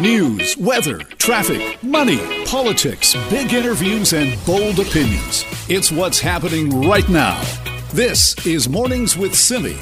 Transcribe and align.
News, 0.00 0.56
weather, 0.56 1.00
traffic, 1.18 1.82
money, 1.82 2.46
politics, 2.46 3.14
big 3.28 3.52
interviews, 3.52 4.14
and 4.14 4.42
bold 4.46 4.78
opinions. 4.78 5.44
It's 5.68 5.92
what's 5.92 6.18
happening 6.18 6.88
right 6.88 7.06
now. 7.10 7.38
This 7.92 8.34
is 8.46 8.66
Mornings 8.66 9.18
with 9.18 9.34
Simi. 9.34 9.76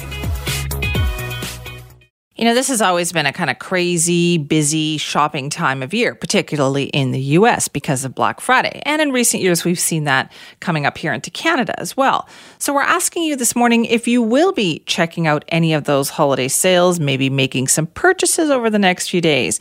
You 2.35 2.45
know, 2.45 2.53
this 2.53 2.69
has 2.69 2.81
always 2.81 3.11
been 3.11 3.25
a 3.25 3.33
kind 3.33 3.49
of 3.49 3.59
crazy, 3.59 4.37
busy 4.37 4.97
shopping 4.97 5.49
time 5.49 5.83
of 5.83 5.93
year, 5.93 6.15
particularly 6.15 6.85
in 6.85 7.11
the 7.11 7.19
US 7.19 7.67
because 7.67 8.05
of 8.05 8.15
Black 8.15 8.39
Friday. 8.39 8.81
And 8.85 9.01
in 9.01 9.11
recent 9.11 9.43
years, 9.43 9.65
we've 9.65 9.79
seen 9.79 10.05
that 10.05 10.31
coming 10.61 10.85
up 10.85 10.97
here 10.97 11.11
into 11.11 11.29
Canada 11.31 11.77
as 11.77 11.97
well. 11.97 12.29
So 12.57 12.73
we're 12.73 12.81
asking 12.81 13.23
you 13.23 13.35
this 13.35 13.57
morning 13.57 13.83
if 13.83 14.07
you 14.07 14.21
will 14.21 14.53
be 14.53 14.83
checking 14.85 15.27
out 15.27 15.43
any 15.49 15.73
of 15.73 15.83
those 15.83 16.11
holiday 16.11 16.47
sales, 16.47 16.97
maybe 16.97 17.29
making 17.29 17.67
some 17.67 17.87
purchases 17.87 18.49
over 18.49 18.69
the 18.69 18.79
next 18.79 19.09
few 19.09 19.19
days. 19.19 19.59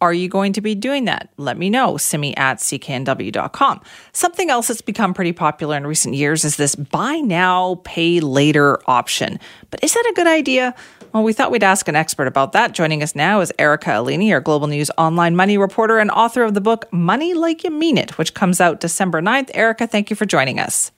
Are 0.00 0.12
you 0.12 0.28
going 0.28 0.52
to 0.52 0.60
be 0.60 0.74
doing 0.74 1.06
that? 1.06 1.30
Let 1.38 1.56
me 1.56 1.70
know. 1.70 1.96
Simi 1.96 2.36
at 2.36 2.58
cknw.com. 2.58 3.80
Something 4.12 4.50
else 4.50 4.68
that's 4.68 4.82
become 4.82 5.14
pretty 5.14 5.32
popular 5.32 5.76
in 5.76 5.86
recent 5.86 6.14
years 6.14 6.44
is 6.44 6.56
this 6.56 6.74
buy 6.74 7.16
now, 7.16 7.80
pay 7.84 8.20
later 8.20 8.78
option. 8.86 9.40
But 9.70 9.82
is 9.82 9.94
that 9.94 10.06
a 10.10 10.12
good 10.14 10.26
idea? 10.26 10.74
Well, 11.14 11.22
we 11.22 11.32
thought 11.32 11.50
we'd 11.50 11.64
ask 11.64 11.88
an 11.88 11.96
expert 11.96 12.26
about 12.26 12.52
that. 12.52 12.72
Joining 12.72 13.02
us 13.02 13.14
now 13.14 13.40
is 13.40 13.50
Erica 13.58 13.90
Alini, 13.90 14.32
our 14.32 14.40
Global 14.40 14.66
News 14.66 14.90
online 14.98 15.34
money 15.34 15.56
reporter 15.56 15.98
and 15.98 16.10
author 16.10 16.42
of 16.42 16.52
the 16.52 16.60
book 16.60 16.92
Money 16.92 17.32
Like 17.32 17.64
You 17.64 17.70
Mean 17.70 17.96
It, 17.96 18.18
which 18.18 18.34
comes 18.34 18.60
out 18.60 18.80
December 18.80 19.22
9th. 19.22 19.50
Erica, 19.54 19.86
thank 19.86 20.10
you 20.10 20.16
for 20.16 20.26
joining 20.26 20.60
us. 20.60 20.92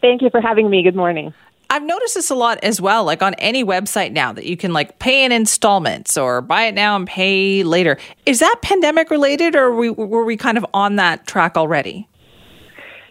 Thank 0.00 0.22
you 0.22 0.30
for 0.30 0.40
having 0.40 0.70
me. 0.70 0.84
Good 0.84 0.94
morning. 0.94 1.34
I've 1.76 1.82
noticed 1.82 2.14
this 2.14 2.30
a 2.30 2.34
lot 2.34 2.58
as 2.62 2.80
well, 2.80 3.04
like 3.04 3.22
on 3.22 3.34
any 3.34 3.62
website 3.62 4.12
now 4.12 4.32
that 4.32 4.46
you 4.46 4.56
can 4.56 4.72
like 4.72 4.98
pay 4.98 5.26
in 5.26 5.30
installments 5.30 6.16
or 6.16 6.40
buy 6.40 6.62
it 6.62 6.74
now 6.74 6.96
and 6.96 7.06
pay 7.06 7.64
later. 7.64 7.98
Is 8.24 8.38
that 8.38 8.56
pandemic 8.62 9.10
related 9.10 9.54
or 9.54 9.70
were 9.70 9.76
we, 9.76 9.90
were 9.90 10.24
we 10.24 10.38
kind 10.38 10.56
of 10.56 10.64
on 10.72 10.96
that 10.96 11.26
track 11.26 11.54
already? 11.54 12.08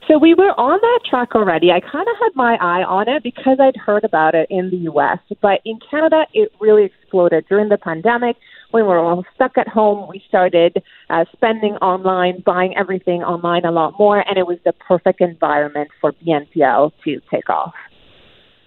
So 0.07 0.17
we 0.17 0.33
were 0.33 0.59
on 0.59 0.79
that 0.81 0.99
track 1.07 1.35
already. 1.35 1.69
I 1.71 1.79
kind 1.79 2.07
of 2.07 2.15
had 2.19 2.31
my 2.33 2.55
eye 2.55 2.83
on 2.83 3.07
it 3.07 3.21
because 3.21 3.59
I'd 3.59 3.75
heard 3.75 4.03
about 4.03 4.33
it 4.33 4.47
in 4.49 4.71
the 4.71 4.91
US. 4.91 5.19
But 5.43 5.61
in 5.63 5.77
Canada, 5.91 6.25
it 6.33 6.51
really 6.59 6.85
exploded 6.85 7.45
during 7.47 7.69
the 7.69 7.77
pandemic. 7.77 8.35
When 8.71 8.81
we 8.81 8.89
were 8.89 8.97
all 8.97 9.25
stuck 9.35 9.59
at 9.59 9.67
home, 9.67 10.09
we 10.09 10.23
started 10.27 10.81
uh, 11.11 11.25
spending 11.33 11.75
online, 11.83 12.41
buying 12.43 12.75
everything 12.75 13.21
online 13.21 13.63
a 13.63 13.71
lot 13.71 13.93
more, 13.99 14.27
and 14.27 14.39
it 14.39 14.47
was 14.47 14.57
the 14.65 14.73
perfect 14.73 15.21
environment 15.21 15.91
for 16.01 16.13
BNPL 16.13 16.93
to 17.03 17.21
take 17.29 17.47
off. 17.51 17.75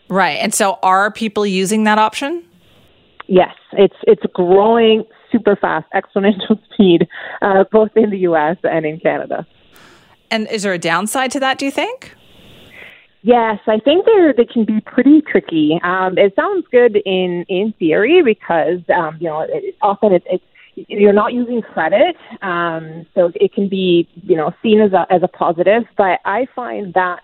Right. 0.09 0.39
And 0.41 0.55
so 0.55 0.79
are 0.83 1.11
people 1.13 1.47
using 1.47 1.85
that 1.85 1.99
option? 1.99 2.45
Yes, 3.27 3.55
it's 3.73 3.97
it's 4.07 4.23
growing 4.33 5.05
super 5.31 5.55
fast, 5.55 5.87
exponential 5.95 6.59
speed, 6.73 7.07
uh, 7.43 7.65
both 7.71 7.91
in 7.95 8.11
the 8.11 8.19
U.S. 8.21 8.57
and 8.65 8.87
in 8.87 8.99
Canada. 9.01 9.47
And 10.31 10.49
is 10.51 10.63
there 10.63 10.73
a 10.73 10.79
downside 10.79 11.31
to 11.33 11.41
that, 11.41 11.59
do 11.59 11.65
you 11.67 11.71
think? 11.71 12.15
Yes, 13.23 13.59
I 13.67 13.79
think 13.81 14.07
they 14.07 14.33
they 14.37 14.45
can 14.45 14.65
be 14.65 14.81
pretty 14.81 15.21
tricky. 15.21 15.81
Um, 15.83 16.17
it 16.17 16.35
sounds 16.37 16.67
good 16.71 16.97
in 17.05 17.45
in 17.49 17.75
theory 17.79 18.23
because 18.23 18.81
um, 18.95 19.19
you 19.21 19.29
know 19.29 19.41
it, 19.41 19.77
often 19.83 20.13
it's, 20.13 20.27
it's 20.31 20.45
you're 20.89 21.13
not 21.13 21.33
using 21.33 21.61
credit, 21.61 22.17
um, 22.43 23.07
so 23.15 23.33
it 23.35 23.53
can 23.53 23.69
be 23.69 24.09
you 24.23 24.37
know 24.37 24.55
seen 24.63 24.81
as 24.81 24.93
a 24.93 25.07
as 25.11 25.23
a 25.23 25.29
positive. 25.29 25.83
But 25.97 26.21
I 26.25 26.47
find 26.55 26.95
that 26.95 27.23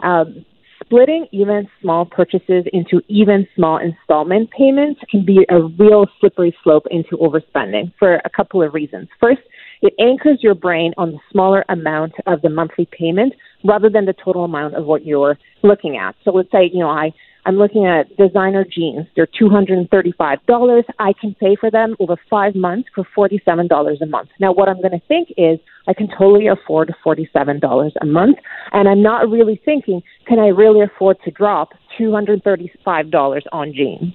um, 0.00 0.44
splitting 0.88 1.26
even 1.32 1.68
small 1.82 2.06
purchases 2.06 2.64
into 2.72 3.02
even 3.08 3.46
small 3.54 3.78
installment 3.78 4.50
payments 4.50 5.00
can 5.10 5.24
be 5.24 5.46
a 5.50 5.62
real 5.78 6.06
slippery 6.18 6.56
slope 6.64 6.84
into 6.90 7.16
overspending 7.18 7.92
for 7.98 8.14
a 8.24 8.30
couple 8.34 8.62
of 8.62 8.72
reasons. 8.72 9.06
First, 9.20 9.40
it 9.82 9.92
anchors 10.00 10.38
your 10.40 10.54
brain 10.54 10.92
on 10.96 11.12
the 11.12 11.18
smaller 11.30 11.64
amount 11.68 12.14
of 12.26 12.40
the 12.40 12.48
monthly 12.48 12.88
payment 12.90 13.34
rather 13.64 13.90
than 13.90 14.06
the 14.06 14.14
total 14.24 14.44
amount 14.44 14.74
of 14.74 14.86
what 14.86 15.04
you're 15.04 15.38
looking 15.62 15.98
at. 15.98 16.14
So 16.24 16.32
let's 16.32 16.50
say, 16.50 16.70
you 16.72 16.80
know, 16.80 16.88
I, 16.88 17.12
I'm 17.48 17.56
looking 17.56 17.86
at 17.86 18.14
designer 18.18 18.62
jeans. 18.62 19.06
They're 19.16 19.26
$235. 19.26 20.82
I 20.98 21.12
can 21.18 21.34
pay 21.40 21.56
for 21.58 21.70
them 21.70 21.96
over 21.98 22.16
five 22.28 22.54
months 22.54 22.90
for 22.94 23.06
$47 23.16 24.02
a 24.02 24.06
month. 24.06 24.28
Now, 24.38 24.52
what 24.52 24.68
I'm 24.68 24.82
going 24.82 24.92
to 24.92 25.00
think 25.08 25.30
is 25.38 25.58
I 25.86 25.94
can 25.94 26.08
totally 26.08 26.46
afford 26.46 26.94
$47 27.02 27.92
a 28.02 28.04
month. 28.04 28.36
And 28.72 28.86
I'm 28.86 29.02
not 29.02 29.30
really 29.30 29.58
thinking, 29.64 30.02
can 30.26 30.38
I 30.38 30.48
really 30.48 30.82
afford 30.82 31.16
to 31.24 31.30
drop 31.30 31.70
$235 31.98 33.42
on 33.50 33.72
jeans? 33.72 34.12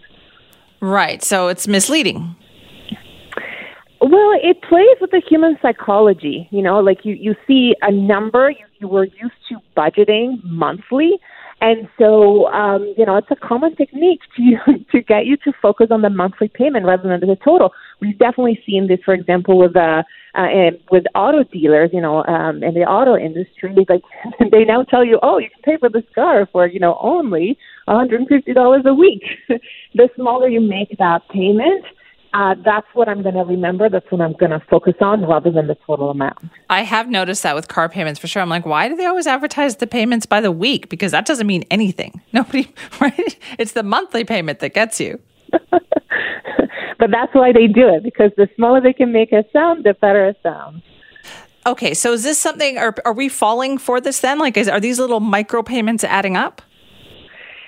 Right. 0.79 1.23
So 1.23 1.47
it's 1.47 1.67
misleading. 1.67 2.35
Well, 3.99 4.31
it 4.43 4.61
plays 4.61 4.97
with 5.01 5.09
the 5.09 5.23
human 5.27 5.57
psychology. 5.59 6.47
You 6.51 6.61
know, 6.61 6.81
like 6.81 6.99
you, 7.03 7.15
you 7.15 7.33
see 7.47 7.73
a 7.81 7.91
number, 7.91 8.51
you, 8.51 8.65
you 8.77 8.87
were 8.87 9.05
used 9.05 9.33
to 9.49 9.57
budgeting 9.75 10.43
monthly. 10.43 11.13
And 11.63 11.87
so, 11.97 12.47
um, 12.47 12.93
you 12.97 13.05
know, 13.05 13.15
it's 13.15 13.31
a 13.31 13.37
common 13.37 13.73
technique 13.77 14.19
to 14.35 14.83
to 14.91 15.01
get 15.01 15.25
you 15.25 15.37
to 15.45 15.53
focus 15.61 15.87
on 15.91 16.01
the 16.01 16.09
monthly 16.09 16.49
payment 16.49 16.85
rather 16.85 17.07
than 17.07 17.21
the 17.21 17.37
total. 17.37 17.71
We've 18.01 18.19
definitely 18.19 18.61
seen 18.65 18.89
this, 18.89 18.99
for 19.05 19.13
example, 19.13 19.57
with 19.57 19.73
uh, 19.77 20.03
uh 20.35 20.71
with 20.91 21.05
auto 21.15 21.45
dealers. 21.45 21.91
You 21.93 22.01
know, 22.01 22.25
um, 22.25 22.63
in 22.63 22.73
the 22.73 22.81
auto 22.81 23.15
industry, 23.15 23.73
like 23.87 24.01
they 24.51 24.65
now 24.65 24.83
tell 24.83 25.05
you, 25.05 25.19
oh, 25.23 25.37
you 25.37 25.47
can 25.49 25.61
pay 25.63 25.77
for 25.79 25.87
this 25.87 26.03
car 26.13 26.49
for 26.51 26.67
you 26.67 26.81
know 26.81 26.97
only 27.01 27.57
$150 27.87 28.85
a 28.85 28.93
week. 28.93 29.23
the 29.95 30.09
smaller 30.17 30.49
you 30.49 30.59
make 30.59 30.97
that 30.99 31.21
payment, 31.29 31.85
uh, 32.33 32.55
that's 32.65 32.87
what 32.93 33.07
I'm 33.07 33.21
going 33.21 33.35
to 33.35 33.43
remember. 33.43 33.89
That's 33.89 34.09
what 34.11 34.19
I'm 34.19 34.33
going 34.33 34.51
to 34.51 34.59
focus 34.69 34.95
on 35.01 35.25
rather 35.25 35.51
than 35.51 35.67
the 35.67 35.77
total 35.85 36.09
amount. 36.09 36.39
I 36.69 36.81
have 36.81 37.07
noticed 37.07 37.43
that 37.43 37.55
with 37.55 37.67
car 37.67 37.87
payments 37.89 38.19
for 38.19 38.27
sure. 38.27 38.41
I'm 38.41 38.49
like, 38.49 38.65
why 38.65 38.87
do 38.87 38.95
they 38.95 39.05
always 39.05 39.27
advertise 39.27 39.75
the 39.77 39.87
payments 39.87 40.25
by 40.25 40.41
the 40.41 40.51
week? 40.51 40.89
Because 40.89 41.11
that 41.11 41.25
doesn't 41.25 41.45
mean 41.45 41.63
anything. 41.69 42.21
Nobody, 42.33 42.73
right? 42.99 43.37
It's 43.59 43.73
the 43.73 43.83
monthly 43.83 44.23
payment 44.23 44.59
that 44.59 44.73
gets 44.73 44.99
you. 44.99 45.19
but 45.71 47.11
that's 47.11 47.33
why 47.33 47.51
they 47.51 47.67
do 47.67 47.87
it 47.87 48.01
because 48.01 48.31
the 48.35 48.49
smaller 48.55 48.81
they 48.81 48.93
can 48.93 49.11
make 49.11 49.31
it 49.31 49.47
sound, 49.53 49.83
the 49.83 49.93
better 49.93 50.25
it 50.25 50.37
sounds. 50.41 50.81
Okay, 51.65 51.93
so 51.93 52.11
is 52.11 52.23
this 52.23 52.37
something? 52.39 52.77
Are 52.77 52.93
are 53.05 53.13
we 53.13 53.29
falling 53.29 53.77
for 53.77 54.01
this 54.01 54.19
then? 54.19 54.37
Like, 54.37 54.57
is, 54.57 54.67
are 54.67 54.81
these 54.81 54.99
little 54.99 55.21
micro 55.21 55.63
payments 55.63 56.03
adding 56.03 56.35
up? 56.35 56.61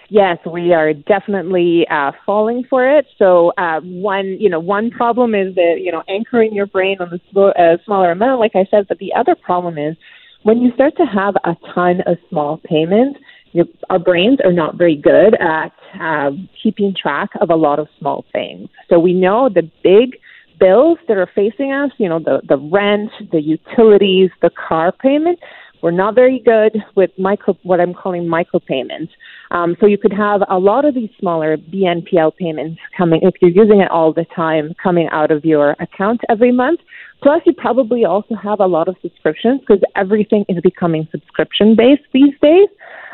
Yes, 0.09 0.37
we 0.45 0.73
are 0.73 0.93
definitely 0.93 1.87
uh, 1.89 2.11
falling 2.25 2.63
for 2.69 2.87
it. 2.87 3.07
So 3.17 3.51
uh, 3.57 3.81
one, 3.81 4.37
you 4.39 4.49
know, 4.49 4.59
one 4.59 4.91
problem 4.91 5.33
is 5.33 5.55
that 5.55 5.77
you 5.79 5.91
know 5.91 6.03
anchoring 6.07 6.53
your 6.53 6.67
brain 6.67 6.97
on 6.99 7.09
the 7.09 7.19
sm- 7.31 7.59
uh, 7.59 7.77
smaller 7.85 8.11
amount, 8.11 8.39
like 8.39 8.55
I 8.55 8.67
said. 8.69 8.87
But 8.87 8.99
the 8.99 9.13
other 9.13 9.35
problem 9.35 9.77
is 9.77 9.95
when 10.43 10.61
you 10.61 10.71
start 10.73 10.95
to 10.97 11.05
have 11.05 11.35
a 11.43 11.55
ton 11.73 12.01
of 12.05 12.17
small 12.29 12.57
payments, 12.65 13.19
your, 13.53 13.65
our 13.89 13.97
brains 13.99 14.39
are 14.43 14.53
not 14.53 14.75
very 14.77 14.95
good 14.95 15.35
at 15.41 15.73
uh, 15.99 16.31
keeping 16.61 16.93
track 16.99 17.29
of 17.41 17.49
a 17.49 17.55
lot 17.55 17.79
of 17.79 17.87
small 17.97 18.25
things. 18.31 18.69
So 18.89 18.99
we 18.99 19.13
know 19.13 19.49
the 19.49 19.69
big 19.83 20.17
bills 20.59 20.99
that 21.07 21.17
are 21.17 21.29
facing 21.33 21.71
us, 21.71 21.89
you 21.97 22.09
know, 22.09 22.19
the 22.19 22.41
the 22.47 22.57
rent, 22.57 23.09
the 23.31 23.41
utilities, 23.41 24.29
the 24.43 24.51
car 24.51 24.91
payment 24.91 25.39
we're 25.85 25.91
not 25.91 26.15
very 26.15 26.39
good 26.39 26.83
with 26.95 27.11
micro, 27.19 27.55
what 27.61 27.79
I'm 27.79 27.93
calling 27.93 28.23
micropayments. 28.23 29.09
Um, 29.55 29.77
so 29.79 29.85
you 29.85 29.97
could 29.97 30.11
have 30.11 30.41
a 30.49 30.59
lot 30.59 30.83
of 30.83 30.95
these 30.95 31.09
smaller 31.17 31.55
BNPL 31.55 32.35
payments 32.35 32.77
coming, 32.97 33.21
if 33.23 33.35
you're 33.41 33.51
using 33.51 33.79
it 33.79 33.89
all 33.89 34.11
the 34.11 34.25
time, 34.35 34.73
coming 34.83 35.07
out 35.13 35.31
of 35.31 35.45
your 35.45 35.77
account 35.79 36.19
every 36.27 36.51
month. 36.51 36.81
Plus, 37.23 37.41
you 37.45 37.53
probably 37.53 38.03
also 38.03 38.35
have 38.35 38.59
a 38.59 38.67
lot 38.67 38.89
of 38.89 38.97
subscriptions 39.01 39.61
because 39.61 39.81
everything 39.95 40.43
is 40.49 40.59
becoming 40.61 41.07
subscription 41.09 41.73
based 41.73 42.03
these 42.11 42.33
days. 42.41 42.67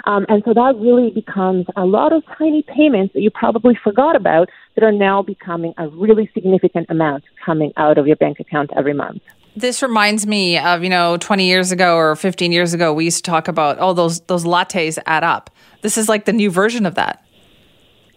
Um, 0.06 0.25
and 0.30 0.41
so 0.44 0.56
that 0.56 0.74
really 0.80 1.12
becomes 1.12 1.68
a 1.75 1.85
lot 1.85 2.12
of 2.12 2.24
tiny 2.40 2.63
payments 2.63 3.13
that 3.13 3.22
you 3.22 3.30
probably 3.30 3.78
forgot 3.84 4.16
about 4.16 4.50
that 4.74 4.84
are 4.84 4.91
now 4.91 5.22
becoming 5.22 5.75
a 5.78 5.90
really 5.90 6.28
significant 6.34 6.88
amount 6.89 7.24
coming 7.45 7.71
out 7.77 8.00
of 8.00 8.07
your 8.07 8.16
bank 8.16 8.39
account 8.39 8.71
every 8.75 8.95
month. 8.95 9.21
This 9.56 9.81
reminds 9.81 10.25
me 10.25 10.57
of, 10.57 10.83
you 10.83 10.89
know, 10.89 11.18
20 11.18 11.45
years 11.45 11.71
ago 11.71 11.95
or 11.98 12.15
15 12.15 12.51
years 12.51 12.74
ago, 12.74 12.94
we 12.94 13.06
used 13.06 13.24
to 13.25 13.30
talk 13.30 13.48
about, 13.48 13.77
oh, 13.80 13.94
those, 13.94 14.21
those 14.21 14.45
lattes 14.45 14.98
add 15.06 15.24
up. 15.24 15.50
This 15.81 15.98
is 15.98 16.07
like 16.07 16.25
the 16.25 16.33
new 16.33 16.50
version 16.50 16.86
of 16.86 16.95
that. 16.95 17.25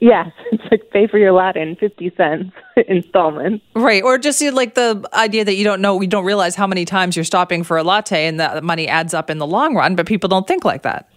Yes, 0.00 0.30
it's 0.52 0.62
like 0.70 0.90
pay 0.90 1.06
for 1.06 1.18
your 1.18 1.32
latte 1.32 1.62
in 1.62 1.76
50 1.76 2.12
cents 2.16 2.52
installments. 2.88 3.64
Right. 3.74 4.02
Or 4.02 4.18
just 4.18 4.42
like 4.42 4.74
the 4.74 5.08
idea 5.12 5.44
that 5.44 5.54
you 5.54 5.64
don't 5.64 5.80
know, 5.80 6.00
you 6.00 6.06
don't 6.08 6.24
realize 6.24 6.54
how 6.54 6.66
many 6.66 6.84
times 6.84 7.16
you're 7.16 7.24
stopping 7.24 7.64
for 7.64 7.78
a 7.78 7.82
latte 7.82 8.26
and 8.26 8.38
that 8.38 8.62
money 8.62 8.86
adds 8.86 9.14
up 9.14 9.30
in 9.30 9.38
the 9.38 9.46
long 9.46 9.74
run, 9.74 9.96
but 9.96 10.06
people 10.06 10.28
don't 10.28 10.46
think 10.46 10.64
like 10.64 10.82
that. 10.82 11.08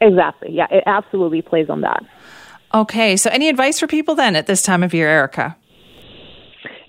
Exactly. 0.00 0.50
Yeah, 0.52 0.66
it 0.70 0.82
absolutely 0.86 1.42
plays 1.42 1.70
on 1.70 1.80
that. 1.82 2.02
Okay. 2.74 3.16
So, 3.16 3.30
any 3.30 3.48
advice 3.48 3.78
for 3.78 3.86
people 3.86 4.14
then 4.14 4.34
at 4.34 4.46
this 4.46 4.62
time 4.62 4.82
of 4.82 4.92
year, 4.92 5.08
Erica? 5.08 5.56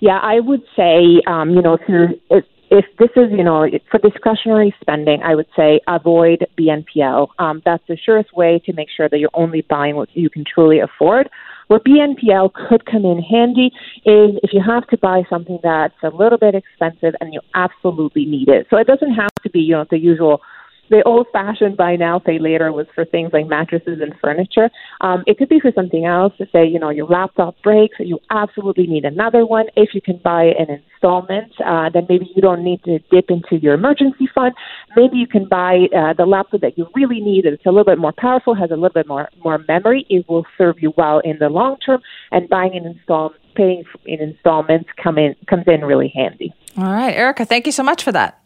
Yeah, 0.00 0.18
I 0.22 0.40
would 0.40 0.62
say, 0.76 1.22
um, 1.26 1.50
you 1.50 1.62
know, 1.62 1.74
if 1.74 1.80
you're 1.88 2.10
if, 2.30 2.44
if 2.70 2.84
this 2.98 3.10
is, 3.16 3.30
you 3.30 3.44
know, 3.44 3.66
for 3.90 3.98
discretionary 3.98 4.74
spending, 4.80 5.22
I 5.22 5.34
would 5.34 5.46
say 5.56 5.80
avoid 5.86 6.46
BNPL. 6.58 7.28
Um, 7.38 7.62
that's 7.64 7.82
the 7.88 7.96
surest 7.96 8.34
way 8.34 8.60
to 8.66 8.72
make 8.72 8.88
sure 8.94 9.08
that 9.08 9.18
you're 9.18 9.30
only 9.34 9.62
buying 9.62 9.96
what 9.96 10.08
you 10.14 10.30
can 10.30 10.44
truly 10.44 10.80
afford. 10.80 11.28
Where 11.68 11.80
BNPL 11.80 12.52
could 12.52 12.84
come 12.84 13.04
in 13.04 13.22
handy 13.22 13.70
is 14.04 14.38
if 14.42 14.52
you 14.52 14.60
have 14.66 14.86
to 14.88 14.98
buy 14.98 15.22
something 15.30 15.58
that's 15.62 15.94
a 16.02 16.10
little 16.10 16.38
bit 16.38 16.54
expensive 16.54 17.14
and 17.20 17.32
you 17.32 17.40
absolutely 17.54 18.26
need 18.26 18.48
it. 18.48 18.66
So 18.70 18.76
it 18.76 18.86
doesn't 18.86 19.14
have 19.14 19.32
to 19.42 19.50
be, 19.50 19.60
you 19.60 19.74
know, 19.74 19.86
the 19.90 19.98
usual 19.98 20.40
the 20.90 21.02
old 21.04 21.26
fashioned 21.32 21.76
buy 21.76 21.96
now, 21.96 22.18
pay 22.18 22.38
later 22.38 22.70
was 22.72 22.86
for 22.94 23.04
things 23.04 23.30
like 23.32 23.46
mattresses 23.46 24.00
and 24.00 24.14
furniture. 24.20 24.70
Um, 25.00 25.24
it 25.26 25.38
could 25.38 25.48
be 25.48 25.60
for 25.60 25.72
something 25.74 26.04
else 26.04 26.34
to 26.38 26.46
say, 26.52 26.66
you 26.66 26.78
know, 26.78 26.90
your 26.90 27.06
laptop 27.06 27.54
breaks, 27.62 27.96
you 28.00 28.18
absolutely 28.30 28.86
need 28.86 29.04
another 29.04 29.46
one. 29.46 29.66
If 29.76 29.94
you 29.94 30.00
can 30.00 30.20
buy 30.22 30.44
an 30.58 30.68
installment, 30.68 31.52
uh, 31.64 31.88
then 31.90 32.06
maybe 32.08 32.30
you 32.34 32.42
don't 32.42 32.62
need 32.62 32.82
to 32.84 32.98
dip 33.10 33.30
into 33.30 33.56
your 33.56 33.74
emergency 33.74 34.28
fund. 34.34 34.54
Maybe 34.96 35.16
you 35.16 35.26
can 35.26 35.48
buy 35.48 35.86
uh, 35.96 36.12
the 36.12 36.26
laptop 36.26 36.60
that 36.60 36.76
you 36.76 36.86
really 36.94 37.20
need. 37.20 37.46
It's 37.46 37.64
a 37.64 37.70
little 37.70 37.84
bit 37.84 37.98
more 37.98 38.12
powerful, 38.16 38.54
has 38.54 38.70
a 38.70 38.74
little 38.74 38.90
bit 38.90 39.08
more 39.08 39.28
more 39.42 39.58
memory. 39.66 40.06
It 40.08 40.28
will 40.28 40.44
serve 40.58 40.76
you 40.80 40.92
well 40.96 41.20
in 41.20 41.38
the 41.38 41.48
long 41.48 41.78
term, 41.78 42.00
and 42.30 42.48
buying 42.48 42.76
an 42.76 42.86
installment, 42.86 43.40
paying 43.54 43.84
in 44.04 44.20
installments, 44.20 44.90
come 45.02 45.18
in 45.18 45.34
comes 45.48 45.64
in 45.66 45.84
really 45.84 46.12
handy. 46.14 46.52
All 46.76 46.84
right, 46.84 47.14
Erica, 47.14 47.44
thank 47.44 47.66
you 47.66 47.72
so 47.72 47.82
much 47.82 48.02
for 48.02 48.12
that. 48.12 48.40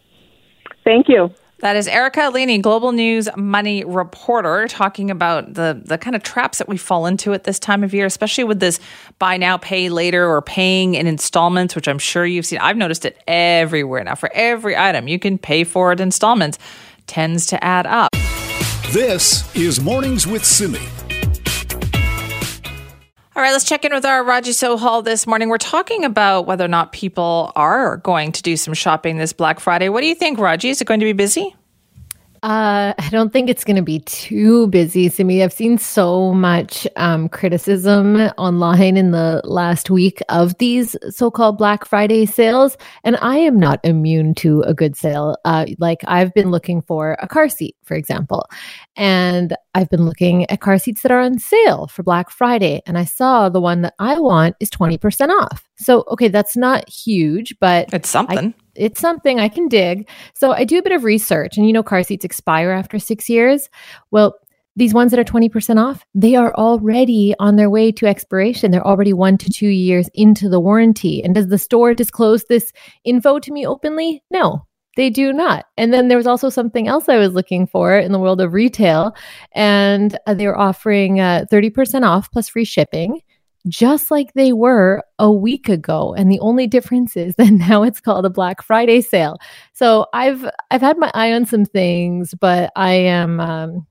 Thank 0.85 1.09
you. 1.09 1.31
That 1.61 1.75
is 1.75 1.89
Erica 1.89 2.21
Alini, 2.21 2.63
Global 2.63 2.93
News 2.93 3.29
Money 3.37 3.85
Reporter, 3.85 4.69
talking 4.69 5.11
about 5.11 5.55
the 5.55 5.81
the 5.85 5.99
kind 5.99 6.15
of 6.15 6.23
traps 6.23 6.59
that 6.59 6.69
we 6.69 6.77
fall 6.77 7.05
into 7.07 7.35
at 7.35 7.43
this 7.43 7.59
time 7.59 7.83
of 7.83 7.93
year, 7.93 8.07
especially 8.07 8.45
with 8.45 8.61
this 8.61 8.79
buy 9.19 9.39
now, 9.39 9.59
pay 9.59 9.89
later, 9.89 10.25
or 10.25 10.41
paying 10.41 10.95
in 10.95 11.09
installments, 11.09 11.75
which 11.75 11.89
I'm 11.89 11.99
sure 11.99 12.25
you've 12.25 12.47
seen. 12.47 12.61
I've 12.61 12.77
noticed 12.77 13.05
it 13.05 13.21
everywhere 13.27 14.05
now. 14.05 14.15
For 14.15 14.31
every 14.35 14.77
item, 14.77 15.09
you 15.09 15.19
can 15.19 15.37
pay 15.37 15.65
for 15.65 15.91
it 15.91 15.99
installments. 15.99 16.59
Tends 17.09 17.47
to 17.47 17.65
add 17.65 17.87
up. 17.87 18.11
This 18.93 19.53
is 19.57 19.81
Mornings 19.81 20.29
with 20.29 20.45
Simi. 20.45 20.79
All 23.39 23.45
right, 23.45 23.53
let's 23.53 23.63
check 23.63 23.85
in 23.85 23.95
with 23.95 24.05
our 24.05 24.25
Raji 24.25 24.51
Sohal 24.51 25.05
this 25.05 25.25
morning. 25.25 25.49
We're 25.49 25.59
talking 25.59 26.05
about 26.05 26.47
whether 26.47 26.65
or 26.65 26.69
not 26.69 26.91
people 26.91 27.53
are 27.55 27.99
going 27.99 28.33
to 28.33 28.43
do 28.43 28.57
some 28.57 28.75
shopping 28.75 29.17
this 29.17 29.33
Black 29.33 29.61
Friday. 29.61 29.89
What 29.91 30.01
do 30.01 30.09
you 30.09 30.17
think, 30.17 30.41
Raji? 30.41 30.71
Is 30.71 30.81
it 30.81 30.87
going 30.87 30.99
to 30.99 31.07
be 31.07 31.13
busy? 31.13 31.55
Uh, 32.43 32.95
I 32.97 33.09
don't 33.11 33.33
think 33.33 33.51
it's 33.51 33.65
going 33.65 33.77
to 33.77 33.83
be 33.83 33.99
too 34.01 34.69
busy, 34.69 35.09
Simi. 35.09 35.43
I've 35.43 35.53
seen 35.53 35.77
so 35.77 36.33
much 36.33 36.87
um, 36.95 37.29
criticism 37.29 38.17
online 38.39 38.97
in 38.97 39.11
the 39.11 39.41
last 39.45 39.91
week 39.91 40.21
of 40.29 40.57
these 40.59 40.95
so-called 41.11 41.59
Black 41.59 41.85
Friday 41.85 42.27
sales, 42.27 42.77
and 43.03 43.17
I 43.21 43.39
am 43.39 43.59
not 43.59 43.81
immune 43.83 44.35
to 44.37 44.63
a 44.63 44.73
good 44.73 44.97
sale. 44.97 45.37
Uh, 45.45 45.67
like 45.79 46.03
I've 46.07 46.33
been 46.33 46.51
looking 46.51 46.81
for 46.81 47.17
a 47.21 47.27
car 47.27 47.49
seat, 47.49 47.75
for 47.85 47.95
example, 47.95 48.47
and 48.95 49.57
I've 49.75 49.91
been 49.91 50.07
looking 50.07 50.49
at 50.51 50.61
car 50.61 50.79
seats 50.79 51.03
that 51.03 51.11
are 51.11 51.21
on 51.21 51.41
sale 51.41 51.89
for 51.89 52.05
Black 52.05 52.31
Friday, 52.31 52.83
and 52.87 52.97
I 52.97 53.05
saw 53.05 53.49
the 53.49 53.61
one 53.61 53.83
that 53.83 53.95
I 53.99 54.19
want 54.19 54.55
is 54.61 54.71
twenty 54.71 54.97
percent 54.97 55.33
off. 55.33 55.69
So, 55.77 56.05
okay, 56.09 56.29
that's 56.29 56.57
not 56.57 56.89
huge, 56.89 57.57
but 57.61 57.93
it's 57.93 58.09
something. 58.09 58.55
I, 58.57 58.68
it's 58.79 59.01
something 59.01 59.39
I 59.39 59.49
can 59.49 59.69
dig. 59.69 60.09
So 60.35 60.53
I 60.53 60.65
do 60.65 60.79
a 60.79 60.83
bit 60.83 60.93
of 60.93 61.05
research, 61.05 61.57
and 61.57 61.67
you 61.67 61.73
know, 61.73 61.83
car 61.83 62.03
seats 62.03 62.25
expire 62.25 62.71
after 62.71 62.99
six 62.99 63.29
years. 63.29 63.69
Well, 64.11 64.35
these 64.77 64.95
ones 64.95 65.11
that 65.11 65.19
are 65.19 65.25
20% 65.25 65.85
off, 65.85 66.07
they 66.15 66.37
are 66.37 66.55
already 66.55 67.35
on 67.41 67.57
their 67.57 67.69
way 67.69 67.91
to 67.91 68.07
expiration. 68.07 68.71
They're 68.71 68.87
already 68.87 69.13
one 69.13 69.37
to 69.39 69.51
two 69.51 69.69
years 69.69 70.09
into 70.15 70.49
the 70.49 70.61
warranty. 70.61 71.21
And 71.21 71.35
does 71.35 71.49
the 71.49 71.59
store 71.59 71.95
disclose 71.95 72.45
this 72.45 72.73
info 73.05 73.41
to 73.41 73.53
me 73.53 73.67
openly? 73.67 74.23
No, 74.31 74.65
they 74.97 75.11
do 75.11 75.33
not. 75.33 75.67
And 75.77 75.93
then 75.93 76.07
there 76.07 76.17
was 76.17 76.29
also 76.29 76.49
something 76.49 76.87
else 76.87 77.09
I 77.09 77.17
was 77.17 77.35
looking 77.35 77.67
for 77.67 77.99
in 77.99 78.13
the 78.13 78.21
world 78.21 78.41
of 78.41 78.53
retail, 78.53 79.17
and 79.53 80.17
uh, 80.27 80.35
they 80.35 80.47
were 80.47 80.59
offering 80.59 81.19
uh, 81.19 81.47
30% 81.51 82.07
off 82.07 82.31
plus 82.31 82.49
free 82.49 82.65
shipping 82.65 83.21
just 83.67 84.11
like 84.11 84.33
they 84.35 84.53
were 84.53 85.03
a 85.19 85.33
week 85.33 85.69
ago. 85.69 86.15
And 86.15 86.31
the 86.31 86.41
only 86.41 86.67
difference 86.67 87.17
is 87.17 87.35
that 87.39 87.51
now 87.51 87.83
it's 87.83 88.01
called 88.01 88.25
a 88.27 88.31
black 88.31 88.63
friday 88.63 89.01
sale. 89.01 89.39
So 89.73 90.07
i've 90.13 90.49
i've 90.71 90.81
had 90.81 90.99
my 90.99 91.11
eye 91.15 91.33
on 91.33 91.47
some 91.47 91.65
things 91.65 92.35
but 92.41 92.73
i 92.77 92.93
am 92.93 93.41
um, 93.41 93.87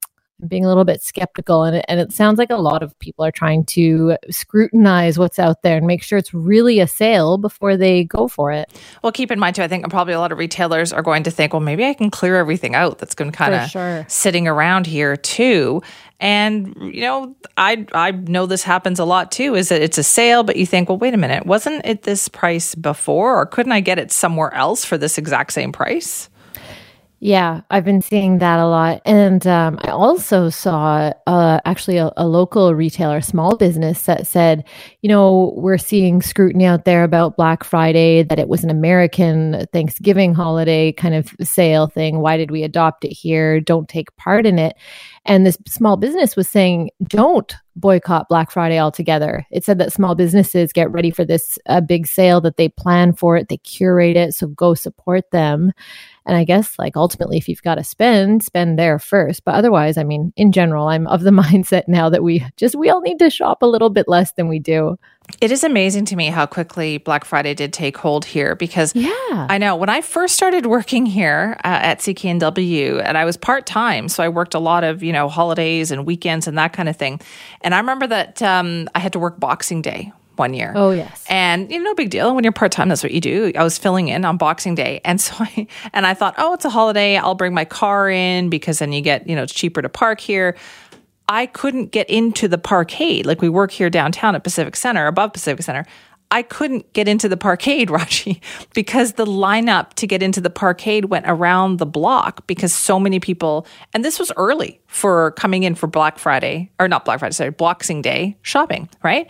being 0.47 0.65
a 0.65 0.67
little 0.67 0.85
bit 0.85 1.01
skeptical 1.01 1.63
and 1.63 1.77
it, 1.77 1.85
and 1.87 1.99
it 1.99 2.11
sounds 2.11 2.37
like 2.37 2.49
a 2.49 2.57
lot 2.57 2.83
of 2.83 2.97
people 2.99 3.25
are 3.25 3.31
trying 3.31 3.65
to 3.65 4.17
scrutinize 4.29 5.17
what's 5.17 5.39
out 5.39 5.63
there 5.63 5.77
and 5.77 5.87
make 5.87 6.03
sure 6.03 6.17
it's 6.17 6.33
really 6.33 6.79
a 6.79 6.87
sale 6.87 7.37
before 7.37 7.75
they 7.75 8.03
go 8.03 8.27
for 8.27 8.51
it. 8.51 8.71
Well, 9.01 9.11
keep 9.11 9.31
in 9.31 9.39
mind 9.39 9.55
too, 9.55 9.63
I 9.63 9.67
think 9.67 9.89
probably 9.89 10.13
a 10.13 10.19
lot 10.19 10.31
of 10.31 10.37
retailers 10.37 10.93
are 10.93 11.01
going 11.01 11.23
to 11.23 11.31
think, 11.31 11.53
well, 11.53 11.59
maybe 11.59 11.85
I 11.85 11.93
can 11.93 12.11
clear 12.11 12.35
everything 12.35 12.75
out 12.75 12.99
that's 12.99 13.15
going 13.15 13.31
to 13.31 13.37
kind 13.37 13.53
of 13.53 13.69
sure. 13.69 14.05
sitting 14.07 14.47
around 14.47 14.85
here 14.85 15.15
too. 15.15 15.81
And 16.19 16.75
you 16.79 17.01
know, 17.01 17.35
I 17.57 17.85
I 17.93 18.11
know 18.11 18.47
this 18.47 18.63
happens 18.63 18.99
a 18.99 19.05
lot 19.05 19.31
too. 19.31 19.53
Is 19.53 19.69
that 19.69 19.81
it's 19.81 19.99
a 19.99 20.03
sale, 20.03 20.43
but 20.43 20.55
you 20.55 20.65
think, 20.65 20.89
well, 20.89 20.97
wait 20.97 21.13
a 21.13 21.17
minute, 21.17 21.45
wasn't 21.45 21.85
it 21.85 22.03
this 22.03 22.27
price 22.27 22.73
before, 22.73 23.39
or 23.39 23.45
couldn't 23.45 23.71
I 23.71 23.81
get 23.81 23.99
it 23.99 24.11
somewhere 24.11 24.51
else 24.53 24.83
for 24.83 24.97
this 24.97 25.17
exact 25.17 25.53
same 25.53 25.71
price? 25.71 26.29
Yeah, 27.19 27.61
I've 27.71 27.83
been 27.83 28.01
seeing 28.01 28.37
that 28.37 28.59
a 28.59 28.67
lot. 28.67 29.01
And 29.03 29.45
um, 29.47 29.79
I 29.81 29.89
also 29.89 30.49
saw 30.51 31.11
uh, 31.25 31.59
actually 31.65 31.97
a, 31.97 32.11
a, 32.15 32.27
local 32.27 32.75
retailer, 32.75 33.21
small 33.21 33.57
business, 33.57 34.03
that 34.03 34.27
said, 34.27 34.63
you 35.01 35.09
know, 35.09 35.55
we're 35.57 35.79
seeing 35.79 36.21
scrutiny 36.21 36.65
out 36.65 36.85
there 36.85 37.03
about 37.03 37.35
Black 37.35 37.63
Friday, 37.63 38.21
that 38.21 38.37
it 38.37 38.49
was 38.49 38.63
an 38.63 38.69
American 38.69 39.65
Thanksgiving 39.73 40.35
holiday 40.35 40.91
kind 40.91 41.15
of 41.15 41.33
sale 41.41 41.87
thing. 41.87 42.19
Why 42.19 42.37
did 42.37 42.51
we 42.51 42.61
adopt 42.61 43.03
it 43.03 43.13
here? 43.13 43.59
Don't 43.61 43.89
take 43.89 44.15
part 44.17 44.45
in 44.45 44.59
it. 44.59 44.75
And 45.25 45.43
this 45.43 45.57
small 45.67 45.97
business 45.97 46.35
was 46.35 46.47
saying, 46.47 46.91
don't 47.03 47.55
boycott 47.77 48.27
Black 48.29 48.51
Friday 48.51 48.79
altogether. 48.79 49.45
It 49.51 49.63
said 49.63 49.77
that 49.79 49.93
small 49.93 50.15
businesses 50.15 50.73
get 50.73 50.91
ready 50.91 51.11
for 51.11 51.25
this 51.25 51.57
uh, 51.67 51.81
big 51.81 52.07
sale, 52.07 52.41
that 52.41 52.57
they 52.57 52.69
plan 52.69 53.13
for 53.13 53.37
it, 53.37 53.49
they 53.49 53.57
curate 53.57 54.17
it. 54.17 54.33
So 54.33 54.47
go 54.47 54.73
support 54.73 55.29
them. 55.31 55.71
And 56.27 56.35
I 56.35 56.43
guess, 56.43 56.77
like, 56.77 56.97
ultimately, 56.97 57.37
if 57.37 57.47
you've 57.47 57.63
got 57.63 57.75
to 57.75 57.83
spend, 57.83 58.43
spend 58.43 58.77
there 58.77 58.99
first. 58.99 59.45
But 59.45 59.55
otherwise, 59.55 59.97
I 59.97 60.03
mean, 60.03 60.33
in 60.35 60.51
general, 60.51 60.89
I'm 60.89 61.07
of 61.07 61.23
the 61.23 61.31
mindset 61.31 61.87
now 61.87 62.09
that 62.09 62.21
we 62.21 62.45
just, 62.57 62.75
we 62.75 62.89
all 62.89 63.01
need 63.01 63.19
to 63.19 63.29
shop 63.29 63.63
a 63.63 63.65
little 63.65 63.89
bit 63.89 64.07
less 64.07 64.33
than 64.33 64.49
we 64.49 64.59
do. 64.59 64.97
It 65.41 65.51
is 65.51 65.63
amazing 65.63 66.05
to 66.05 66.15
me 66.15 66.27
how 66.27 66.45
quickly 66.45 66.97
Black 66.97 67.25
Friday 67.25 67.53
did 67.53 67.73
take 67.73 67.97
hold 67.97 68.23
here 68.23 68.55
because 68.55 68.95
yeah. 68.95 69.47
I 69.49 69.57
know 69.57 69.75
when 69.75 69.89
I 69.89 70.01
first 70.01 70.35
started 70.35 70.65
working 70.65 71.05
here 71.05 71.57
uh, 71.65 71.79
at 71.81 71.99
CKNW 71.99 73.01
and 73.03 73.17
I 73.17 73.25
was 73.25 73.35
part 73.35 73.65
time, 73.65 74.07
so 74.07 74.23
I 74.23 74.29
worked 74.29 74.53
a 74.53 74.59
lot 74.59 74.85
of 74.85 75.03
you 75.03 75.11
know 75.11 75.27
holidays 75.27 75.91
and 75.91 76.05
weekends 76.05 76.47
and 76.47 76.57
that 76.57 76.71
kind 76.71 76.87
of 76.87 76.95
thing. 76.95 77.19
And 77.59 77.75
I 77.75 77.79
remember 77.79 78.07
that 78.07 78.41
um, 78.41 78.87
I 78.95 78.99
had 78.99 79.11
to 79.13 79.19
work 79.19 79.37
Boxing 79.37 79.81
Day 79.81 80.13
one 80.37 80.53
year. 80.53 80.73
Oh 80.75 80.91
yes. 80.91 81.25
And 81.29 81.71
you 81.71 81.79
know, 81.79 81.85
no 81.85 81.95
big 81.95 82.09
deal. 82.09 82.33
When 82.35 82.43
you're 82.43 82.53
part 82.53 82.71
time, 82.71 82.89
that's 82.89 83.03
what 83.03 83.11
you 83.11 83.21
do. 83.21 83.51
I 83.55 83.63
was 83.63 83.77
filling 83.77 84.07
in 84.07 84.25
on 84.25 84.37
Boxing 84.37 84.75
Day, 84.75 85.01
and 85.05 85.19
so 85.19 85.35
I 85.39 85.67
and 85.93 86.05
I 86.05 86.13
thought, 86.13 86.35
oh, 86.37 86.53
it's 86.53 86.65
a 86.65 86.69
holiday. 86.69 87.17
I'll 87.17 87.35
bring 87.35 87.53
my 87.53 87.65
car 87.65 88.09
in 88.09 88.49
because 88.49 88.79
then 88.79 88.91
you 88.91 89.01
get 89.01 89.27
you 89.27 89.35
know 89.35 89.43
it's 89.43 89.53
cheaper 89.53 89.81
to 89.81 89.89
park 89.89 90.19
here. 90.19 90.55
I 91.29 91.45
couldn't 91.45 91.91
get 91.91 92.09
into 92.09 92.47
the 92.47 92.57
parkade. 92.57 93.25
Like 93.25 93.41
we 93.41 93.49
work 93.49 93.71
here 93.71 93.89
downtown 93.89 94.35
at 94.35 94.43
Pacific 94.43 94.75
Center, 94.75 95.07
above 95.07 95.33
Pacific 95.33 95.63
Center. 95.63 95.85
I 96.29 96.41
couldn't 96.41 96.91
get 96.93 97.07
into 97.07 97.29
the 97.29 97.37
parkade, 97.37 97.89
Raji, 97.89 98.41
because 98.73 99.13
the 99.13 99.25
lineup 99.25 99.93
to 99.93 100.07
get 100.07 100.21
into 100.21 100.41
the 100.41 100.49
parkade 100.49 101.05
went 101.05 101.25
around 101.27 101.79
the 101.79 101.85
block 101.85 102.45
because 102.47 102.73
so 102.73 102.99
many 102.99 103.19
people, 103.19 103.65
and 103.93 104.03
this 104.03 104.19
was 104.19 104.31
early 104.35 104.81
for 104.87 105.31
coming 105.31 105.63
in 105.63 105.75
for 105.75 105.87
Black 105.87 106.19
Friday, 106.19 106.69
or 106.79 106.87
not 106.87 107.05
Black 107.05 107.19
Friday, 107.19 107.33
sorry, 107.33 107.51
Boxing 107.51 108.01
Day 108.01 108.37
shopping, 108.41 108.89
right? 109.03 109.29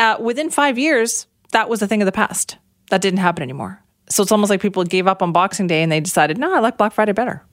Uh, 0.00 0.16
within 0.18 0.48
five 0.48 0.78
years, 0.78 1.26
that 1.52 1.68
was 1.68 1.82
a 1.82 1.86
thing 1.86 2.00
of 2.00 2.06
the 2.06 2.12
past. 2.12 2.56
That 2.88 3.02
didn't 3.02 3.18
happen 3.18 3.42
anymore. 3.42 3.82
So 4.08 4.22
it's 4.22 4.32
almost 4.32 4.48
like 4.48 4.62
people 4.62 4.82
gave 4.82 5.06
up 5.06 5.22
on 5.22 5.30
Boxing 5.30 5.66
Day 5.66 5.82
and 5.82 5.92
they 5.92 6.00
decided, 6.00 6.38
no, 6.38 6.52
I 6.54 6.58
like 6.60 6.78
Black 6.78 6.92
Friday 6.92 7.12
better. 7.12 7.44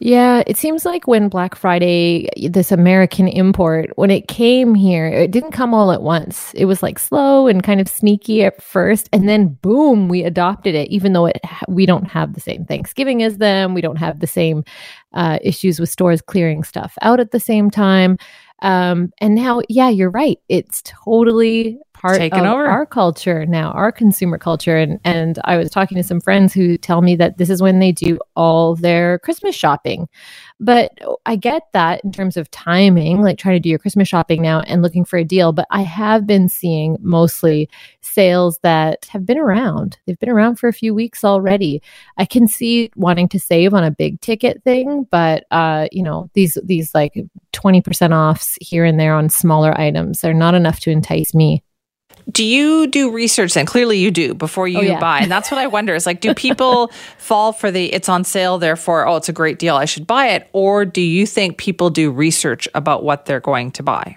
Yeah, 0.00 0.42
it 0.48 0.56
seems 0.56 0.84
like 0.84 1.06
when 1.06 1.28
Black 1.28 1.54
Friday, 1.54 2.28
this 2.50 2.72
American 2.72 3.28
import, 3.28 3.90
when 3.94 4.10
it 4.10 4.26
came 4.26 4.74
here, 4.74 5.06
it 5.06 5.30
didn't 5.30 5.52
come 5.52 5.72
all 5.72 5.92
at 5.92 6.02
once. 6.02 6.52
It 6.54 6.64
was 6.64 6.82
like 6.82 6.98
slow 6.98 7.46
and 7.46 7.62
kind 7.62 7.80
of 7.80 7.86
sneaky 7.86 8.42
at 8.42 8.60
first, 8.60 9.08
and 9.12 9.28
then 9.28 9.56
boom, 9.62 10.08
we 10.08 10.24
adopted 10.24 10.74
it. 10.74 10.88
Even 10.88 11.12
though 11.12 11.26
it 11.26 11.40
we 11.68 11.86
don't 11.86 12.10
have 12.10 12.34
the 12.34 12.40
same 12.40 12.64
Thanksgiving 12.64 13.22
as 13.22 13.38
them, 13.38 13.74
we 13.74 13.80
don't 13.80 13.94
have 13.94 14.18
the 14.18 14.26
same 14.26 14.64
uh, 15.12 15.38
issues 15.40 15.78
with 15.78 15.88
stores 15.88 16.20
clearing 16.20 16.64
stuff 16.64 16.98
out 17.02 17.20
at 17.20 17.30
the 17.30 17.38
same 17.38 17.70
time. 17.70 18.18
Um, 18.62 19.12
and 19.18 19.36
now, 19.36 19.60
yeah, 19.68 19.88
you're 19.88 20.10
right. 20.10 20.38
It's 20.48 20.82
totally 20.84 21.78
part 22.02 22.20
of 22.20 22.32
over. 22.32 22.66
our 22.66 22.84
culture 22.84 23.46
now, 23.46 23.70
our 23.70 23.92
consumer 23.92 24.36
culture. 24.36 24.76
And 24.76 24.98
and 25.04 25.38
I 25.44 25.56
was 25.56 25.70
talking 25.70 25.96
to 25.96 26.02
some 26.02 26.20
friends 26.20 26.52
who 26.52 26.76
tell 26.76 27.00
me 27.00 27.14
that 27.16 27.38
this 27.38 27.48
is 27.48 27.62
when 27.62 27.78
they 27.78 27.92
do 27.92 28.18
all 28.34 28.74
their 28.74 29.20
Christmas 29.20 29.54
shopping. 29.54 30.08
But 30.58 30.92
I 31.26 31.36
get 31.36 31.62
that 31.72 32.02
in 32.04 32.12
terms 32.12 32.36
of 32.36 32.50
timing, 32.50 33.22
like 33.22 33.38
trying 33.38 33.56
to 33.56 33.60
do 33.60 33.68
your 33.68 33.78
Christmas 33.78 34.08
shopping 34.08 34.42
now 34.42 34.60
and 34.60 34.82
looking 34.82 35.04
for 35.04 35.16
a 35.16 35.24
deal. 35.24 35.52
But 35.52 35.66
I 35.70 35.82
have 35.82 36.26
been 36.26 36.48
seeing 36.48 36.96
mostly 37.00 37.68
sales 38.00 38.58
that 38.62 39.06
have 39.06 39.24
been 39.24 39.38
around. 39.38 39.98
They've 40.06 40.18
been 40.18 40.28
around 40.28 40.56
for 40.56 40.68
a 40.68 40.72
few 40.72 40.94
weeks 40.94 41.24
already. 41.24 41.82
I 42.18 42.24
can 42.24 42.48
see 42.48 42.90
wanting 42.96 43.28
to 43.28 43.40
save 43.40 43.74
on 43.74 43.84
a 43.84 43.90
big 43.90 44.20
ticket 44.20 44.62
thing, 44.64 45.06
but 45.10 45.44
uh, 45.52 45.86
you 45.92 46.02
know, 46.02 46.30
these 46.34 46.58
these 46.64 46.94
like 46.94 47.14
20% 47.52 48.12
offs 48.12 48.58
here 48.60 48.84
and 48.84 48.98
there 48.98 49.14
on 49.14 49.28
smaller 49.28 49.78
items 49.78 50.24
are 50.24 50.34
not 50.34 50.54
enough 50.54 50.80
to 50.80 50.90
entice 50.90 51.32
me. 51.32 51.62
Do 52.30 52.44
you 52.44 52.86
do 52.86 53.10
research 53.10 53.54
then? 53.54 53.66
Clearly 53.66 53.98
you 53.98 54.10
do 54.10 54.34
before 54.34 54.68
you 54.68 54.78
Oh, 54.78 54.82
yeah. 54.82 55.00
buy. 55.00 55.18
And 55.20 55.30
that's 55.30 55.50
what 55.50 55.58
I 55.58 55.66
wonder 55.66 55.94
is 55.94 56.06
like, 56.06 56.20
do 56.20 56.34
people 56.34 56.88
fall 57.18 57.52
for 57.52 57.70
the 57.70 57.92
it's 57.92 58.08
on 58.08 58.24
sale, 58.24 58.58
therefore, 58.58 59.06
oh, 59.06 59.16
it's 59.16 59.28
a 59.28 59.32
great 59.32 59.58
deal, 59.58 59.76
I 59.76 59.84
should 59.84 60.06
buy 60.06 60.28
it? 60.28 60.48
Or 60.52 60.84
do 60.84 61.00
you 61.00 61.26
think 61.26 61.58
people 61.58 61.90
do 61.90 62.10
research 62.10 62.68
about 62.74 63.02
what 63.04 63.26
they're 63.26 63.40
going 63.40 63.70
to 63.72 63.82
buy? 63.82 64.16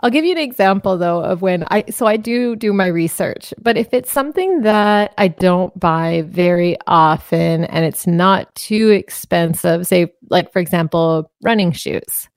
I'll 0.00 0.10
give 0.10 0.24
you 0.24 0.32
an 0.32 0.38
example 0.38 0.98
though 0.98 1.22
of 1.22 1.42
when 1.42 1.64
I 1.70 1.84
so 1.90 2.06
I 2.06 2.16
do 2.16 2.56
do 2.56 2.72
my 2.72 2.86
research, 2.88 3.54
but 3.62 3.76
if 3.76 3.94
it's 3.94 4.10
something 4.10 4.62
that 4.62 5.14
I 5.16 5.28
don't 5.28 5.78
buy 5.78 6.24
very 6.26 6.76
often 6.88 7.64
and 7.66 7.84
it's 7.84 8.04
not 8.04 8.52
too 8.56 8.88
expensive, 8.90 9.86
say 9.86 10.12
like 10.28 10.52
for 10.52 10.58
example, 10.58 11.30
running 11.44 11.70
shoes. 11.70 12.28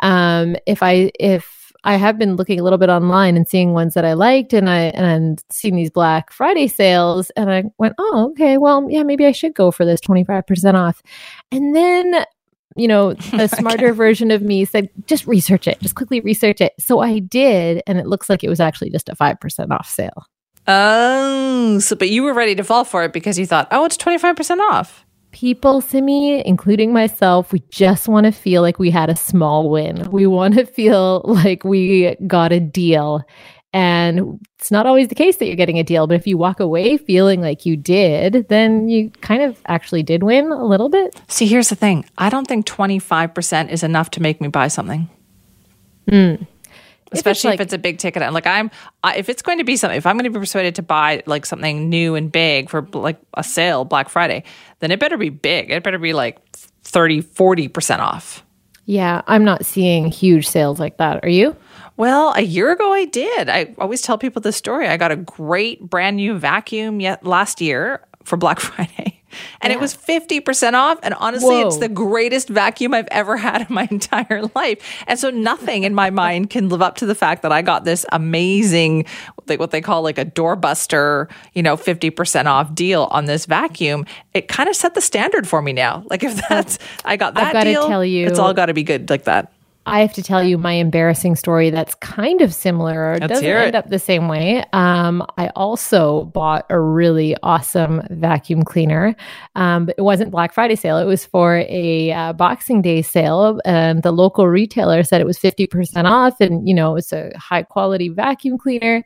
Um 0.00 0.56
if 0.66 0.82
I 0.82 1.10
if 1.18 1.59
I 1.84 1.96
have 1.96 2.18
been 2.18 2.36
looking 2.36 2.60
a 2.60 2.62
little 2.62 2.78
bit 2.78 2.88
online 2.88 3.36
and 3.36 3.48
seeing 3.48 3.72
ones 3.72 3.94
that 3.94 4.04
I 4.04 4.12
liked 4.12 4.52
and 4.52 4.68
I 4.68 4.84
and 4.90 5.42
seeing 5.50 5.76
these 5.76 5.90
Black 5.90 6.32
Friday 6.32 6.68
sales 6.68 7.30
and 7.30 7.50
I 7.50 7.64
went, 7.78 7.94
"Oh, 7.98 8.30
okay, 8.32 8.58
well, 8.58 8.86
yeah, 8.88 9.02
maybe 9.02 9.26
I 9.26 9.32
should 9.32 9.54
go 9.54 9.70
for 9.70 9.84
this 9.84 10.00
25% 10.00 10.74
off." 10.74 11.02
And 11.50 11.74
then 11.74 12.24
you 12.76 12.86
know, 12.86 13.14
the 13.32 13.48
smarter 13.48 13.92
version 13.92 14.30
of 14.30 14.42
me 14.42 14.64
said, 14.64 14.88
just 15.06 15.26
research 15.26 15.66
it, 15.66 15.80
just 15.80 15.94
quickly 15.94 16.20
research 16.20 16.60
it. 16.60 16.72
So 16.78 17.00
I 17.00 17.18
did, 17.18 17.82
and 17.86 17.98
it 17.98 18.06
looks 18.06 18.28
like 18.28 18.44
it 18.44 18.48
was 18.48 18.60
actually 18.60 18.90
just 18.90 19.08
a 19.08 19.16
5% 19.16 19.70
off 19.70 19.88
sale. 19.88 20.26
Oh, 20.66 21.78
so 21.80 21.96
but 21.96 22.10
you 22.10 22.22
were 22.22 22.34
ready 22.34 22.54
to 22.54 22.64
fall 22.64 22.84
for 22.84 23.02
it 23.02 23.12
because 23.12 23.38
you 23.38 23.46
thought, 23.46 23.68
oh, 23.70 23.84
it's 23.84 23.96
25% 23.96 24.58
off. 24.70 25.04
People, 25.32 25.80
Simi, 25.80 26.44
including 26.46 26.92
myself, 26.92 27.52
we 27.52 27.60
just 27.70 28.08
want 28.08 28.26
to 28.26 28.32
feel 28.32 28.62
like 28.62 28.78
we 28.78 28.90
had 28.90 29.08
a 29.08 29.16
small 29.16 29.70
win. 29.70 30.10
We 30.10 30.26
want 30.26 30.54
to 30.54 30.66
feel 30.66 31.22
like 31.24 31.64
we 31.64 32.16
got 32.26 32.52
a 32.52 32.60
deal. 32.60 33.22
And 33.72 34.40
it's 34.58 34.72
not 34.72 34.86
always 34.86 35.08
the 35.08 35.14
case 35.14 35.36
that 35.36 35.46
you're 35.46 35.54
getting 35.54 35.78
a 35.78 35.84
deal, 35.84 36.08
but 36.08 36.14
if 36.14 36.26
you 36.26 36.36
walk 36.36 36.58
away 36.58 36.96
feeling 36.96 37.40
like 37.40 37.64
you 37.64 37.76
did, 37.76 38.48
then 38.48 38.88
you 38.88 39.10
kind 39.20 39.42
of 39.42 39.60
actually 39.66 40.02
did 40.02 40.24
win 40.24 40.50
a 40.50 40.64
little 40.64 40.88
bit. 40.88 41.20
See, 41.28 41.46
here's 41.46 41.68
the 41.68 41.76
thing. 41.76 42.04
I 42.18 42.30
don't 42.30 42.48
think 42.48 42.66
25% 42.66 43.70
is 43.70 43.84
enough 43.84 44.10
to 44.12 44.22
make 44.22 44.40
me 44.40 44.48
buy 44.48 44.66
something. 44.66 45.08
Hmm. 46.08 46.34
Especially 47.12 47.50
if 47.50 47.58
like- 47.58 47.66
it's, 47.66 47.72
a 47.72 47.78
big 47.78 47.98
ticket. 47.98 48.22
And 48.22 48.34
like 48.34 48.46
I'm, 48.46 48.70
I, 49.02 49.16
if 49.16 49.28
it's 49.28 49.42
going 49.42 49.58
to 49.58 49.64
be 49.64 49.76
something, 49.76 49.96
if 49.96 50.06
I'm 50.06 50.16
going 50.16 50.24
to 50.24 50.30
be 50.30 50.38
persuaded 50.38 50.76
to 50.76 50.82
buy 50.82 51.22
like 51.26 51.46
something 51.46 51.88
new 51.88 52.14
and 52.14 52.30
big 52.30 52.70
for 52.70 52.86
like 52.92 53.18
a 53.34 53.42
sale, 53.44 53.84
Black 53.84 54.08
Friday, 54.08 54.44
then 54.80 54.90
it 54.90 55.00
better 55.00 55.16
be 55.16 55.28
big. 55.28 55.70
It 55.70 55.82
better 55.82 55.98
be 55.98 56.12
like 56.12 56.38
30, 56.82 57.22
40% 57.22 57.98
off. 57.98 58.44
Yeah, 58.86 59.22
I'm 59.26 59.44
not 59.44 59.64
seeing 59.64 60.06
huge 60.06 60.48
sales 60.48 60.80
like 60.80 60.96
that. 60.96 61.24
Are 61.24 61.28
you? 61.28 61.56
Well, 61.96 62.32
a 62.34 62.40
year 62.40 62.72
ago 62.72 62.92
I 62.92 63.04
did. 63.04 63.48
I 63.48 63.74
always 63.78 64.02
tell 64.02 64.16
people 64.18 64.40
this 64.40 64.56
story. 64.56 64.88
I 64.88 64.96
got 64.96 65.12
a 65.12 65.16
great 65.16 65.80
brand 65.88 66.16
new 66.16 66.38
vacuum 66.38 66.98
yet 67.00 67.24
last 67.24 67.60
year 67.60 68.04
for 68.24 68.36
Black 68.36 68.58
Friday. 68.60 69.19
And 69.60 69.72
it 69.72 69.80
was 69.80 69.94
50% 69.96 70.74
off. 70.74 70.98
And 71.02 71.14
honestly, 71.14 71.60
it's 71.60 71.76
the 71.78 71.88
greatest 71.88 72.48
vacuum 72.48 72.94
I've 72.94 73.08
ever 73.10 73.36
had 73.46 73.62
in 73.62 73.66
my 73.70 73.86
entire 73.90 74.42
life. 74.54 75.04
And 75.06 75.18
so 75.18 75.30
nothing 75.30 75.84
in 75.84 75.94
my 75.94 76.10
mind 76.10 76.50
can 76.50 76.68
live 76.68 76.82
up 76.82 76.96
to 76.96 77.06
the 77.06 77.14
fact 77.14 77.42
that 77.42 77.52
I 77.52 77.62
got 77.62 77.84
this 77.84 78.04
amazing, 78.12 79.06
like 79.46 79.58
what 79.60 79.70
they 79.70 79.80
call 79.80 80.02
like 80.02 80.18
a 80.18 80.24
doorbuster, 80.24 81.30
you 81.54 81.62
know, 81.62 81.76
50% 81.76 82.46
off 82.46 82.74
deal 82.74 83.08
on 83.10 83.26
this 83.26 83.46
vacuum. 83.46 84.06
It 84.34 84.48
kind 84.48 84.68
of 84.68 84.76
set 84.76 84.94
the 84.94 85.00
standard 85.00 85.46
for 85.46 85.62
me 85.62 85.72
now. 85.72 86.04
Like 86.08 86.22
if 86.22 86.36
that's, 86.48 86.78
I 87.04 87.16
got 87.16 87.34
that 87.34 87.54
I've 87.56 87.64
deal, 87.64 87.88
tell 87.88 88.04
you- 88.04 88.26
it's 88.26 88.38
all 88.38 88.52
got 88.54 88.66
to 88.66 88.74
be 88.74 88.82
good 88.82 89.10
like 89.10 89.24
that. 89.24 89.52
I 89.90 90.00
have 90.00 90.12
to 90.14 90.22
tell 90.22 90.42
you 90.42 90.56
my 90.56 90.72
embarrassing 90.72 91.34
story 91.34 91.70
that's 91.70 91.96
kind 91.96 92.40
of 92.40 92.54
similar 92.54 93.18
Let's 93.20 93.32
doesn't 93.32 93.46
end 93.48 93.74
up 93.74 93.88
the 93.88 93.98
same 93.98 94.28
way. 94.28 94.64
Um, 94.72 95.26
I 95.36 95.48
also 95.56 96.26
bought 96.26 96.64
a 96.70 96.78
really 96.78 97.36
awesome 97.42 98.02
vacuum 98.10 98.62
cleaner. 98.62 99.16
Um, 99.56 99.86
but 99.86 99.96
it 99.98 100.02
wasn't 100.02 100.30
Black 100.30 100.54
Friday 100.54 100.76
sale. 100.76 100.96
It 100.96 101.06
was 101.06 101.26
for 101.26 101.64
a 101.68 102.12
uh, 102.12 102.32
Boxing 102.34 102.82
Day 102.82 103.02
sale. 103.02 103.60
And 103.64 104.04
the 104.04 104.12
local 104.12 104.46
retailer 104.46 105.02
said 105.02 105.20
it 105.20 105.26
was 105.26 105.38
50% 105.38 106.04
off. 106.04 106.40
And, 106.40 106.68
you 106.68 106.74
know, 106.74 106.94
it's 106.96 107.12
a 107.12 107.32
high 107.36 107.64
quality 107.64 108.08
vacuum 108.08 108.58
cleaner. 108.58 109.04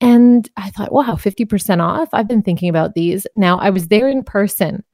And 0.00 0.48
I 0.56 0.70
thought, 0.70 0.90
wow, 0.90 1.16
50% 1.16 1.80
off. 1.82 2.08
I've 2.12 2.28
been 2.28 2.42
thinking 2.42 2.70
about 2.70 2.94
these. 2.94 3.26
Now, 3.36 3.58
I 3.58 3.70
was 3.70 3.88
there 3.88 4.08
in 4.08 4.22
person. 4.22 4.84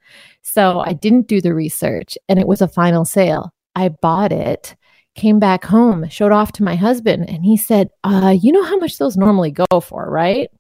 So 0.43 0.81
I 0.81 0.93
didn't 0.93 1.29
do 1.29 1.41
the 1.41 1.55
research 1.55 2.17
and 2.29 2.39
it 2.39 2.47
was 2.49 2.61
a 2.61 2.69
final 2.69 3.05
sale. 3.05 3.53
I 3.77 3.89
bought 3.89 4.33
it, 4.33 4.75
came 5.21 5.39
back 5.39 5.65
home, 5.65 6.09
showed 6.09 6.33
off 6.33 6.53
to 6.53 6.63
my 6.63 6.77
husband, 6.77 7.29
and 7.29 7.45
he 7.45 7.57
said, 7.57 7.91
uh, 8.05 8.35
You 8.41 8.53
know 8.53 8.65
how 8.65 8.79
much 8.79 8.97
those 8.99 9.17
normally 9.17 9.51
go 9.51 9.81
for, 9.81 10.09
right? 10.11 10.51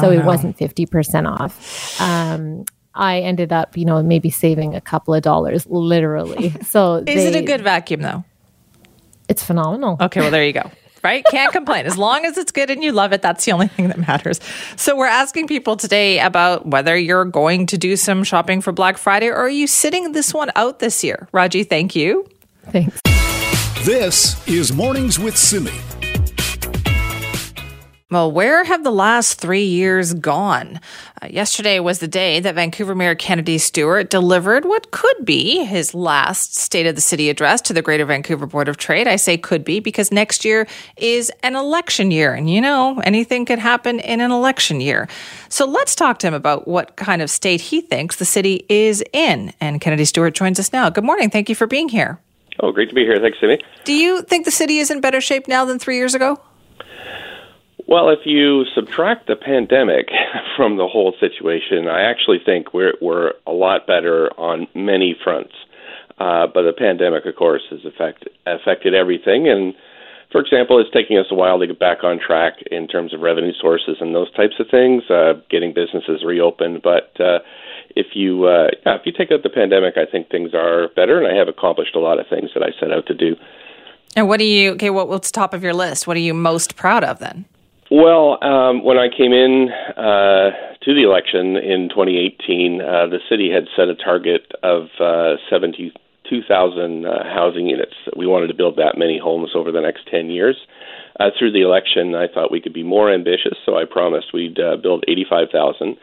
So 0.00 0.08
Oh, 0.08 0.10
it 0.10 0.24
wasn't 0.24 0.58
50% 0.58 1.28
off. 1.28 2.00
Um, 2.00 2.64
I 2.94 3.20
ended 3.20 3.52
up, 3.52 3.76
you 3.76 3.84
know, 3.84 4.02
maybe 4.02 4.30
saving 4.30 4.74
a 4.74 4.80
couple 4.80 5.14
of 5.14 5.22
dollars, 5.22 5.66
literally. 5.66 6.52
So 6.64 7.02
Is 7.06 7.24
it 7.24 7.36
a 7.36 7.42
good 7.42 7.62
vacuum 7.62 8.02
though? 8.02 8.24
It's 9.28 9.44
phenomenal. 9.44 9.96
Okay, 10.00 10.20
well, 10.20 10.30
there 10.30 10.44
you 10.44 10.52
go. 10.52 10.70
Right? 11.02 11.24
Can't 11.30 11.50
complain. 11.50 11.86
As 11.86 11.96
long 11.96 12.26
as 12.26 12.36
it's 12.36 12.52
good 12.52 12.68
and 12.68 12.84
you 12.84 12.92
love 12.92 13.14
it, 13.14 13.22
that's 13.22 13.46
the 13.46 13.52
only 13.52 13.68
thing 13.68 13.88
that 13.88 13.96
matters. 14.06 14.38
So, 14.76 14.94
we're 14.94 15.06
asking 15.06 15.46
people 15.46 15.78
today 15.78 16.18
about 16.18 16.66
whether 16.66 16.94
you're 16.94 17.24
going 17.24 17.64
to 17.68 17.78
do 17.78 17.96
some 17.96 18.22
shopping 18.22 18.60
for 18.60 18.70
Black 18.70 18.98
Friday 18.98 19.28
or 19.28 19.36
are 19.36 19.48
you 19.48 19.66
sitting 19.66 20.12
this 20.12 20.34
one 20.34 20.50
out 20.56 20.80
this 20.80 21.02
year? 21.02 21.26
Raji, 21.32 21.64
thank 21.64 21.96
you. 21.96 22.28
Thanks. 22.70 23.00
This 23.84 24.46
is 24.46 24.74
Mornings 24.74 25.18
with 25.18 25.38
Simi. 25.38 25.72
Well, 28.10 28.30
where 28.30 28.62
have 28.62 28.84
the 28.84 28.90
last 28.90 29.40
three 29.40 29.64
years 29.64 30.12
gone? 30.12 30.80
Uh, 31.22 31.28
yesterday 31.28 31.80
was 31.80 32.00
the 32.00 32.06
day 32.06 32.40
that 32.40 32.56
Vancouver 32.56 32.94
Mayor 32.94 33.14
Kennedy 33.14 33.56
Stewart 33.56 34.10
delivered 34.10 34.66
what 34.66 34.90
could 34.90 35.24
be 35.24 35.64
his 35.64 35.94
last 35.94 36.56
State 36.56 36.86
of 36.86 36.94
the 36.94 37.00
City 37.00 37.30
address 37.30 37.62
to 37.62 37.72
the 37.72 37.80
Greater 37.80 38.04
Vancouver 38.04 38.44
Board 38.44 38.68
of 38.68 38.76
Trade. 38.76 39.08
I 39.08 39.16
say 39.16 39.38
could 39.38 39.64
be 39.64 39.80
because 39.80 40.12
next 40.12 40.44
year 40.44 40.68
is 40.98 41.32
an 41.42 41.56
election 41.56 42.10
year. 42.10 42.34
And 42.34 42.50
you 42.50 42.60
know, 42.60 43.00
anything 43.04 43.46
could 43.46 43.58
happen 43.58 43.98
in 44.00 44.20
an 44.20 44.30
election 44.30 44.82
year. 44.82 45.08
So 45.48 45.64
let's 45.64 45.94
talk 45.94 46.18
to 46.18 46.26
him 46.26 46.34
about 46.34 46.68
what 46.68 46.96
kind 46.96 47.22
of 47.22 47.30
state 47.30 47.62
he 47.62 47.80
thinks 47.80 48.16
the 48.16 48.26
city 48.26 48.66
is 48.68 49.02
in. 49.14 49.54
And 49.58 49.80
Kennedy 49.80 50.04
Stewart 50.04 50.34
joins 50.34 50.60
us 50.60 50.70
now. 50.70 50.90
Good 50.90 51.04
morning. 51.04 51.30
Thank 51.30 51.48
you 51.48 51.54
for 51.54 51.66
being 51.66 51.88
here. 51.88 52.20
Oh, 52.62 52.72
great 52.72 52.88
to 52.90 52.94
be 52.94 53.02
here. 53.02 53.18
Thanks, 53.20 53.38
Simi. 53.40 53.58
Do 53.84 53.94
you 53.94 54.22
think 54.22 54.44
the 54.44 54.50
city 54.50 54.78
is 54.78 54.90
in 54.90 55.00
better 55.00 55.20
shape 55.20 55.48
now 55.48 55.64
than 55.64 55.78
three 55.78 55.96
years 55.96 56.14
ago? 56.14 56.38
Well, 57.86 58.10
if 58.10 58.20
you 58.24 58.66
subtract 58.74 59.26
the 59.26 59.36
pandemic 59.36 60.10
from 60.56 60.76
the 60.76 60.86
whole 60.86 61.14
situation, 61.18 61.88
I 61.88 62.02
actually 62.02 62.38
think 62.44 62.72
we're 62.72 62.94
we're 63.00 63.32
a 63.46 63.52
lot 63.52 63.86
better 63.86 64.30
on 64.38 64.68
many 64.74 65.16
fronts. 65.24 65.54
Uh, 66.20 66.46
but 66.46 66.62
the 66.62 66.74
pandemic, 66.76 67.24
of 67.24 67.34
course, 67.34 67.62
has 67.70 67.80
affect, 67.86 68.28
affected 68.46 68.94
everything. 68.94 69.48
And 69.48 69.74
for 70.30 70.40
example, 70.40 70.78
it's 70.78 70.90
taking 70.92 71.16
us 71.16 71.26
a 71.30 71.34
while 71.34 71.58
to 71.58 71.66
get 71.66 71.78
back 71.80 72.04
on 72.04 72.20
track 72.20 72.62
in 72.70 72.86
terms 72.86 73.14
of 73.14 73.20
revenue 73.20 73.54
sources 73.58 73.96
and 74.00 74.14
those 74.14 74.30
types 74.34 74.60
of 74.60 74.68
things, 74.70 75.02
uh, 75.08 75.40
getting 75.48 75.72
businesses 75.72 76.22
reopened. 76.22 76.82
But 76.82 77.18
uh, 77.18 77.38
if 77.96 78.08
you 78.14 78.44
uh, 78.44 78.68
yeah, 78.84 78.96
if 78.96 79.02
you 79.04 79.12
take 79.12 79.30
out 79.30 79.42
the 79.42 79.50
pandemic, 79.50 79.94
I 79.96 80.10
think 80.10 80.30
things 80.30 80.54
are 80.54 80.88
better, 80.96 81.18
and 81.18 81.26
I 81.26 81.38
have 81.38 81.48
accomplished 81.48 81.94
a 81.94 82.00
lot 82.00 82.18
of 82.18 82.26
things 82.28 82.50
that 82.54 82.62
I 82.62 82.70
set 82.78 82.92
out 82.92 83.06
to 83.06 83.14
do. 83.14 83.36
And 84.16 84.28
what 84.28 84.38
do 84.38 84.44
you, 84.44 84.72
okay, 84.72 84.90
what, 84.90 85.08
what's 85.08 85.30
top 85.30 85.54
of 85.54 85.62
your 85.62 85.74
list? 85.74 86.06
What 86.06 86.16
are 86.16 86.20
you 86.20 86.34
most 86.34 86.74
proud 86.76 87.04
of 87.04 87.20
then? 87.20 87.44
Well, 87.90 88.42
um, 88.42 88.84
when 88.84 88.98
I 88.98 89.08
came 89.08 89.32
in 89.32 89.68
uh, 89.96 90.50
to 90.82 90.94
the 90.94 91.02
election 91.02 91.56
in 91.56 91.88
2018, 91.90 92.80
uh, 92.80 93.06
the 93.06 93.18
city 93.28 93.50
had 93.50 93.66
set 93.76 93.88
a 93.88 93.94
target 93.94 94.50
of 94.62 94.88
uh, 95.00 95.36
72,000 95.50 97.04
uh, 97.04 97.24
housing 97.24 97.66
units. 97.66 97.94
We 98.16 98.26
wanted 98.26 98.46
to 98.48 98.54
build 98.54 98.76
that 98.76 98.94
many 98.96 99.18
homes 99.18 99.50
over 99.54 99.72
the 99.72 99.80
next 99.80 100.06
10 100.10 100.30
years. 100.30 100.56
Uh, 101.18 101.30
through 101.36 101.52
the 101.52 101.62
election, 101.62 102.14
I 102.14 102.28
thought 102.32 102.52
we 102.52 102.60
could 102.60 102.72
be 102.72 102.84
more 102.84 103.12
ambitious, 103.12 103.58
so 103.66 103.76
I 103.76 103.84
promised 103.90 104.32
we'd 104.32 104.58
uh, 104.58 104.76
build 104.76 105.04
85,000. 105.08 105.96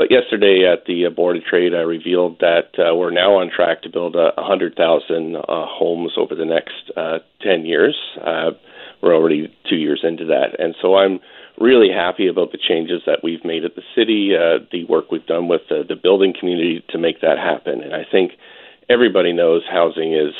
But 0.00 0.10
yesterday 0.10 0.64
at 0.64 0.86
the 0.86 1.04
uh, 1.04 1.10
Board 1.10 1.36
of 1.36 1.44
Trade, 1.44 1.74
I 1.74 1.84
revealed 1.84 2.38
that 2.40 2.72
uh, 2.78 2.94
we're 2.96 3.10
now 3.10 3.34
on 3.34 3.50
track 3.54 3.82
to 3.82 3.90
build 3.90 4.16
uh, 4.16 4.32
100,000 4.38 5.36
uh, 5.36 5.42
homes 5.46 6.12
over 6.16 6.34
the 6.34 6.46
next 6.46 6.90
uh, 6.96 7.18
10 7.42 7.66
years. 7.66 7.94
Uh, 8.16 8.52
we're 9.02 9.14
already 9.14 9.54
two 9.68 9.76
years 9.76 10.00
into 10.02 10.24
that, 10.24 10.58
and 10.58 10.74
so 10.80 10.96
I'm 10.96 11.20
really 11.58 11.92
happy 11.92 12.28
about 12.28 12.50
the 12.50 12.56
changes 12.56 13.02
that 13.04 13.18
we've 13.22 13.44
made 13.44 13.66
at 13.66 13.74
the 13.76 13.82
city, 13.94 14.32
the 14.72 14.86
work 14.88 15.12
we've 15.12 15.26
done 15.26 15.48
with 15.48 15.68
the 15.68 15.96
building 16.02 16.32
community 16.32 16.82
to 16.88 16.98
make 16.98 17.20
that 17.20 17.36
happen. 17.36 17.82
And 17.82 17.94
I 17.94 18.06
think 18.10 18.32
everybody 18.88 19.34
knows 19.34 19.64
housing 19.70 20.14
is 20.14 20.32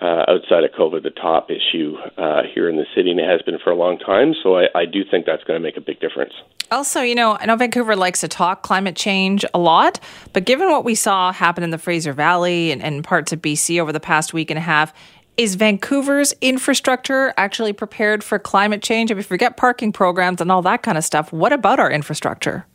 uh, 0.00 0.24
outside 0.28 0.64
of 0.64 0.70
COVID 0.72 1.02
the 1.02 1.10
top 1.10 1.50
issue 1.50 1.96
uh, 2.18 2.42
here 2.54 2.68
in 2.68 2.76
the 2.76 2.86
city, 2.94 3.10
and 3.10 3.20
it 3.20 3.28
has 3.28 3.40
been 3.42 3.58
for 3.62 3.70
a 3.70 3.76
long 3.76 3.98
time. 3.98 4.34
So 4.42 4.56
I, 4.56 4.66
I 4.74 4.84
do 4.84 5.02
think 5.10 5.26
that's 5.26 5.44
going 5.44 5.60
to 5.60 5.62
make 5.62 5.76
a 5.76 5.80
big 5.80 6.00
difference. 6.00 6.32
Also, 6.70 7.00
you 7.00 7.14
know, 7.14 7.36
I 7.40 7.46
know 7.46 7.56
Vancouver 7.56 7.96
likes 7.96 8.20
to 8.20 8.28
talk 8.28 8.62
climate 8.62 8.96
change 8.96 9.44
a 9.54 9.58
lot, 9.58 10.00
but 10.32 10.44
given 10.44 10.68
what 10.68 10.84
we 10.84 10.94
saw 10.94 11.32
happen 11.32 11.62
in 11.62 11.70
the 11.70 11.78
Fraser 11.78 12.12
Valley 12.12 12.72
and, 12.72 12.82
and 12.82 13.04
parts 13.04 13.32
of 13.32 13.40
BC 13.40 13.80
over 13.80 13.92
the 13.92 14.00
past 14.00 14.34
week 14.34 14.50
and 14.50 14.58
a 14.58 14.62
half, 14.62 14.92
is 15.36 15.54
Vancouver's 15.54 16.34
infrastructure 16.40 17.32
actually 17.36 17.72
prepared 17.72 18.24
for 18.24 18.38
climate 18.38 18.82
change? 18.82 19.10
If 19.10 19.16
we 19.18 19.22
forget 19.22 19.56
parking 19.56 19.92
programs 19.92 20.40
and 20.40 20.50
all 20.50 20.62
that 20.62 20.82
kind 20.82 20.96
of 20.96 21.04
stuff, 21.04 21.32
what 21.32 21.52
about 21.52 21.78
our 21.78 21.90
infrastructure? 21.90 22.66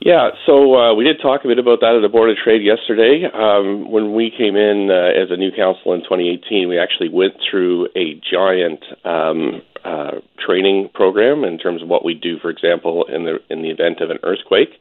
Yeah, 0.00 0.30
so 0.44 0.74
uh, 0.76 0.94
we 0.94 1.04
did 1.04 1.20
talk 1.20 1.44
a 1.44 1.48
bit 1.48 1.58
about 1.58 1.80
that 1.80 1.96
at 1.96 2.02
the 2.02 2.08
Board 2.08 2.30
of 2.30 2.36
Trade 2.36 2.62
yesterday. 2.62 3.24
Um, 3.32 3.90
when 3.90 4.14
we 4.14 4.30
came 4.30 4.54
in 4.54 4.90
uh, 4.90 5.10
as 5.20 5.30
a 5.30 5.36
new 5.36 5.50
council 5.50 5.94
in 5.94 6.00
2018, 6.02 6.68
we 6.68 6.78
actually 6.78 7.08
went 7.08 7.34
through 7.50 7.88
a 7.96 8.20
giant 8.30 8.84
um, 9.04 9.62
uh, 9.84 10.20
training 10.38 10.90
program 10.92 11.44
in 11.44 11.58
terms 11.58 11.82
of 11.82 11.88
what 11.88 12.04
we 12.04 12.14
do, 12.14 12.38
for 12.38 12.50
example, 12.50 13.04
in 13.06 13.24
the 13.24 13.38
in 13.50 13.62
the 13.62 13.70
event 13.70 14.00
of 14.00 14.10
an 14.10 14.18
earthquake. 14.22 14.78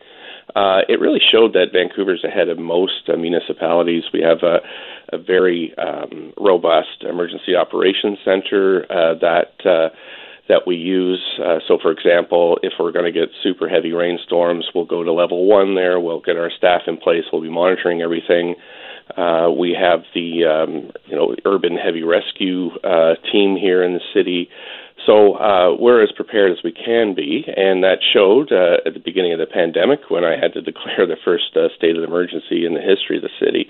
Uh, 0.56 0.82
it 0.88 1.00
really 1.00 1.20
showed 1.32 1.54
that 1.54 1.72
Vancouver's 1.74 2.24
ahead 2.24 2.50
of 2.50 2.60
most 2.60 3.10
uh, 3.10 3.18
municipalities. 3.18 4.04
We 4.14 4.22
have 4.22 4.44
a, 4.44 4.60
a 5.12 5.18
very 5.18 5.74
um, 5.78 6.34
robust 6.38 7.02
emergency 7.02 7.56
operations 7.56 8.20
center 8.24 8.86
uh, 8.92 9.16
that 9.20 9.66
uh, 9.66 9.90
that 10.48 10.68
we 10.68 10.76
use. 10.76 11.24
Uh, 11.44 11.60
so, 11.68 11.78
for 11.82 11.92
example, 11.92 12.60
if 12.62 12.74
we're 12.80 12.92
going 12.92 13.06
to 13.06 13.12
get 13.12 13.30
super 13.42 13.68
heavy 13.68 13.92
rainstorms, 13.92 14.66
we'll 14.76 14.86
go 14.86 15.04
to 15.04 15.12
level 15.12 15.48
one 15.48 15.76
there. 15.76 16.00
We'll 16.00 16.22
get 16.22 16.38
our 16.38 16.52
staff 16.56 16.82
in 16.88 16.98
place. 16.98 17.24
We'll 17.32 17.42
be 17.42 17.50
monitoring 17.50 18.02
everything. 18.02 18.56
Uh, 19.16 19.50
we 19.56 19.78
have 19.80 20.02
the 20.14 20.46
um, 20.46 20.92
you 21.06 21.16
know 21.16 21.36
urban 21.46 21.78
heavy 21.78 22.04
rescue 22.04 22.72
uh, 22.84 23.16
team 23.32 23.56
here 23.56 23.84
in 23.84 23.94
the 23.94 24.02
city. 24.14 24.50
So 25.06 25.36
uh, 25.36 25.76
we're 25.78 26.02
as 26.04 26.12
prepared 26.12 26.52
as 26.52 26.64
we 26.64 26.72
can 26.72 27.14
be, 27.14 27.46
and 27.46 27.84
that 27.84 28.00
showed 28.02 28.52
uh, 28.52 28.78
at 28.88 28.94
the 28.96 29.00
beginning 29.00 29.34
of 29.34 29.40
the 29.40 29.46
pandemic 29.46 30.10
when 30.10 30.24
I 30.24 30.36
had 30.36 30.54
to 30.54 30.62
declare 30.62 31.06
the 31.06 31.18
first 31.24 31.56
uh, 31.56 31.70
state 31.78 31.96
of 31.96 32.04
emergency 32.04 32.66
in 32.66 32.74
the 32.74 32.82
history 32.82 33.18
of 33.18 33.24
the 33.24 33.30
city, 33.40 33.70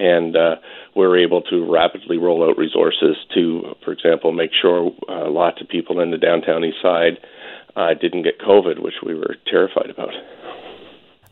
and 0.00 0.36
uh, 0.36 0.56
we're 0.96 1.16
able 1.18 1.42
to 1.42 1.70
rapidly 1.70 2.18
roll 2.18 2.48
out 2.48 2.58
resources 2.58 3.16
to, 3.34 3.76
for 3.84 3.92
example, 3.92 4.32
make 4.32 4.50
sure 4.60 4.92
uh, 5.08 5.30
lots 5.30 5.60
of 5.60 5.68
people 5.68 6.00
in 6.00 6.10
the 6.10 6.18
downtown 6.18 6.64
east 6.64 6.78
side 6.82 7.18
uh, 7.76 7.94
didn't 7.94 8.24
get 8.24 8.40
COVID, 8.40 8.82
which 8.82 8.94
we 9.04 9.14
were 9.14 9.36
terrified 9.46 9.88
about. 9.88 10.12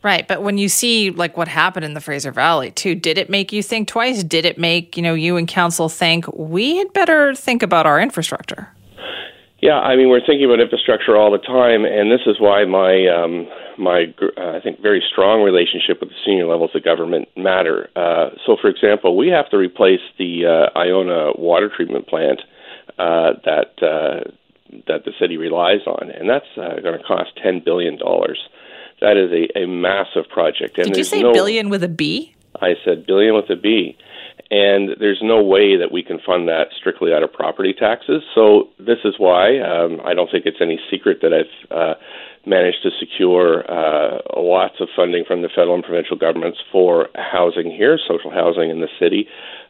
Right, 0.03 0.27
but 0.27 0.43
when 0.43 0.57
you 0.57 0.71
see 0.71 1.11
like 1.11 1.37
what 1.37 1.49
happened 1.49 1.85
in 1.85 1.93
the 1.93 2.01
Fraser 2.01 2.33
Valley 2.33 2.71
too, 2.71 2.95
did 2.95 3.19
it 3.19 3.29
make 3.29 3.53
you 3.53 3.63
think 3.63 3.87
twice? 3.87 4.25
Did 4.25 4.47
it 4.47 4.57
make 4.57 4.97
you 4.97 5.03
know 5.03 5.13
you 5.13 5.37
and 5.37 5.47
council 5.47 5.91
think 5.91 6.27
we 6.35 6.77
had 6.77 6.93
better 6.95 7.35
think 7.35 7.63
about 7.63 7.85
our 7.85 8.01
infrastructure? 8.01 8.69
Yeah, 9.63 9.79
I 9.79 9.97
mean 9.97 10.09
we're 10.09 10.25
thinking 10.25 10.47
about 10.47 10.61
infrastructure 10.61 11.17
all 11.17 11.31
the 11.31 11.39
time, 11.39 11.85
and 11.85 12.11
this 12.11 12.25
is 12.27 12.41
why 12.41 12.65
my 12.65 13.07
um, 13.09 13.47
my 13.79 14.07
uh, 14.37 14.57
I 14.57 14.61
think 14.61 14.81
very 14.81 15.03
strong 15.13 15.43
relationship 15.43 16.01
with 16.01 16.09
the 16.09 16.21
senior 16.25 16.47
levels 16.47 16.71
of 16.75 16.83
government 16.83 17.29
matter. 17.37 17.91
Uh, 17.95 18.31
so, 18.47 18.57
for 18.61 18.69
example, 18.69 19.17
we 19.19 19.29
have 19.29 19.51
to 19.51 19.59
replace 19.59 20.01
the 20.19 20.47
uh, 20.47 20.79
Iona 20.79 21.33
water 21.37 21.71
treatment 21.75 22.07
plant 22.09 22.41
uh, 22.99 23.37
that 23.45 23.77
uh, 23.83 24.31
that 24.87 25.05
the 25.05 25.13
city 25.21 25.37
relies 25.37 25.87
on, 25.87 26.11
and 26.11 26.29
that's 26.29 26.49
uh, 26.57 26.81
going 26.81 26.99
to 26.99 27.05
cost 27.05 27.31
ten 27.43 27.61
billion 27.63 27.99
dollars. 27.99 28.39
That 29.03 29.17
is 29.17 29.31
a, 29.31 29.65
a 29.65 29.67
massive 29.67 30.29
project. 30.31 30.79
And 30.79 30.87
Did 30.87 30.97
you 30.97 31.05
say 31.05 31.23
no, 31.23 31.33
billion 31.33 31.69
with 31.69 31.83
a 31.83 31.89
B? 31.89 32.35
I 32.61 32.75
said 32.85 33.07
billion 33.07 33.35
with 33.35 33.51
a 33.51 33.57
B 33.57 33.97
and 34.51 34.91
there's 34.99 35.21
no 35.23 35.43
way 35.43 35.77
that 35.77 35.93
we 35.93 36.03
can 36.03 36.19
fund 36.27 36.49
that 36.49 36.75
strictly 36.77 37.13
out 37.13 37.23
of 37.23 37.33
property 37.33 37.73
taxes. 37.73 38.23
So 38.35 38.69
this 38.79 38.99
is 39.05 39.15
why 39.17 39.61
um, 39.61 40.01
I 40.05 40.13
don't 40.15 40.31
think 40.31 40.45
it's 40.45 40.61
any 40.61 40.81
secret 40.91 41.19
that 41.23 41.33
I've 41.33 41.71
uh, 41.71 41.95
managed 42.45 42.83
to 42.83 42.91
secure 42.99 43.63
uh, 43.71 44.19
lots 44.37 44.75
of 44.81 44.89
funding 44.97 45.25
from 45.25 45.43
the 45.43 45.49
federal 45.49 45.77
and 45.77 45.85
provincial 45.85 46.17
governments 46.17 46.59
for 46.73 47.09
housing 47.15 47.71
here, 47.71 47.99
social 48.09 48.31
housing 48.31 48.71
in 48.71 48.81
the 48.81 48.89
city, 48.99 49.29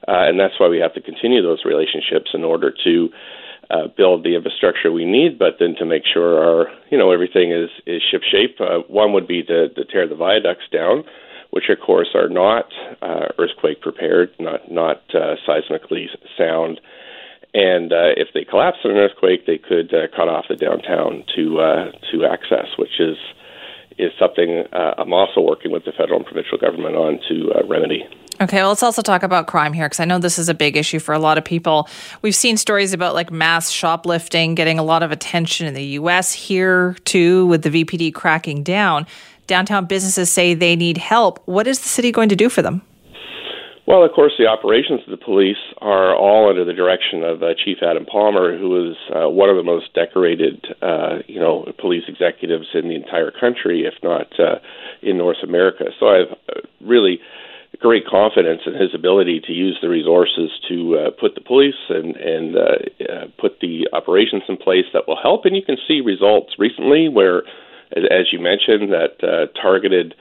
uh, 0.09 0.25
and 0.25 0.41
that's 0.41 0.59
why 0.59 0.69
we 0.69 0.79
have 0.79 0.95
to 0.95 1.03
continue 1.03 1.43
those 1.43 1.65
relationships 1.65 2.31
in 2.33 2.45
order 2.45 2.73
to. 2.85 3.09
Uh, 3.73 3.87
build 3.97 4.25
the 4.25 4.35
infrastructure 4.35 4.91
we 4.91 5.05
need, 5.05 5.39
but 5.39 5.55
then 5.61 5.77
to 5.79 5.87
make 5.87 6.03
sure 6.13 6.43
our, 6.43 6.67
you 6.91 6.99
know, 6.99 7.13
everything 7.13 7.53
is 7.53 7.71
is 7.87 8.03
ship 8.11 8.21
shape. 8.29 8.57
Uh, 8.59 8.81
one 8.89 9.13
would 9.13 9.29
be 9.29 9.45
to, 9.45 9.69
to 9.69 9.85
tear 9.85 10.09
the 10.09 10.17
viaducts 10.17 10.65
down, 10.73 11.05
which 11.51 11.65
of 11.69 11.79
course 11.85 12.09
are 12.15 12.29
not 12.29 12.67
uh, 13.03 13.27
earthquake 13.39 13.81
prepared, 13.81 14.31
not 14.39 14.71
not 14.71 15.03
uh, 15.15 15.37
seismically 15.47 16.07
sound. 16.39 16.81
And 17.53 17.93
uh, 17.93 18.15
if 18.17 18.29
they 18.33 18.45
collapse 18.45 18.79
in 18.85 18.93
an 18.93 18.97
earthquake, 18.97 19.47
they 19.47 19.59
could 19.59 19.93
uh, 19.93 20.07
cut 20.15 20.29
off 20.29 20.47
the 20.49 20.57
downtown 20.57 21.25
to 21.37 21.61
uh, 21.61 21.93
to 22.13 22.25
access, 22.25 22.69
which 22.79 23.01
is 23.01 23.17
is 23.99 24.13
something 24.19 24.65
uh, 24.73 24.95
I'm 24.99 25.13
also 25.13 25.41
working 25.41 25.73
with 25.73 25.85
the 25.85 25.93
federal 25.93 26.19
and 26.19 26.27
provincial 26.27 26.59
government 26.59 26.97
on 26.97 27.21
to 27.29 27.53
remedy. 27.69 28.05
Okay, 28.43 28.57
well, 28.57 28.71
let's 28.71 28.83
also 28.83 29.03
talk 29.03 29.23
about 29.23 29.47
crime 29.47 29.75
here 29.75 29.85
because 29.85 30.01
I 30.01 30.07
know 30.07 30.19
this 30.19 30.39
is 30.39 30.49
a 30.49 30.55
big 30.55 30.75
issue 30.75 30.99
for 30.99 31.13
a 31.13 31.19
lot 31.19 31.37
of 31.37 31.45
people. 31.45 31.87
We've 32.23 32.35
seen 32.35 32.57
stories 32.57 32.95
about 32.95 33.13
like 33.13 33.31
mass 33.31 33.71
shoplifting 33.71 34.55
getting 34.55 34.79
a 34.79 34.83
lot 34.83 35.03
of 35.03 35.13
attention 35.13 35.67
in 35.67 35.75
the 35.75 35.85
US 35.85 36.33
here 36.33 36.97
too, 37.05 37.45
with 37.47 37.63
the 37.63 37.85
VPD 37.85 38.15
cracking 38.15 38.63
down 38.63 39.07
downtown 39.51 39.85
businesses 39.85 40.31
say 40.31 40.55
they 40.55 40.77
need 40.77 40.97
help. 40.97 41.43
What 41.47 41.67
is 41.67 41.81
the 41.81 41.89
city 41.89 42.13
going 42.13 42.31
to 42.31 42.37
do 42.37 42.49
for 42.49 42.63
them? 42.63 42.83
Well, 43.87 44.05
of 44.05 44.13
course, 44.13 44.33
the 44.39 44.47
operations 44.47 45.01
of 45.05 45.11
the 45.11 45.25
police 45.25 45.59
are 45.83 46.15
all 46.15 46.49
under 46.49 46.65
the 46.65 46.73
direction 46.73 47.25
of 47.25 47.43
uh, 47.43 47.55
Chief 47.65 47.79
Adam 47.83 48.07
Palmer, 48.07 48.57
who 48.57 48.91
is 48.91 48.97
uh, 49.11 49.29
one 49.29 49.51
of 49.51 49.57
the 49.57 49.65
most 49.65 49.93
decorated, 49.93 50.65
uh, 50.81 51.19
you 51.27 51.41
know, 51.41 51.67
police 51.81 52.05
executives 52.07 52.69
in 52.73 52.87
the 52.87 52.95
entire 52.95 53.33
country, 53.33 53.83
if 53.91 53.95
not 54.05 54.29
uh, 54.39 54.61
in 55.03 55.19
North 55.19 55.43
America. 55.43 55.87
So 55.99 56.07
I 56.07 56.17
have 56.19 56.31
uh, 56.31 56.61
really 56.81 57.19
great 57.81 58.07
confidence 58.07 58.63
in 58.67 58.75
his 58.75 58.95
ability 58.95 59.41
to 59.47 59.53
use 59.53 59.77
the 59.83 59.89
resources 59.89 60.51
to 60.69 60.77
uh, 60.97 61.11
put 61.19 61.35
the 61.35 61.41
police 61.41 61.83
and 61.89 62.15
and 62.15 62.57
uh, 62.57 62.61
uh, 62.61 63.27
put 63.41 63.59
the 63.61 63.89
operations 63.93 64.43
in 64.49 64.57
place 64.57 64.87
that 64.93 65.09
will 65.09 65.19
help. 65.21 65.47
And 65.47 65.57
you 65.57 65.63
can 65.63 65.79
see 65.89 66.01
results 66.01 66.55
recently 66.59 67.09
where 67.09 67.43
as 67.97 68.33
you 68.33 68.41
mentioned, 68.41 68.93
that 68.93 69.23
uh, 69.23 69.47
targeted 69.61 70.15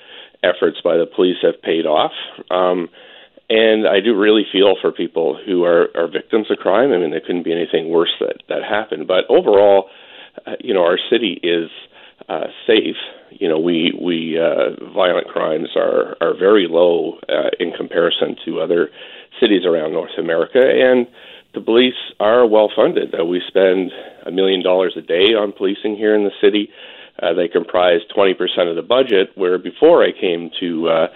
efforts 0.44 0.78
by 0.84 0.98
the 0.98 1.06
police 1.06 1.38
have 1.42 1.62
paid 1.62 1.86
off. 1.86 2.14
Um, 2.50 2.90
and 3.50 3.88
I 3.88 4.00
do 4.00 4.16
really 4.16 4.46
feel 4.52 4.76
for 4.80 4.92
people 4.92 5.38
who 5.44 5.64
are, 5.64 5.88
are 5.96 6.08
victims 6.08 6.48
of 6.52 6.58
crime. 6.58 6.92
I 6.92 6.98
mean, 6.98 7.12
there 7.12 7.20
couldn't 7.20 7.44
be 7.44 7.52
anything 7.52 7.90
worse 7.90 8.14
that, 8.20 8.44
that 8.48 8.64
happened. 8.64 9.08
But 9.08 9.26
overall, 9.28 9.90
uh, 10.46 10.54
you 10.60 10.74
know, 10.74 10.84
our 10.84 11.00
city 11.10 11.40
is 11.42 11.70
uh, 12.28 12.48
safe. 12.68 12.98
You 13.32 13.48
know, 13.50 13.60
we 13.60 13.94
we 14.00 14.38
uh, 14.40 14.94
violent 14.94 15.28
crimes 15.28 15.70
are 15.76 16.16
are 16.22 16.38
very 16.38 16.68
low 16.70 17.20
uh, 17.28 17.50
in 17.60 17.72
comparison 17.72 18.36
to 18.46 18.60
other 18.60 18.90
cities 19.40 19.66
around 19.66 19.94
North 19.94 20.18
America, 20.18 20.60
and 20.60 21.08
the 21.54 21.62
police 21.62 21.98
are 22.20 22.46
well 22.46 22.70
funded. 22.76 23.16
Uh, 23.18 23.26
we 23.26 23.42
spend 23.48 23.92
a 24.26 24.32
million 24.32 24.62
dollars 24.62 24.94
a 24.98 25.02
day 25.02 25.34
on 25.34 25.54
policing 25.54 25.96
here 25.96 26.16
in 26.16 26.24
the 26.24 26.32
city. 26.42 26.70
Uh, 27.22 27.34
they 27.34 27.48
comprise 27.48 28.02
20% 28.16 28.34
of 28.70 28.76
the 28.76 28.82
budget, 28.82 29.32
where 29.36 29.58
before 29.58 30.04
I 30.04 30.12
came 30.12 30.50
to 30.60 30.90
uh, 30.90 31.08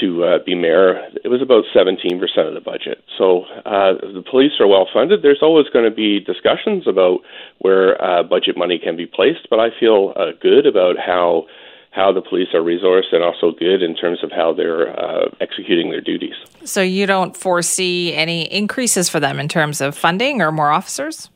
to 0.00 0.24
uh, 0.24 0.38
be 0.44 0.54
mayor, 0.54 1.08
it 1.24 1.28
was 1.28 1.40
about 1.42 1.64
17% 1.74 2.20
of 2.48 2.54
the 2.54 2.60
budget. 2.60 3.02
So 3.16 3.44
uh, 3.64 3.94
the 4.00 4.24
police 4.28 4.52
are 4.60 4.66
well 4.66 4.86
funded. 4.92 5.22
There's 5.22 5.42
always 5.42 5.66
going 5.72 5.88
to 5.88 5.94
be 5.94 6.20
discussions 6.20 6.86
about 6.86 7.20
where 7.58 8.02
uh, 8.02 8.22
budget 8.22 8.56
money 8.56 8.78
can 8.82 8.96
be 8.96 9.06
placed, 9.06 9.48
but 9.50 9.60
I 9.60 9.68
feel 9.78 10.12
uh, 10.16 10.32
good 10.40 10.66
about 10.66 10.96
how 10.98 11.46
how 11.92 12.12
the 12.12 12.20
police 12.20 12.48
are 12.52 12.60
resourced 12.60 13.12
and 13.12 13.24
also 13.24 13.52
good 13.58 13.82
in 13.82 13.96
terms 13.96 14.22
of 14.22 14.30
how 14.30 14.52
they're 14.52 14.90
uh, 15.00 15.30
executing 15.40 15.90
their 15.90 16.02
duties. 16.02 16.34
So 16.62 16.82
you 16.82 17.06
don't 17.06 17.34
foresee 17.34 18.12
any 18.12 18.42
increases 18.52 19.08
for 19.08 19.18
them 19.18 19.40
in 19.40 19.48
terms 19.48 19.80
of 19.80 19.96
funding 19.96 20.42
or 20.42 20.52
more 20.52 20.70
officers? 20.70 21.30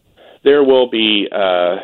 There 0.44 0.62
will 0.62 0.90
be. 0.90 1.28
Uh, 1.32 1.76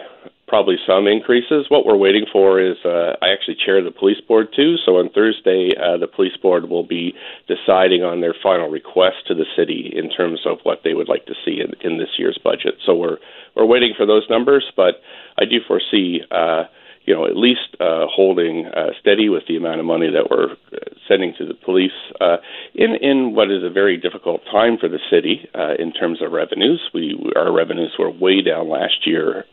probably 0.46 0.76
some 0.86 1.06
increases. 1.06 1.66
What 1.68 1.84
we're 1.84 1.96
waiting 1.96 2.24
for 2.32 2.60
is 2.60 2.76
uh, 2.84 3.14
I 3.20 3.32
actually 3.32 3.56
chair 3.64 3.82
the 3.82 3.90
police 3.90 4.20
board 4.26 4.48
too. 4.54 4.76
So 4.84 4.98
on 4.98 5.10
Thursday, 5.10 5.70
uh, 5.76 5.98
the 5.98 6.06
police 6.06 6.36
board 6.40 6.68
will 6.68 6.86
be 6.86 7.14
deciding 7.48 8.02
on 8.04 8.20
their 8.20 8.34
final 8.42 8.68
request 8.68 9.26
to 9.26 9.34
the 9.34 9.46
city 9.56 9.92
in 9.94 10.10
terms 10.10 10.40
of 10.46 10.58
what 10.62 10.80
they 10.84 10.94
would 10.94 11.08
like 11.08 11.26
to 11.26 11.34
see 11.44 11.60
in, 11.60 11.74
in 11.80 11.98
this 11.98 12.10
year's 12.18 12.38
budget. 12.42 12.74
So 12.84 12.94
we're 12.94 13.18
we're 13.54 13.66
waiting 13.66 13.94
for 13.96 14.06
those 14.06 14.24
numbers, 14.30 14.64
but 14.76 14.96
I 15.38 15.44
do 15.44 15.58
foresee. 15.66 16.20
Uh, 16.30 16.64
you 17.06 17.14
know, 17.14 17.24
at 17.24 17.36
least 17.36 17.76
uh, 17.78 18.06
holding 18.10 18.66
uh, 18.66 18.88
steady 19.00 19.28
with 19.28 19.44
the 19.46 19.56
amount 19.56 19.78
of 19.78 19.86
money 19.86 20.10
that 20.10 20.28
we're 20.28 20.50
uh, 20.50 20.90
sending 21.06 21.32
to 21.38 21.46
the 21.46 21.54
police 21.54 21.94
uh, 22.20 22.38
in 22.74 22.96
in 23.00 23.32
what 23.32 23.48
is 23.48 23.62
a 23.62 23.70
very 23.70 23.96
difficult 23.96 24.42
time 24.50 24.76
for 24.76 24.88
the 24.88 24.98
city 25.08 25.48
uh, 25.54 25.74
in 25.78 25.92
terms 25.92 26.20
of 26.20 26.32
revenues. 26.32 26.80
We 26.92 27.16
our 27.36 27.52
revenues 27.52 27.94
were 27.96 28.10
way 28.10 28.42
down 28.42 28.68
last 28.68 29.06
year. 29.06 29.44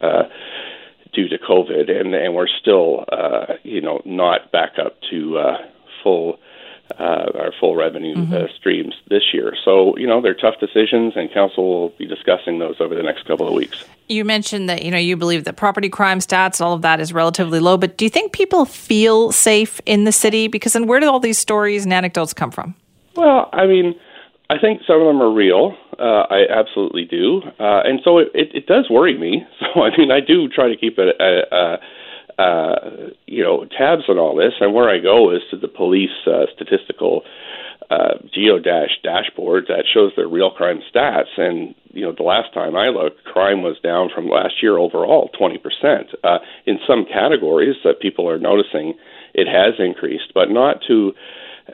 Due 1.14 1.28
to 1.30 1.38
COVID, 1.38 1.92
and 1.92 2.14
and 2.16 2.34
we're 2.34 2.48
still 2.48 3.06
uh, 3.12 3.54
you 3.64 3.82
know 3.82 4.02
not 4.04 4.52
back 4.52 4.74
up 4.80 4.98
to 5.12 5.38
uh, 5.38 5.58
full 6.02 6.40
uh, 7.00 7.26
our 7.36 7.54
full 7.60 7.76
revenue 7.76 8.16
mm-hmm. 8.16 8.34
uh, 8.34 8.48
streams 8.58 8.94
this 9.10 9.24
year. 9.34 9.54
So, 9.64 9.98
you 9.98 10.06
know, 10.06 10.22
they're 10.22 10.34
tough 10.34 10.56
decisions, 10.60 11.14
and 11.16 11.32
council 11.34 11.68
will 11.68 11.90
be 11.90 12.06
discussing 12.06 12.60
those 12.60 12.76
over 12.80 12.94
the 12.94 13.04
next 13.04 13.26
couple 13.26 13.48
of 13.48 13.54
weeks. 13.54 13.86
You 14.10 14.26
mentioned 14.26 14.70
that, 14.70 14.84
you 14.84 14.92
know, 14.92 14.98
you 14.98 15.16
believe 15.18 15.46
that 15.46 15.56
property 15.56 15.90
crime 15.90 16.20
stats, 16.20 16.62
all 16.62 16.74
of 16.74 16.82
that 16.82 17.00
is 17.00 17.14
relatively 17.14 17.60
low, 17.60 17.78
but 17.78 17.98
do 17.98 18.06
you 18.06 18.10
think 18.10 18.32
people 18.32 18.66
feel 18.66 19.32
safe 19.32 19.80
in 19.86 20.04
the 20.04 20.12
city? 20.12 20.48
Because 20.48 20.74
then 20.74 20.88
where 20.88 21.00
do 21.00 21.10
all 21.10 21.20
these 21.20 21.40
stories 21.40 21.84
and 21.84 21.94
anecdotes 21.94 22.34
come 22.34 22.52
from? 22.52 22.76
Well, 23.16 23.50
I 23.54 23.66
mean, 23.66 23.96
I 24.50 24.60
think 24.60 24.82
some 24.86 25.00
of 25.00 25.08
them 25.08 25.22
are 25.22 25.32
real. 25.32 25.78
Uh, 26.00 26.26
I 26.30 26.46
absolutely 26.50 27.06
do. 27.06 27.42
Uh, 27.60 27.82
and 27.84 28.00
so 28.04 28.18
it, 28.18 28.30
it, 28.34 28.50
it, 28.54 28.68
does 28.68 28.90
worry 28.90 29.18
me. 29.18 29.44
So, 29.74 29.82
I 29.82 29.96
mean, 29.98 30.12
I 30.12 30.20
do 30.20 30.48
try 30.48 30.68
to 30.68 30.78
keep 30.78 30.98
it. 30.98 31.16
A, 31.20 31.56
a, 31.56 31.80
uh, 32.42 32.76
you 33.28 33.44
know, 33.44 33.66
tabs 33.66 34.04
on 34.10 34.18
all 34.18 34.36
this, 34.36 34.54
and 34.60 34.74
where 34.74 34.90
I 34.90 35.00
go 35.00 35.32
is 35.34 35.42
to 35.52 35.58
the 35.58 35.68
police 35.68 36.10
uh, 36.26 36.46
statistical 36.56 37.22
uh, 37.90 38.16
geodash 38.36 39.02
dashboard 39.04 39.66
that 39.68 39.86
shows 39.92 40.12
their 40.16 40.28
real 40.28 40.50
crime 40.50 40.82
stats. 40.94 41.38
And 41.38 41.76
you 41.92 42.02
know, 42.02 42.14
the 42.16 42.24
last 42.24 42.54
time 42.54 42.76
I 42.76 42.88
looked, 42.88 43.24
crime 43.26 43.62
was 43.62 43.78
down 43.84 44.10
from 44.14 44.28
last 44.28 44.56
year 44.62 44.78
overall 44.78 45.30
20%. 45.40 45.60
Uh, 46.24 46.40
in 46.66 46.80
some 46.88 47.06
categories 47.06 47.76
that 47.84 48.00
people 48.00 48.28
are 48.28 48.40
noticing, 48.40 48.96
it 49.34 49.48
has 49.48 49.76
increased, 49.80 50.34
but 50.34 50.50
not 50.50 50.78
to. 50.88 51.14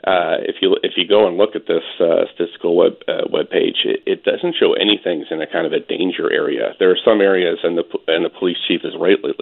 Uh, 0.06 0.38
if 0.46 0.56
you 0.62 0.76
if 0.84 0.92
you 0.96 1.06
go 1.06 1.26
and 1.26 1.36
look 1.36 1.56
at 1.56 1.66
this 1.66 1.82
uh, 1.98 2.22
statistical 2.32 2.76
web 2.76 2.92
uh, 3.08 3.26
web 3.28 3.50
page, 3.50 3.82
it, 3.84 4.00
it 4.06 4.22
doesn't 4.22 4.54
show 4.54 4.72
anything 4.74 5.24
in 5.30 5.42
a 5.42 5.50
kind 5.50 5.66
of 5.66 5.72
a 5.72 5.80
danger 5.80 6.32
area. 6.32 6.74
There 6.78 6.90
are 6.90 6.98
some 7.04 7.20
areas, 7.20 7.58
and 7.64 7.76
the 7.76 7.84
and 8.06 8.24
the 8.24 8.30
police 8.30 8.58
chief 8.68 8.82
is 8.84 8.94
rightly 8.98 9.32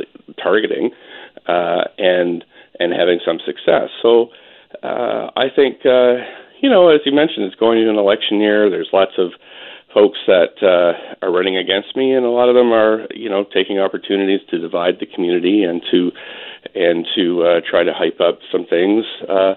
targeting 0.43 0.91
uh, 1.47 1.85
and 1.99 2.45
and 2.81 2.93
having 2.93 3.21
some 3.27 3.39
success. 3.45 3.91
So 4.01 4.29
uh, 4.83 5.31
I 5.37 5.53
think 5.55 5.85
uh, 5.85 6.25
you 6.61 6.71
know, 6.71 6.89
as 6.89 7.01
you 7.05 7.13
mentioned, 7.13 7.45
it's 7.45 7.57
going 7.57 7.79
into 7.79 7.91
an 7.91 7.99
election 7.99 8.41
year. 8.41 8.71
There's 8.71 8.89
lots 8.93 9.13
of 9.19 9.33
folks 9.93 10.19
that 10.27 10.57
uh, 10.63 11.25
are 11.25 11.33
running 11.33 11.57
against 11.57 11.97
me, 11.97 12.13
and 12.13 12.25
a 12.25 12.31
lot 12.31 12.49
of 12.49 12.55
them 12.55 12.73
are 12.73 13.07
you 13.15 13.29
know 13.29 13.45
taking 13.45 13.79
opportunities 13.79 14.41
to 14.51 14.59
divide 14.59 14.95
the 15.01 15.07
community 15.07 15.63
and 15.63 15.83
to 15.91 16.11
and 16.75 17.07
to 17.17 17.43
uh, 17.43 17.61
try 17.69 17.85
to 17.85 17.93
hype 17.93 18.21
up 18.21 18.39
some 18.51 18.67
things. 18.67 19.05
Uh, 19.29 19.55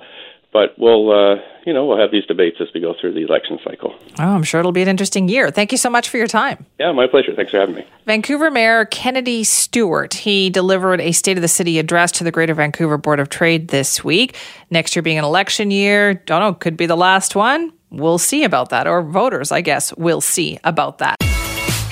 but 0.54 0.78
we'll, 0.78 1.12
uh, 1.12 1.36
you 1.66 1.74
know, 1.74 1.86
we'll 1.86 2.00
have 2.00 2.12
these 2.12 2.26
debates 2.26 2.58
as 2.60 2.68
we 2.74 2.82
go 2.82 2.94
through 3.00 3.14
the 3.14 3.22
election 3.22 3.60
cycle. 3.64 3.96
Oh, 4.20 4.24
I'm 4.24 4.44
sure 4.44 4.60
it'll 4.60 4.72
be 4.72 4.82
an 4.82 4.88
interesting 4.88 5.30
year. 5.30 5.52
Thank 5.52 5.72
you 5.72 5.78
so 5.78 5.90
much 5.90 6.10
for 6.10 6.18
your 6.18 6.28
time. 6.28 6.66
Yeah, 6.80 6.92
my 6.92 7.08
pleasure. 7.08 7.34
Thanks 7.36 7.52
for 7.52 7.60
having 7.60 7.76
me. 7.76 7.86
Vancouver 8.06 8.52
Mayor 8.52 8.86
Kennedy 8.86 9.44
Stewart. 9.44 10.14
He 10.14 10.50
delivered 10.50 11.00
a 11.02 11.12
State 11.12 11.38
of 11.38 11.42
the 11.42 11.48
City 11.48 11.80
address 11.80 12.12
to 12.14 12.24
the 12.24 12.32
Greater 12.32 12.54
Vancouver 12.54 12.98
Board 12.98 13.20
of 13.20 13.30
Trade 13.30 13.70
this 13.70 14.04
week. 14.04 14.36
Next 14.70 14.96
year 14.96 15.04
being 15.04 15.18
an 15.18 15.24
election 15.24 15.72
year, 15.72 16.16
don't 16.16 16.42
know, 16.42 16.54
could 16.54 16.78
be 16.78 16.86
the 16.86 16.98
last 16.98 17.36
one. 17.36 17.72
We'll 17.90 18.18
see 18.20 18.44
about 18.44 18.70
that. 18.70 18.88
Or 18.88 19.02
voters, 19.02 19.52
I 19.52 19.62
guess, 19.62 19.96
will 19.98 20.22
see 20.22 20.60
about 20.64 21.00
that. 21.00 21.16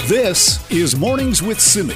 This 0.08 0.70
is 0.72 0.96
Mornings 0.96 1.44
with 1.44 1.60
Simi. 1.60 1.94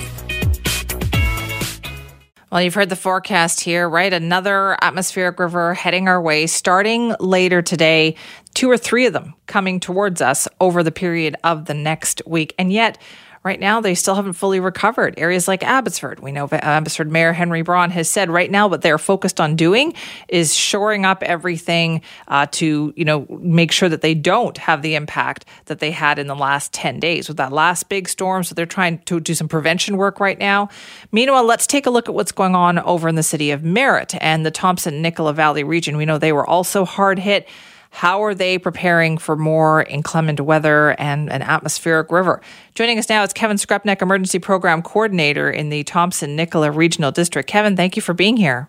Well, 2.53 2.61
you've 2.61 2.75
heard 2.75 2.89
the 2.89 2.95
forecast 2.95 3.61
here, 3.61 3.89
right? 3.89 4.13
Another 4.13 4.77
atmospheric 4.79 5.39
river 5.39 5.73
heading 5.73 6.07
our 6.07 6.21
way 6.21 6.45
starting 6.45 7.15
later 7.19 7.63
today, 7.63 8.15
two 8.53 8.69
or 8.69 8.77
three 8.77 9.07
of 9.07 9.13
them 9.13 9.33
coming 9.47 9.79
towards 9.79 10.21
us 10.21 10.47
over 10.61 10.83
the 10.83 10.91
period 10.91 11.35
of 11.43 11.65
the 11.65 11.73
next 11.73 12.21
week. 12.27 12.53
And 12.59 12.71
yet, 12.71 12.99
Right 13.43 13.59
now, 13.59 13.81
they 13.81 13.93
still 13.93 14.15
haven't 14.15 14.33
fully 14.33 14.61
recovered. 14.61 15.15
Areas 15.17 15.49
like 15.49 15.63
Abbotsford, 15.63 16.21
we 16.21 16.31
know 16.31 16.47
Abbotsford 16.49 17.11
Mayor 17.11 17.33
Henry 17.33 17.61
Braun 17.61 17.89
has 17.89 18.09
said 18.09 18.29
right 18.29 18.49
now 18.49 18.67
what 18.67 18.81
they're 18.81 18.97
focused 18.97 19.41
on 19.41 19.57
doing 19.57 19.93
is 20.29 20.55
shoring 20.55 21.03
up 21.03 21.21
everything 21.23 22.01
uh, 22.29 22.45
to, 22.51 22.93
you 22.95 23.03
know, 23.03 23.27
make 23.41 23.73
sure 23.73 23.89
that 23.89 23.99
they 23.99 24.13
don't 24.13 24.57
have 24.59 24.81
the 24.81 24.95
impact 24.95 25.43
that 25.65 25.79
they 25.79 25.91
had 25.91 26.19
in 26.19 26.27
the 26.27 26.35
last 26.35 26.71
10 26.71 27.01
days 27.01 27.27
with 27.27 27.35
that 27.35 27.51
last 27.51 27.89
big 27.89 28.07
storm. 28.07 28.45
So 28.45 28.55
they're 28.55 28.65
trying 28.65 28.99
to 28.99 29.19
do 29.19 29.35
some 29.35 29.49
prevention 29.49 29.97
work 29.97 30.21
right 30.21 30.39
now. 30.39 30.69
Meanwhile, 31.11 31.43
let's 31.43 31.67
take 31.67 31.85
a 31.85 31.89
look 31.89 32.07
at 32.07 32.15
what's 32.15 32.31
going 32.31 32.55
on 32.55 32.79
over 32.79 33.09
in 33.09 33.15
the 33.15 33.23
city 33.23 33.51
of 33.51 33.61
Merritt 33.61 34.15
and 34.21 34.45
the 34.45 34.51
Thompson 34.51 35.01
Nicola 35.01 35.33
Valley 35.33 35.65
region. 35.65 35.97
We 35.97 36.05
know 36.05 36.17
they 36.17 36.31
were 36.31 36.47
also 36.47 36.85
hard 36.85 37.19
hit. 37.19 37.49
How 37.93 38.23
are 38.23 38.33
they 38.33 38.57
preparing 38.57 39.19
for 39.19 39.35
more 39.35 39.83
inclement 39.83 40.41
weather 40.41 40.99
and 40.99 41.31
an 41.31 41.43
atmospheric 41.43 42.11
river? 42.11 42.41
Joining 42.73 42.97
us 42.97 43.07
now 43.07 43.21
is 43.21 43.33
Kevin 43.33 43.57
Skrepnek, 43.57 44.01
Emergency 44.01 44.39
Program 44.39 44.81
Coordinator 44.81 45.51
in 45.51 45.69
the 45.69 45.83
Thompson 45.83 46.35
Nicola 46.35 46.71
Regional 46.71 47.11
District. 47.11 47.47
Kevin, 47.47 47.77
thank 47.77 47.95
you 47.95 48.01
for 48.01 48.15
being 48.15 48.35
here. 48.35 48.67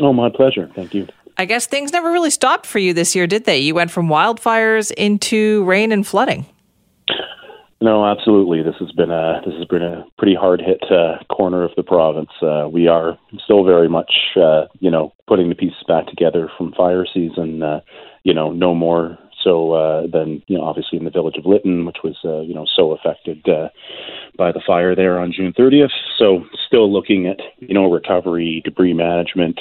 Oh, 0.00 0.12
my 0.12 0.28
pleasure. 0.28 0.70
Thank 0.76 0.92
you. 0.92 1.08
I 1.38 1.46
guess 1.46 1.66
things 1.66 1.92
never 1.92 2.12
really 2.12 2.28
stopped 2.28 2.66
for 2.66 2.78
you 2.78 2.92
this 2.92 3.16
year, 3.16 3.26
did 3.26 3.46
they? 3.46 3.56
You 3.56 3.74
went 3.74 3.90
from 3.90 4.08
wildfires 4.08 4.92
into 4.92 5.64
rain 5.64 5.90
and 5.90 6.06
flooding. 6.06 6.44
No, 7.80 8.04
absolutely. 8.04 8.62
This 8.62 8.76
has 8.80 8.92
been 8.92 9.10
a 9.10 9.40
this 9.44 9.54
has 9.54 9.64
been 9.64 9.82
a 9.82 10.04
pretty 10.18 10.36
hard 10.36 10.60
hit 10.60 10.84
uh, 10.92 11.24
corner 11.34 11.64
of 11.64 11.72
the 11.76 11.82
province. 11.82 12.30
Uh, 12.40 12.68
we 12.70 12.86
are 12.86 13.18
still 13.42 13.64
very 13.64 13.88
much, 13.88 14.12
uh, 14.36 14.66
you 14.78 14.90
know, 14.90 15.14
putting 15.26 15.48
the 15.48 15.56
pieces 15.56 15.82
back 15.88 16.06
together 16.06 16.48
from 16.56 16.72
fire 16.74 17.04
season. 17.12 17.62
You 18.24 18.34
know, 18.34 18.52
no 18.52 18.74
more 18.74 19.18
so 19.42 19.72
uh, 19.72 20.06
than 20.06 20.42
you 20.46 20.56
know, 20.56 20.64
obviously 20.64 20.98
in 20.98 21.04
the 21.04 21.10
village 21.10 21.36
of 21.36 21.46
Lytton, 21.46 21.84
which 21.84 21.98
was 22.04 22.16
uh, 22.24 22.40
you 22.40 22.54
know 22.54 22.66
so 22.72 22.92
affected 22.92 23.46
uh, 23.48 23.68
by 24.36 24.52
the 24.52 24.62
fire 24.64 24.94
there 24.94 25.18
on 25.18 25.32
June 25.32 25.52
30th. 25.52 25.90
So 26.18 26.44
still 26.66 26.92
looking 26.92 27.26
at 27.26 27.40
you 27.58 27.74
know 27.74 27.90
recovery, 27.90 28.62
debris 28.64 28.94
management, 28.94 29.60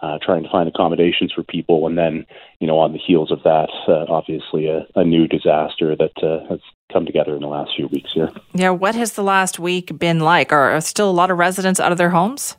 uh, 0.00 0.18
trying 0.22 0.42
to 0.42 0.48
find 0.50 0.68
accommodations 0.68 1.32
for 1.32 1.42
people, 1.42 1.86
and 1.86 1.98
then 1.98 2.24
you 2.60 2.66
know 2.66 2.78
on 2.78 2.92
the 2.92 2.98
heels 2.98 3.30
of 3.30 3.42
that, 3.44 3.68
uh, 3.86 4.06
obviously 4.08 4.66
a, 4.66 4.86
a 4.94 5.04
new 5.04 5.26
disaster 5.26 5.94
that 5.96 6.22
uh, 6.22 6.46
has 6.48 6.60
come 6.92 7.04
together 7.04 7.34
in 7.34 7.42
the 7.42 7.48
last 7.48 7.72
few 7.76 7.88
weeks 7.88 8.12
here. 8.12 8.30
Yeah, 8.54 8.70
what 8.70 8.94
has 8.94 9.12
the 9.12 9.22
last 9.22 9.58
week 9.58 9.98
been 9.98 10.20
like? 10.20 10.52
Are, 10.52 10.70
Are 10.70 10.80
still 10.80 11.10
a 11.10 11.12
lot 11.12 11.30
of 11.30 11.38
residents 11.38 11.80
out 11.80 11.92
of 11.92 11.98
their 11.98 12.10
homes? 12.10 12.56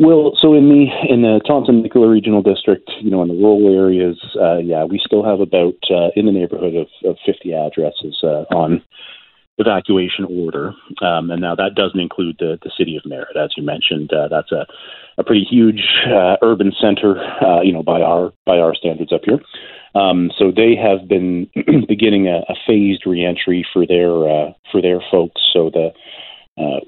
Well, 0.00 0.32
so 0.40 0.54
in 0.54 0.70
the 0.70 0.86
in 1.12 1.20
the 1.20 1.42
Thompson 1.46 1.82
Nicola 1.82 2.08
Regional 2.08 2.40
District, 2.40 2.90
you 3.02 3.10
know, 3.10 3.20
in 3.20 3.28
the 3.28 3.34
rural 3.34 3.68
areas, 3.68 4.16
uh, 4.40 4.56
yeah, 4.56 4.82
we 4.84 4.98
still 4.98 5.22
have 5.22 5.40
about 5.40 5.76
uh, 5.90 6.08
in 6.16 6.24
the 6.24 6.32
neighborhood 6.32 6.74
of, 6.74 6.88
of 7.04 7.18
50 7.26 7.52
addresses 7.52 8.18
uh, 8.22 8.48
on 8.48 8.82
evacuation 9.58 10.24
order, 10.24 10.72
um, 11.02 11.30
and 11.30 11.42
now 11.42 11.54
that 11.54 11.74
doesn't 11.76 12.00
include 12.00 12.36
the 12.38 12.58
the 12.62 12.70
city 12.78 12.96
of 12.96 13.04
Merritt, 13.04 13.36
as 13.36 13.50
you 13.58 13.62
mentioned. 13.62 14.10
Uh, 14.10 14.26
that's 14.28 14.50
a 14.52 14.64
a 15.18 15.22
pretty 15.22 15.44
huge 15.44 15.84
uh, 16.06 16.36
urban 16.40 16.72
center, 16.80 17.20
uh, 17.44 17.60
you 17.60 17.74
know, 17.74 17.82
by 17.82 18.00
our 18.00 18.32
by 18.46 18.56
our 18.56 18.74
standards 18.74 19.12
up 19.12 19.20
here. 19.26 19.40
Um, 19.94 20.30
so 20.38 20.50
they 20.50 20.76
have 20.76 21.08
been 21.08 21.46
beginning 21.86 22.26
a, 22.26 22.38
a 22.48 22.54
phased 22.66 23.04
reentry 23.04 23.66
for 23.70 23.86
their 23.86 24.54
for 24.72 24.80
their 24.80 25.02
folks. 25.10 25.42
So 25.52 25.68
the 25.68 25.92
uh, 26.60 26.80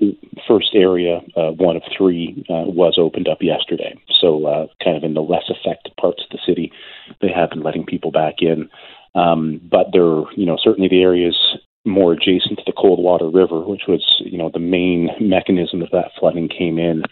first 0.47 0.71
area, 0.75 1.21
uh, 1.37 1.53
one 1.53 1.77
of 1.77 1.83
three, 1.97 2.45
uh, 2.51 2.69
was 2.69 2.97
opened 2.99 3.29
up 3.29 3.39
yesterday. 3.41 3.95
So, 4.21 4.47
uh, 4.47 4.67
kind 4.83 4.97
of 4.97 5.05
in 5.05 5.15
the 5.15 5.23
less 5.23 5.49
affected 5.49 5.95
parts 5.97 6.23
of 6.23 6.31
the 6.31 6.39
city, 6.47 6.73
they 7.21 7.31
have 7.35 7.51
been 7.51 7.63
letting 7.63 7.87
people 7.87 8.11
back 8.11 8.37
in. 8.41 8.69
Um, 9.15 9.61
but 9.71 9.89
they're, 9.93 10.23
you 10.37 10.47
know, 10.47 10.57
certainly 10.63 10.89
the 10.89 11.03
areas 11.03 11.37
more 11.85 12.13
adjacent 12.13 12.59
to 12.59 12.65
the 12.65 12.73
Coldwater 12.73 13.29
River, 13.29 13.61
which 13.61 13.83
was, 13.89 14.05
you 14.21 14.39
know, 14.39 14.51
the 14.53 14.61
main 14.61 15.11
mechanism 15.21 15.81
that 15.81 15.91
that 15.93 16.13
flooding 16.19 16.49
came 16.49 16.79
in. 16.79 17.03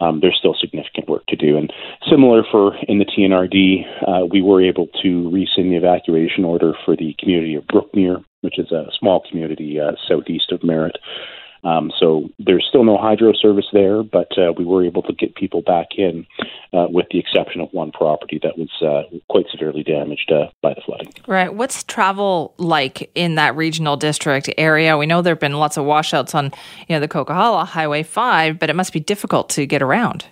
Um, 0.00 0.20
there's 0.20 0.36
still 0.38 0.56
significant 0.58 1.08
work 1.08 1.24
to 1.28 1.36
do. 1.36 1.56
And 1.56 1.72
similar 2.10 2.42
for 2.50 2.74
in 2.88 2.98
the 2.98 3.04
TNRD, 3.04 3.84
uh, 4.08 4.26
we 4.26 4.42
were 4.42 4.62
able 4.62 4.88
to 5.02 5.30
rescind 5.30 5.70
the 5.70 5.76
evacuation 5.76 6.44
order 6.44 6.72
for 6.84 6.96
the 6.96 7.14
community 7.18 7.54
of 7.54 7.64
Brookmere, 7.64 8.24
which 8.40 8.58
is 8.58 8.72
a 8.72 8.86
small 8.98 9.22
community 9.28 9.78
uh, 9.78 9.92
southeast 10.08 10.50
of 10.52 10.64
Merritt. 10.64 10.96
Um, 11.64 11.90
so 11.98 12.28
there's 12.38 12.66
still 12.68 12.84
no 12.84 12.98
hydro 12.98 13.32
service 13.32 13.66
there, 13.72 14.02
but 14.02 14.36
uh, 14.38 14.52
we 14.56 14.64
were 14.64 14.84
able 14.84 15.02
to 15.02 15.12
get 15.12 15.34
people 15.34 15.62
back 15.62 15.88
in, 15.96 16.26
uh, 16.72 16.86
with 16.90 17.06
the 17.10 17.18
exception 17.18 17.60
of 17.60 17.72
one 17.72 17.90
property 17.90 18.38
that 18.42 18.58
was 18.58 18.70
uh, 18.82 19.16
quite 19.28 19.46
severely 19.50 19.82
damaged 19.82 20.30
uh, 20.30 20.48
by 20.62 20.74
the 20.74 20.82
flooding. 20.84 21.12
Right. 21.26 21.52
What's 21.52 21.82
travel 21.84 22.54
like 22.58 23.10
in 23.14 23.36
that 23.36 23.56
regional 23.56 23.96
district 23.96 24.50
area? 24.58 24.98
We 24.98 25.06
know 25.06 25.22
there 25.22 25.34
have 25.34 25.40
been 25.40 25.54
lots 25.54 25.76
of 25.76 25.84
washouts 25.84 26.34
on, 26.34 26.52
you 26.88 26.96
know, 26.96 27.00
the 27.00 27.08
Coquihalla 27.08 27.66
Highway 27.66 28.02
Five, 28.02 28.58
but 28.58 28.68
it 28.68 28.76
must 28.76 28.92
be 28.92 29.00
difficult 29.00 29.48
to 29.50 29.66
get 29.66 29.82
around. 29.82 30.26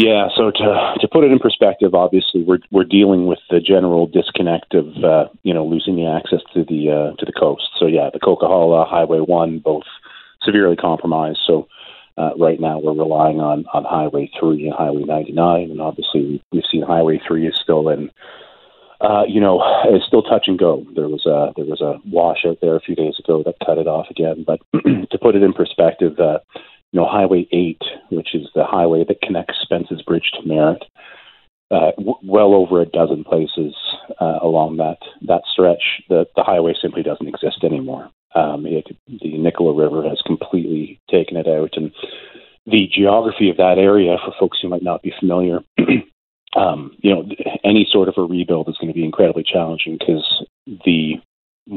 Yeah, 0.00 0.28
so 0.36 0.52
to 0.52 0.94
to 1.00 1.08
put 1.08 1.24
it 1.24 1.32
in 1.32 1.40
perspective, 1.40 1.92
obviously 1.92 2.44
we're 2.44 2.60
we're 2.70 2.84
dealing 2.84 3.26
with 3.26 3.40
the 3.50 3.58
general 3.58 4.06
disconnect 4.06 4.72
of 4.74 4.86
uh, 5.02 5.24
you 5.42 5.52
know 5.52 5.66
losing 5.66 5.96
the 5.96 6.06
access 6.06 6.38
to 6.54 6.62
the 6.62 6.88
uh, 6.88 7.16
to 7.16 7.26
the 7.26 7.32
coast. 7.32 7.64
So 7.80 7.86
yeah, 7.86 8.08
the 8.12 8.20
Coquihalla 8.20 8.88
Highway 8.88 9.18
One 9.18 9.58
both 9.58 9.82
severely 10.40 10.76
compromised. 10.76 11.40
So 11.44 11.66
uh, 12.16 12.30
right 12.38 12.60
now 12.60 12.78
we're 12.78 12.92
relying 12.92 13.40
on 13.40 13.64
on 13.74 13.82
Highway 13.82 14.30
Three 14.38 14.66
and 14.66 14.72
Highway 14.72 15.02
99, 15.02 15.68
and 15.68 15.80
obviously 15.80 16.44
we've 16.52 16.62
seen 16.70 16.82
Highway 16.82 17.20
Three 17.26 17.48
is 17.48 17.58
still 17.60 17.88
in. 17.88 18.12
Uh, 19.00 19.24
you 19.26 19.40
know, 19.40 19.60
it's 19.86 20.06
still 20.06 20.22
touch 20.22 20.44
and 20.46 20.60
go. 20.60 20.86
There 20.94 21.08
was 21.08 21.26
a 21.26 21.52
there 21.56 21.66
was 21.66 21.80
a 21.80 21.98
washout 22.08 22.58
there 22.62 22.76
a 22.76 22.80
few 22.80 22.94
days 22.94 23.18
ago 23.18 23.42
that 23.42 23.66
cut 23.66 23.78
it 23.78 23.88
off 23.88 24.06
again. 24.10 24.44
But 24.46 24.60
to 25.10 25.18
put 25.20 25.34
it 25.34 25.42
in 25.42 25.52
perspective, 25.52 26.20
uh, 26.20 26.38
you 26.92 27.00
know, 27.00 27.06
Highway 27.06 27.46
8, 27.52 27.82
which 28.10 28.34
is 28.34 28.48
the 28.54 28.64
highway 28.64 29.04
that 29.06 29.20
connects 29.20 29.58
Spence's 29.62 30.02
Bridge 30.02 30.30
to 30.34 30.46
Merritt, 30.46 30.84
uh, 31.70 31.92
w- 31.98 32.18
well 32.24 32.54
over 32.54 32.80
a 32.80 32.86
dozen 32.86 33.24
places 33.24 33.74
uh, 34.20 34.38
along 34.40 34.78
that 34.78 34.98
that 35.26 35.42
stretch, 35.52 36.02
the 36.08 36.26
the 36.34 36.42
highway 36.42 36.74
simply 36.80 37.02
doesn't 37.02 37.28
exist 37.28 37.62
anymore. 37.62 38.10
Um, 38.34 38.64
it, 38.66 38.86
the 39.06 39.36
Nicola 39.36 39.74
River 39.74 40.08
has 40.08 40.22
completely 40.24 40.98
taken 41.10 41.36
it 41.36 41.46
out, 41.46 41.76
and 41.76 41.92
the 42.66 42.88
geography 42.90 43.50
of 43.50 43.58
that 43.58 43.76
area, 43.78 44.16
for 44.24 44.32
folks 44.38 44.58
who 44.60 44.68
might 44.68 44.82
not 44.82 45.02
be 45.02 45.12
familiar, 45.18 45.60
um, 46.56 46.96
you 46.98 47.14
know, 47.14 47.28
any 47.64 47.86
sort 47.90 48.08
of 48.08 48.14
a 48.16 48.22
rebuild 48.22 48.68
is 48.68 48.76
going 48.78 48.88
to 48.88 48.98
be 48.98 49.04
incredibly 49.04 49.42
challenging 49.42 49.98
because 49.98 50.44
the 50.84 51.14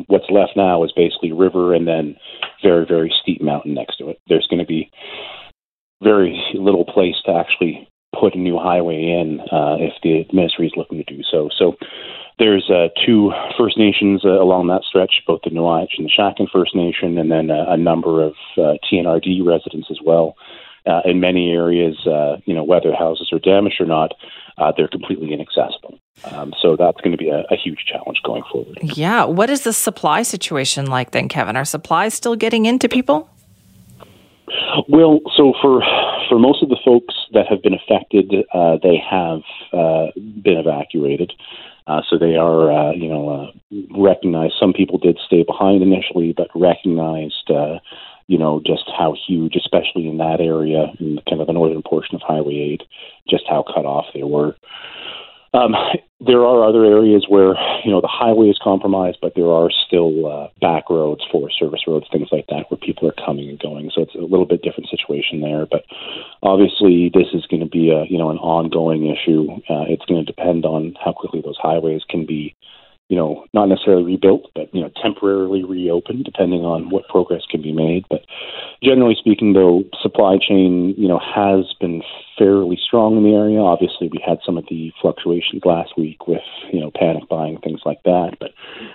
what's 0.07 0.29
left 0.29 0.53
now 0.55 0.83
is 0.83 0.91
basically 0.95 1.31
river 1.31 1.73
and 1.73 1.87
then 1.87 2.15
very 2.63 2.85
very 2.85 3.13
steep 3.21 3.41
mountain 3.41 3.73
next 3.73 3.97
to 3.97 4.09
it. 4.09 4.19
There's 4.27 4.47
going 4.47 4.59
to 4.59 4.65
be 4.65 4.91
very 6.03 6.41
little 6.53 6.85
place 6.85 7.15
to 7.25 7.33
actually 7.33 7.87
put 8.19 8.35
a 8.35 8.39
new 8.39 8.57
highway 8.57 9.03
in 9.03 9.39
uh, 9.51 9.77
if 9.79 9.93
the 10.03 10.25
ministry 10.33 10.67
is 10.67 10.73
looking 10.75 10.97
to 10.97 11.15
do 11.15 11.21
so. 11.29 11.49
So 11.57 11.75
there's 12.39 12.69
uh, 12.69 12.87
two 13.05 13.31
First 13.57 13.77
Nations 13.77 14.25
uh, 14.25 14.41
along 14.41 14.67
that 14.67 14.83
stretch, 14.83 15.21
both 15.27 15.41
the 15.43 15.51
Nooaitch 15.51 15.97
and 15.97 16.07
the 16.07 16.11
Shackan 16.11 16.49
First 16.51 16.75
Nation, 16.75 17.17
and 17.17 17.31
then 17.31 17.51
uh, 17.51 17.65
a 17.67 17.77
number 17.77 18.23
of 18.23 18.33
uh, 18.57 18.73
TNRD 18.91 19.45
residents 19.45 19.87
as 19.91 19.99
well. 20.03 20.35
Uh, 20.87 21.01
in 21.05 21.19
many 21.19 21.51
areas, 21.51 21.95
you 22.45 22.55
know, 22.55 22.63
whether 22.63 22.91
houses 22.91 23.29
are 23.31 23.37
damaged 23.37 23.79
or 23.79 23.85
not, 23.85 24.13
they're 24.75 24.87
completely 24.87 25.31
inaccessible. 25.31 25.99
Um, 26.23 26.53
so 26.61 26.75
that's 26.75 27.01
going 27.01 27.11
to 27.11 27.17
be 27.17 27.29
a, 27.29 27.45
a, 27.49 27.55
huge 27.55 27.85
challenge 27.87 28.19
going 28.23 28.43
forward. 28.51 28.77
Yeah. 28.83 29.25
What 29.25 29.49
is 29.49 29.63
the 29.63 29.73
supply 29.73 30.21
situation 30.21 30.85
like 30.85 31.11
then, 31.11 31.27
Kevin? 31.27 31.55
Are 31.55 31.65
supplies 31.65 32.13
still 32.13 32.35
getting 32.35 32.67
into 32.67 32.87
people? 32.87 33.27
Well, 34.87 35.19
so 35.35 35.53
for 35.61 35.81
for 36.29 36.37
most 36.37 36.61
of 36.61 36.69
the 36.69 36.77
folks 36.83 37.15
that 37.33 37.47
have 37.47 37.61
been 37.61 37.73
affected, 37.73 38.33
uh, 38.53 38.77
they 38.83 38.97
have 38.97 39.41
uh, 39.73 40.11
been 40.15 40.57
evacuated. 40.57 41.33
Uh, 41.87 42.01
so 42.09 42.17
they 42.17 42.35
are, 42.35 42.71
uh, 42.71 42.93
you 42.93 43.09
know, 43.09 43.29
uh, 43.29 43.77
recognized. 43.97 44.53
Some 44.59 44.71
people 44.71 44.97
did 44.97 45.19
stay 45.25 45.43
behind 45.43 45.81
initially, 45.81 46.33
but 46.35 46.47
recognized, 46.55 47.49
uh, 47.49 47.79
you 48.27 48.37
know, 48.37 48.61
just 48.65 48.89
how 48.97 49.15
huge, 49.27 49.55
especially 49.55 50.07
in 50.07 50.17
that 50.17 50.39
area, 50.39 50.93
in 50.99 51.19
kind 51.27 51.41
of 51.41 51.47
the 51.47 51.53
northern 51.53 51.81
portion 51.81 52.15
of 52.15 52.21
Highway 52.21 52.77
8, 52.79 52.83
just 53.27 53.43
how 53.49 53.63
cut 53.63 53.85
off 53.85 54.05
they 54.13 54.23
were. 54.23 54.55
Um, 55.53 55.75
there 56.25 56.45
are 56.45 56.63
other 56.63 56.85
areas 56.85 57.25
where 57.27 57.55
you 57.83 57.91
know 57.91 57.99
the 57.99 58.07
highway 58.07 58.47
is 58.47 58.59
compromised, 58.61 59.17
but 59.21 59.33
there 59.35 59.51
are 59.51 59.69
still 59.69 60.25
uh, 60.25 60.47
back 60.61 60.89
roads, 60.89 61.23
Forest 61.31 61.57
Service 61.59 61.81
roads, 61.87 62.05
things 62.11 62.29
like 62.31 62.45
that, 62.47 62.69
where 62.69 62.77
people 62.77 63.07
are 63.09 63.25
coming 63.25 63.49
and 63.49 63.59
going. 63.59 63.91
So 63.93 64.01
it's 64.01 64.15
a 64.15 64.19
little 64.19 64.45
bit 64.45 64.61
different 64.61 64.89
situation 64.89 65.41
there. 65.41 65.65
But 65.65 65.83
obviously, 66.41 67.11
this 67.13 67.27
is 67.33 67.45
going 67.47 67.61
to 67.61 67.69
be 67.69 67.89
a 67.89 68.05
you 68.05 68.17
know 68.17 68.29
an 68.29 68.37
ongoing 68.37 69.07
issue. 69.07 69.49
Uh, 69.69 69.85
it's 69.89 70.05
going 70.05 70.23
to 70.23 70.31
depend 70.31 70.65
on 70.65 70.95
how 71.03 71.11
quickly 71.11 71.41
those 71.41 71.57
highways 71.61 72.03
can 72.07 72.25
be 72.25 72.55
you 73.11 73.17
know, 73.17 73.43
not 73.53 73.65
necessarily 73.65 74.05
rebuilt, 74.05 74.49
but 74.55 74.73
you 74.73 74.79
know, 74.79 74.89
temporarily 75.03 75.65
reopened, 75.65 76.23
depending 76.23 76.61
on 76.61 76.89
what 76.89 77.09
progress 77.09 77.41
can 77.51 77.61
be 77.61 77.73
made. 77.73 78.05
But 78.09 78.21
generally 78.81 79.17
speaking, 79.19 79.51
though, 79.51 79.83
supply 80.01 80.37
chain, 80.37 80.95
you 80.97 81.09
know, 81.09 81.19
has 81.19 81.65
been 81.81 82.03
fairly 82.37 82.79
strong 82.83 83.17
in 83.17 83.23
the 83.23 83.35
area. 83.35 83.59
Obviously, 83.59 84.09
we 84.11 84.23
had 84.25 84.39
some 84.45 84.57
of 84.57 84.65
the 84.69 84.91
fluctuations 85.01 85.63
last 85.65 85.97
week 85.97 86.27
with 86.27 86.41
you 86.71 86.79
know 86.79 86.91
panic 86.93 87.27
buying 87.29 87.57
things 87.59 87.81
like 87.85 88.01
that, 88.03 88.37
but 88.39 88.51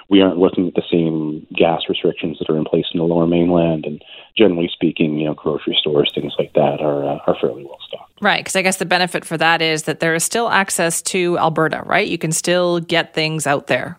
we 0.09 0.21
aren't 0.21 0.39
looking 0.39 0.69
at 0.69 0.75
the 0.75 0.83
same 0.91 1.47
gas 1.55 1.83
restrictions 1.89 2.39
that 2.39 2.51
are 2.51 2.57
in 2.57 2.65
place 2.65 2.87
in 2.93 2.99
the 2.99 3.05
Lower 3.05 3.27
Mainland. 3.27 3.85
And 3.85 4.03
generally 4.37 4.71
speaking, 4.73 5.19
you 5.19 5.27
know, 5.27 5.35
grocery 5.35 5.77
stores, 5.81 6.13
things 6.15 6.35
like 6.39 6.53
that, 6.55 6.81
are 6.81 7.05
uh, 7.05 7.19
are 7.27 7.37
fairly 7.41 7.65
well 7.65 7.79
stocked. 7.87 8.13
Right, 8.21 8.41
because 8.41 8.57
I 8.57 8.63
guess 8.63 8.79
the 8.79 8.87
benefit 8.87 9.25
for 9.25 9.37
that 9.37 9.61
is 9.61 9.85
that 9.85 10.01
there 10.01 10.15
is 10.15 10.25
still 10.25 10.49
access 10.49 11.03
to 11.03 11.39
Alberta, 11.39 11.83
right? 11.85 12.09
You 12.09 12.19
can 12.19 12.33
still 12.33 12.81
get 12.81 13.15
things 13.15 13.47
out 13.47 13.67
there. 13.67 13.99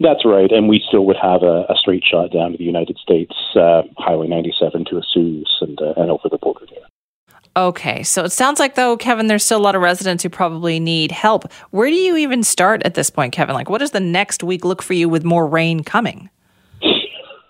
That's 0.00 0.24
right, 0.24 0.50
and 0.50 0.68
we 0.68 0.82
still 0.88 1.06
would 1.06 1.16
have 1.20 1.42
a, 1.42 1.64
a 1.68 1.74
straight 1.76 2.02
shot 2.04 2.32
down 2.32 2.52
to 2.52 2.58
the 2.58 2.64
United 2.64 2.98
States, 2.98 3.34
uh, 3.54 3.82
Highway 3.98 4.26
97 4.26 4.86
to 4.86 4.90
Osoyoos 4.92 5.44
and, 5.60 5.80
uh, 5.80 5.94
and 5.96 6.10
over 6.10 6.28
the 6.28 6.38
border 6.38 6.66
there. 6.70 6.86
Okay, 7.56 8.04
so 8.04 8.24
it 8.24 8.30
sounds 8.30 8.60
like 8.60 8.76
though, 8.76 8.96
Kevin, 8.96 9.26
there's 9.26 9.44
still 9.44 9.58
a 9.58 9.60
lot 9.60 9.74
of 9.74 9.82
residents 9.82 10.22
who 10.22 10.28
probably 10.28 10.78
need 10.78 11.10
help. 11.10 11.52
Where 11.70 11.88
do 11.88 11.96
you 11.96 12.16
even 12.16 12.44
start 12.44 12.82
at 12.84 12.94
this 12.94 13.10
point, 13.10 13.32
Kevin? 13.32 13.54
Like, 13.54 13.68
what 13.68 13.78
does 13.78 13.90
the 13.90 14.00
next 14.00 14.44
week 14.44 14.64
look 14.64 14.82
for 14.82 14.94
you 14.94 15.08
with 15.08 15.24
more 15.24 15.46
rain 15.46 15.82
coming? 15.82 16.30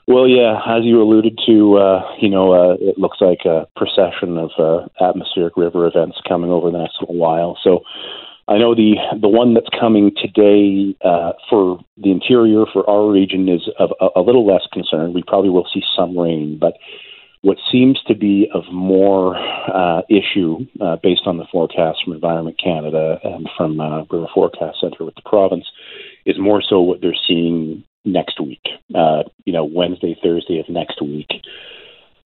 Well, 0.08 0.26
yeah, 0.26 0.58
as 0.66 0.84
you 0.84 1.00
alluded 1.00 1.38
to, 1.46 1.76
uh, 1.76 2.02
you 2.20 2.28
know, 2.28 2.52
uh, 2.52 2.76
it 2.80 2.98
looks 2.98 3.18
like 3.20 3.44
a 3.44 3.68
procession 3.76 4.38
of 4.38 4.50
uh, 4.58 4.88
atmospheric 5.04 5.56
river 5.56 5.86
events 5.86 6.18
coming 6.26 6.50
over 6.50 6.70
the 6.70 6.78
next 6.78 6.96
little 7.00 7.16
while. 7.16 7.56
So 7.62 7.84
I 8.48 8.58
know 8.58 8.74
the 8.74 8.96
the 9.20 9.28
one 9.28 9.54
that's 9.54 9.68
coming 9.78 10.10
today 10.16 10.96
uh, 11.04 11.32
for 11.48 11.78
the 11.96 12.10
interior 12.10 12.64
for 12.72 12.88
our 12.90 13.08
region 13.08 13.48
is 13.48 13.68
of 13.78 13.90
a, 14.00 14.08
a 14.18 14.22
little 14.22 14.44
less 14.44 14.62
concern. 14.72 15.12
We 15.12 15.22
probably 15.22 15.50
will 15.50 15.68
see 15.72 15.82
some 15.94 16.18
rain, 16.18 16.58
but 16.58 16.74
what 17.42 17.58
seems 17.72 18.00
to 18.06 18.14
be 18.14 18.50
of 18.52 18.64
more 18.70 19.36
uh, 19.36 20.02
issue 20.10 20.66
uh, 20.80 20.96
based 21.02 21.22
on 21.24 21.38
the 21.38 21.46
forecast 21.50 22.00
from 22.04 22.12
Environment 22.12 22.58
Canada 22.62 23.18
and 23.24 23.48
from 23.56 23.80
uh, 23.80 24.04
River 24.10 24.26
Forecast 24.34 24.78
Center 24.80 25.04
with 25.04 25.14
the 25.14 25.22
province 25.24 25.64
is 26.26 26.38
more 26.38 26.62
so 26.62 26.80
what 26.80 27.00
they're 27.00 27.14
seeing 27.26 27.82
next 28.04 28.40
week. 28.40 28.62
Uh, 28.94 29.22
you 29.44 29.52
know, 29.52 29.64
Wednesday, 29.64 30.18
Thursday 30.22 30.58
of 30.58 30.68
next 30.68 31.00
week. 31.00 31.30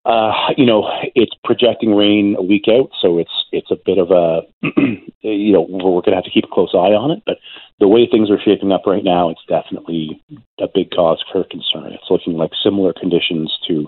Uh, 0.04 0.32
you 0.58 0.66
know, 0.66 0.86
it's 1.14 1.32
projecting 1.44 1.94
rain 1.94 2.36
a 2.38 2.42
week 2.42 2.64
out, 2.68 2.90
so 3.00 3.18
it's 3.18 3.32
it's 3.52 3.70
a 3.70 3.76
bit 3.86 3.96
of 3.96 4.10
a, 4.10 4.42
you 5.22 5.52
know, 5.52 5.62
we're 5.62 6.02
going 6.02 6.10
to 6.10 6.14
have 6.14 6.24
to 6.24 6.30
keep 6.30 6.44
a 6.44 6.52
close 6.54 6.74
eye 6.74 6.92
on 6.92 7.10
it. 7.10 7.22
But 7.24 7.38
the 7.80 7.88
way 7.88 8.06
things 8.06 8.30
are 8.30 8.38
shaping 8.38 8.70
up 8.70 8.82
right 8.86 9.02
now, 9.02 9.30
it's 9.30 9.40
definitely 9.48 10.22
a 10.60 10.66
big 10.72 10.90
cause 10.90 11.24
for 11.32 11.44
concern. 11.44 11.92
It's 11.92 12.10
looking 12.10 12.34
like 12.34 12.50
similar 12.62 12.92
conditions 12.92 13.56
to 13.66 13.86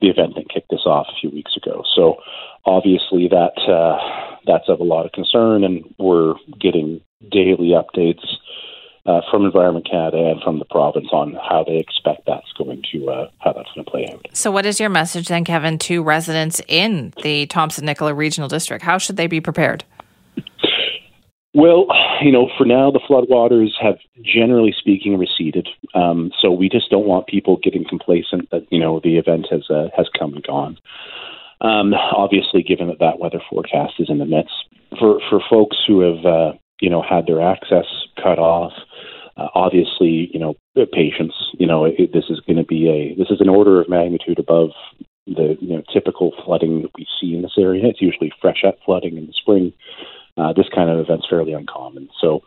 the 0.00 0.08
event 0.08 0.34
that 0.36 0.48
kicked 0.48 0.70
this 0.70 0.86
off 0.86 1.06
a 1.10 1.20
few 1.20 1.30
weeks 1.30 1.56
ago. 1.56 1.82
So 1.94 2.16
obviously 2.64 3.28
that 3.28 3.58
uh, 3.68 4.36
that's 4.46 4.68
of 4.68 4.80
a 4.80 4.84
lot 4.84 5.06
of 5.06 5.12
concern, 5.12 5.64
and 5.64 5.94
we're 5.98 6.34
getting 6.60 7.00
daily 7.30 7.72
updates 7.74 8.24
uh, 9.06 9.22
from 9.30 9.44
Environment 9.44 9.88
Canada 9.88 10.30
and 10.30 10.40
from 10.42 10.58
the 10.58 10.64
province 10.66 11.08
on 11.12 11.34
how 11.34 11.64
they 11.66 11.78
expect 11.78 12.26
that's 12.26 12.52
going 12.58 12.82
to 12.92 13.08
uh, 13.08 13.30
how 13.38 13.52
that's 13.52 13.68
going 13.74 13.84
to 13.84 13.90
play 13.90 14.06
out. 14.12 14.26
So, 14.32 14.50
what 14.50 14.66
is 14.66 14.78
your 14.78 14.90
message 14.90 15.28
then, 15.28 15.44
Kevin, 15.44 15.78
to 15.80 16.02
residents 16.02 16.60
in 16.68 17.12
the 17.22 17.46
Thompson 17.46 17.86
Nicola 17.86 18.14
Regional 18.14 18.48
District? 18.48 18.84
How 18.84 18.98
should 18.98 19.16
they 19.16 19.26
be 19.26 19.40
prepared? 19.40 19.84
Well, 21.54 21.86
you 22.22 22.32
know, 22.32 22.50
for 22.56 22.64
now, 22.64 22.90
the 22.90 23.00
floodwaters 23.00 23.70
have 23.80 23.98
generally 24.22 24.74
speaking 24.76 25.18
receded. 25.18 25.68
Um, 25.94 26.30
so 26.40 26.50
we 26.50 26.68
just 26.68 26.90
don't 26.90 27.06
want 27.06 27.26
people 27.26 27.58
getting 27.62 27.84
complacent 27.88 28.50
that 28.50 28.66
you 28.70 28.80
know 28.80 29.00
the 29.02 29.16
event 29.16 29.46
has 29.50 29.68
uh, 29.70 29.88
has 29.96 30.08
come 30.18 30.34
and 30.34 30.44
gone. 30.44 30.78
Um, 31.60 31.92
obviously, 31.94 32.62
given 32.62 32.88
that 32.88 33.00
that 33.00 33.18
weather 33.18 33.40
forecast 33.50 33.94
is 33.98 34.08
in 34.08 34.18
the 34.18 34.26
midst, 34.26 34.54
for 34.98 35.20
for 35.28 35.40
folks 35.50 35.76
who 35.86 36.00
have 36.00 36.24
uh, 36.24 36.52
you 36.80 36.90
know 36.90 37.02
had 37.02 37.26
their 37.26 37.42
access 37.42 37.86
cut 38.16 38.38
off, 38.38 38.72
uh, 39.36 39.48
obviously, 39.54 40.30
you 40.32 40.40
know, 40.40 40.54
patience. 40.92 41.34
You 41.58 41.66
know, 41.66 41.84
it, 41.84 42.12
this 42.12 42.24
is 42.28 42.40
going 42.40 42.56
to 42.56 42.64
be 42.64 42.88
a 42.88 43.14
this 43.16 43.30
is 43.30 43.40
an 43.40 43.48
order 43.48 43.80
of 43.80 43.88
magnitude 43.88 44.38
above 44.38 44.70
the 45.26 45.56
you 45.60 45.76
know 45.76 45.82
typical 45.92 46.32
flooding 46.44 46.82
that 46.82 46.90
we 46.96 47.06
see 47.20 47.34
in 47.34 47.42
this 47.42 47.56
area. 47.58 47.86
It's 47.86 48.02
usually 48.02 48.32
freshet 48.42 48.78
flooding 48.84 49.16
in 49.16 49.26
the 49.26 49.32
spring. 49.32 49.72
Uh, 50.38 50.52
this 50.52 50.66
kind 50.74 50.88
of 50.88 51.00
event's 51.00 51.26
fairly 51.28 51.52
uncommon. 51.52 52.08
So, 52.20 52.42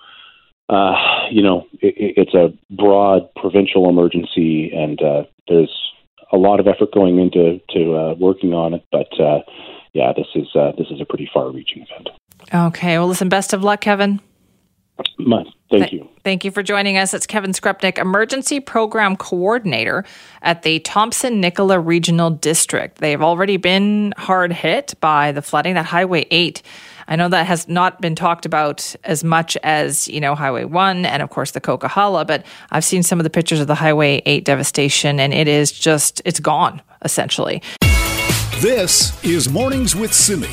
uh, 0.69 0.95
you 1.29 1.41
know, 1.41 1.67
it, 1.81 2.13
it's 2.17 2.33
a 2.33 2.53
broad 2.73 3.29
provincial 3.35 3.89
emergency, 3.89 4.71
and 4.73 5.01
uh, 5.01 5.23
there's 5.47 5.91
a 6.31 6.37
lot 6.37 6.59
of 6.59 6.67
effort 6.67 6.93
going 6.93 7.19
into 7.19 7.59
to 7.71 7.95
uh, 7.95 8.13
working 8.13 8.53
on 8.53 8.73
it. 8.73 8.85
But 8.91 9.19
uh, 9.19 9.39
yeah, 9.93 10.13
this 10.15 10.27
is 10.35 10.47
uh, 10.55 10.71
this 10.77 10.87
is 10.89 11.01
a 11.01 11.05
pretty 11.05 11.29
far-reaching 11.33 11.83
event. 11.83 12.09
Okay. 12.53 12.97
Well, 12.97 13.07
listen. 13.07 13.29
Best 13.29 13.53
of 13.53 13.63
luck, 13.63 13.81
Kevin. 13.81 14.21
Thank 15.69 15.93
you. 15.93 16.09
Thank 16.23 16.45
you 16.45 16.51
for 16.51 16.61
joining 16.61 16.97
us. 16.97 17.13
It's 17.13 17.25
Kevin 17.25 17.51
Skrepnek, 17.51 17.97
Emergency 17.97 18.59
Program 18.59 19.15
Coordinator 19.15 20.03
at 20.41 20.63
the 20.63 20.79
Thompson 20.79 21.39
Nicola 21.39 21.79
Regional 21.79 22.29
District. 22.29 22.97
They've 22.97 23.21
already 23.21 23.57
been 23.57 24.13
hard 24.17 24.51
hit 24.51 24.93
by 24.99 25.31
the 25.31 25.41
flooding. 25.41 25.75
That 25.75 25.85
Highway 25.85 26.27
8, 26.29 26.61
I 27.11 27.17
know 27.17 27.27
that 27.27 27.45
has 27.45 27.67
not 27.67 27.99
been 27.99 28.15
talked 28.15 28.45
about 28.45 28.95
as 29.03 29.21
much 29.21 29.57
as, 29.63 30.07
you 30.07 30.21
know, 30.21 30.33
Highway 30.33 30.63
1 30.63 31.05
and, 31.05 31.21
of 31.21 31.29
course, 31.29 31.51
the 31.51 31.59
Coquihalla, 31.59 32.25
but 32.25 32.45
I've 32.71 32.85
seen 32.85 33.03
some 33.03 33.19
of 33.19 33.25
the 33.25 33.29
pictures 33.29 33.59
of 33.59 33.67
the 33.67 33.75
Highway 33.75 34.21
8 34.25 34.45
devastation, 34.45 35.19
and 35.19 35.33
it 35.33 35.49
is 35.49 35.73
just, 35.73 36.21
it's 36.23 36.39
gone, 36.39 36.81
essentially. 37.03 37.61
This 38.61 39.21
is 39.25 39.49
Mornings 39.49 39.93
with 39.93 40.13
Simi. 40.13 40.47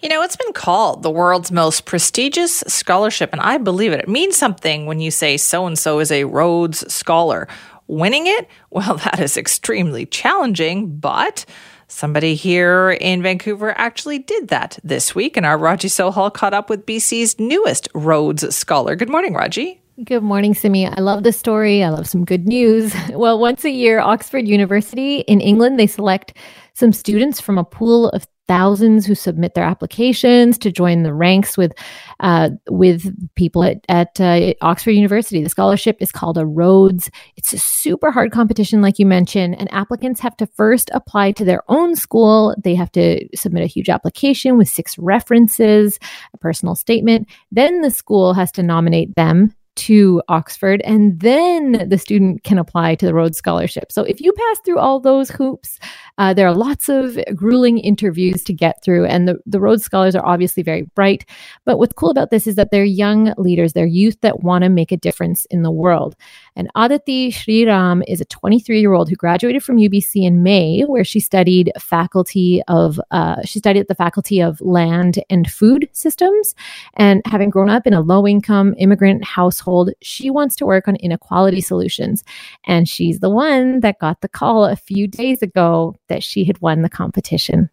You 0.00 0.08
know, 0.08 0.22
it's 0.22 0.36
been 0.36 0.52
called 0.52 1.02
the 1.02 1.10
world's 1.10 1.50
most 1.50 1.84
prestigious 1.84 2.62
scholarship, 2.68 3.30
and 3.32 3.40
I 3.40 3.58
believe 3.58 3.90
it. 3.90 3.98
It 3.98 4.08
means 4.08 4.36
something 4.36 4.86
when 4.86 5.00
you 5.00 5.10
say 5.10 5.36
so 5.36 5.66
and 5.66 5.76
so 5.76 5.98
is 5.98 6.12
a 6.12 6.22
Rhodes 6.22 6.94
Scholar. 6.94 7.48
Winning 7.88 8.28
it, 8.28 8.46
well, 8.70 8.94
that 9.04 9.18
is 9.18 9.36
extremely 9.36 10.06
challenging, 10.06 10.94
but 10.96 11.44
Somebody 11.92 12.34
here 12.34 12.96
in 13.00 13.22
Vancouver 13.22 13.78
actually 13.78 14.18
did 14.18 14.48
that 14.48 14.78
this 14.82 15.14
week, 15.14 15.36
and 15.36 15.44
our 15.44 15.58
Raji 15.58 15.88
Sohal 15.88 16.32
caught 16.32 16.54
up 16.54 16.70
with 16.70 16.86
BC's 16.86 17.38
newest 17.38 17.86
Rhodes 17.94 18.56
Scholar. 18.56 18.96
Good 18.96 19.10
morning, 19.10 19.34
Raji. 19.34 19.80
Good 20.02 20.22
morning, 20.22 20.54
Simi. 20.54 20.86
I 20.86 21.00
love 21.00 21.22
the 21.22 21.32
story. 21.32 21.84
I 21.84 21.90
love 21.90 22.08
some 22.08 22.24
good 22.24 22.48
news. 22.48 22.94
Well, 23.10 23.38
once 23.38 23.62
a 23.66 23.70
year, 23.70 24.00
Oxford 24.00 24.48
University 24.48 25.18
in 25.20 25.42
England, 25.42 25.78
they 25.78 25.86
select 25.86 26.34
some 26.72 26.92
students 26.92 27.42
from 27.42 27.58
a 27.58 27.64
pool 27.64 28.08
of 28.08 28.26
thousands 28.48 29.06
who 29.06 29.14
submit 29.14 29.54
their 29.54 29.64
applications 29.64 30.58
to 30.58 30.72
join 30.72 31.02
the 31.02 31.14
ranks 31.14 31.56
with 31.56 31.72
uh, 32.20 32.50
with 32.68 33.14
people 33.34 33.64
at, 33.64 33.84
at 33.88 34.20
uh, 34.20 34.52
Oxford 34.60 34.92
University. 34.92 35.42
The 35.42 35.48
scholarship 35.48 35.96
is 36.00 36.12
called 36.12 36.38
a 36.38 36.46
Rhodes. 36.46 37.10
It's 37.36 37.52
a 37.52 37.58
super 37.58 38.10
hard 38.10 38.32
competition, 38.32 38.82
like 38.82 38.98
you 38.98 39.06
mentioned, 39.06 39.56
and 39.58 39.72
applicants 39.72 40.20
have 40.20 40.36
to 40.38 40.46
first 40.46 40.90
apply 40.92 41.32
to 41.32 41.44
their 41.44 41.62
own 41.68 41.96
school. 41.96 42.54
They 42.62 42.74
have 42.74 42.92
to 42.92 43.26
submit 43.34 43.62
a 43.62 43.66
huge 43.66 43.88
application 43.88 44.58
with 44.58 44.68
six 44.68 44.98
references, 44.98 45.98
a 46.34 46.38
personal 46.38 46.74
statement. 46.74 47.28
Then 47.50 47.80
the 47.80 47.90
school 47.90 48.34
has 48.34 48.52
to 48.52 48.62
nominate 48.62 49.14
them 49.14 49.54
to 49.74 50.22
Oxford, 50.28 50.82
and 50.84 51.18
then 51.20 51.88
the 51.88 51.96
student 51.96 52.44
can 52.44 52.58
apply 52.58 52.94
to 52.96 53.06
the 53.06 53.14
Rhodes 53.14 53.38
Scholarship. 53.38 53.90
So 53.90 54.02
if 54.02 54.20
you 54.20 54.32
pass 54.32 54.58
through 54.64 54.78
all 54.78 55.00
those 55.00 55.30
hoops, 55.30 55.78
uh, 56.18 56.34
there 56.34 56.46
are 56.46 56.54
lots 56.54 56.88
of 56.88 57.18
grueling 57.34 57.78
interviews 57.78 58.42
to 58.44 58.52
get 58.52 58.82
through, 58.82 59.06
and 59.06 59.28
the, 59.28 59.38
the 59.46 59.60
Rhodes 59.60 59.84
Scholars 59.84 60.14
are 60.14 60.24
obviously 60.24 60.62
very 60.62 60.82
bright. 60.94 61.24
But 61.64 61.78
what's 61.78 61.92
cool 61.92 62.10
about 62.10 62.30
this 62.30 62.46
is 62.46 62.56
that 62.56 62.70
they're 62.70 62.84
young 62.84 63.32
leaders, 63.38 63.72
they're 63.72 63.86
youth 63.86 64.20
that 64.20 64.42
want 64.42 64.64
to 64.64 64.68
make 64.68 64.92
a 64.92 64.96
difference 64.96 65.44
in 65.46 65.62
the 65.62 65.70
world. 65.70 66.16
And 66.54 66.68
Aditi 66.74 67.30
Sriram 67.30 68.02
is 68.06 68.20
a 68.20 68.26
23 68.26 68.80
year 68.80 68.92
old 68.92 69.08
who 69.08 69.16
graduated 69.16 69.62
from 69.62 69.78
UBC 69.78 70.24
in 70.24 70.42
May, 70.42 70.82
where 70.82 71.04
she 71.04 71.20
studied 71.20 71.72
faculty 71.78 72.62
of 72.68 73.00
uh, 73.10 73.36
she 73.44 73.58
studied 73.58 73.80
at 73.80 73.88
the 73.88 73.94
Faculty 73.94 74.40
of 74.40 74.60
Land 74.60 75.22
and 75.30 75.50
Food 75.50 75.88
Systems. 75.92 76.54
And 76.94 77.22
having 77.26 77.50
grown 77.50 77.70
up 77.70 77.86
in 77.86 77.94
a 77.94 78.00
low 78.00 78.26
income 78.26 78.74
immigrant 78.78 79.24
household, 79.24 79.90
she 80.02 80.30
wants 80.30 80.56
to 80.56 80.66
work 80.66 80.88
on 80.88 80.96
inequality 80.96 81.60
solutions. 81.60 82.22
And 82.66 82.88
she's 82.88 83.20
the 83.20 83.30
one 83.30 83.80
that 83.80 83.98
got 83.98 84.20
the 84.20 84.28
call 84.28 84.64
a 84.64 84.76
few 84.76 85.08
days 85.08 85.42
ago 85.42 85.94
that 86.08 86.22
she 86.22 86.44
had 86.44 86.60
won 86.60 86.82
the 86.82 86.88
competition. 86.88 87.70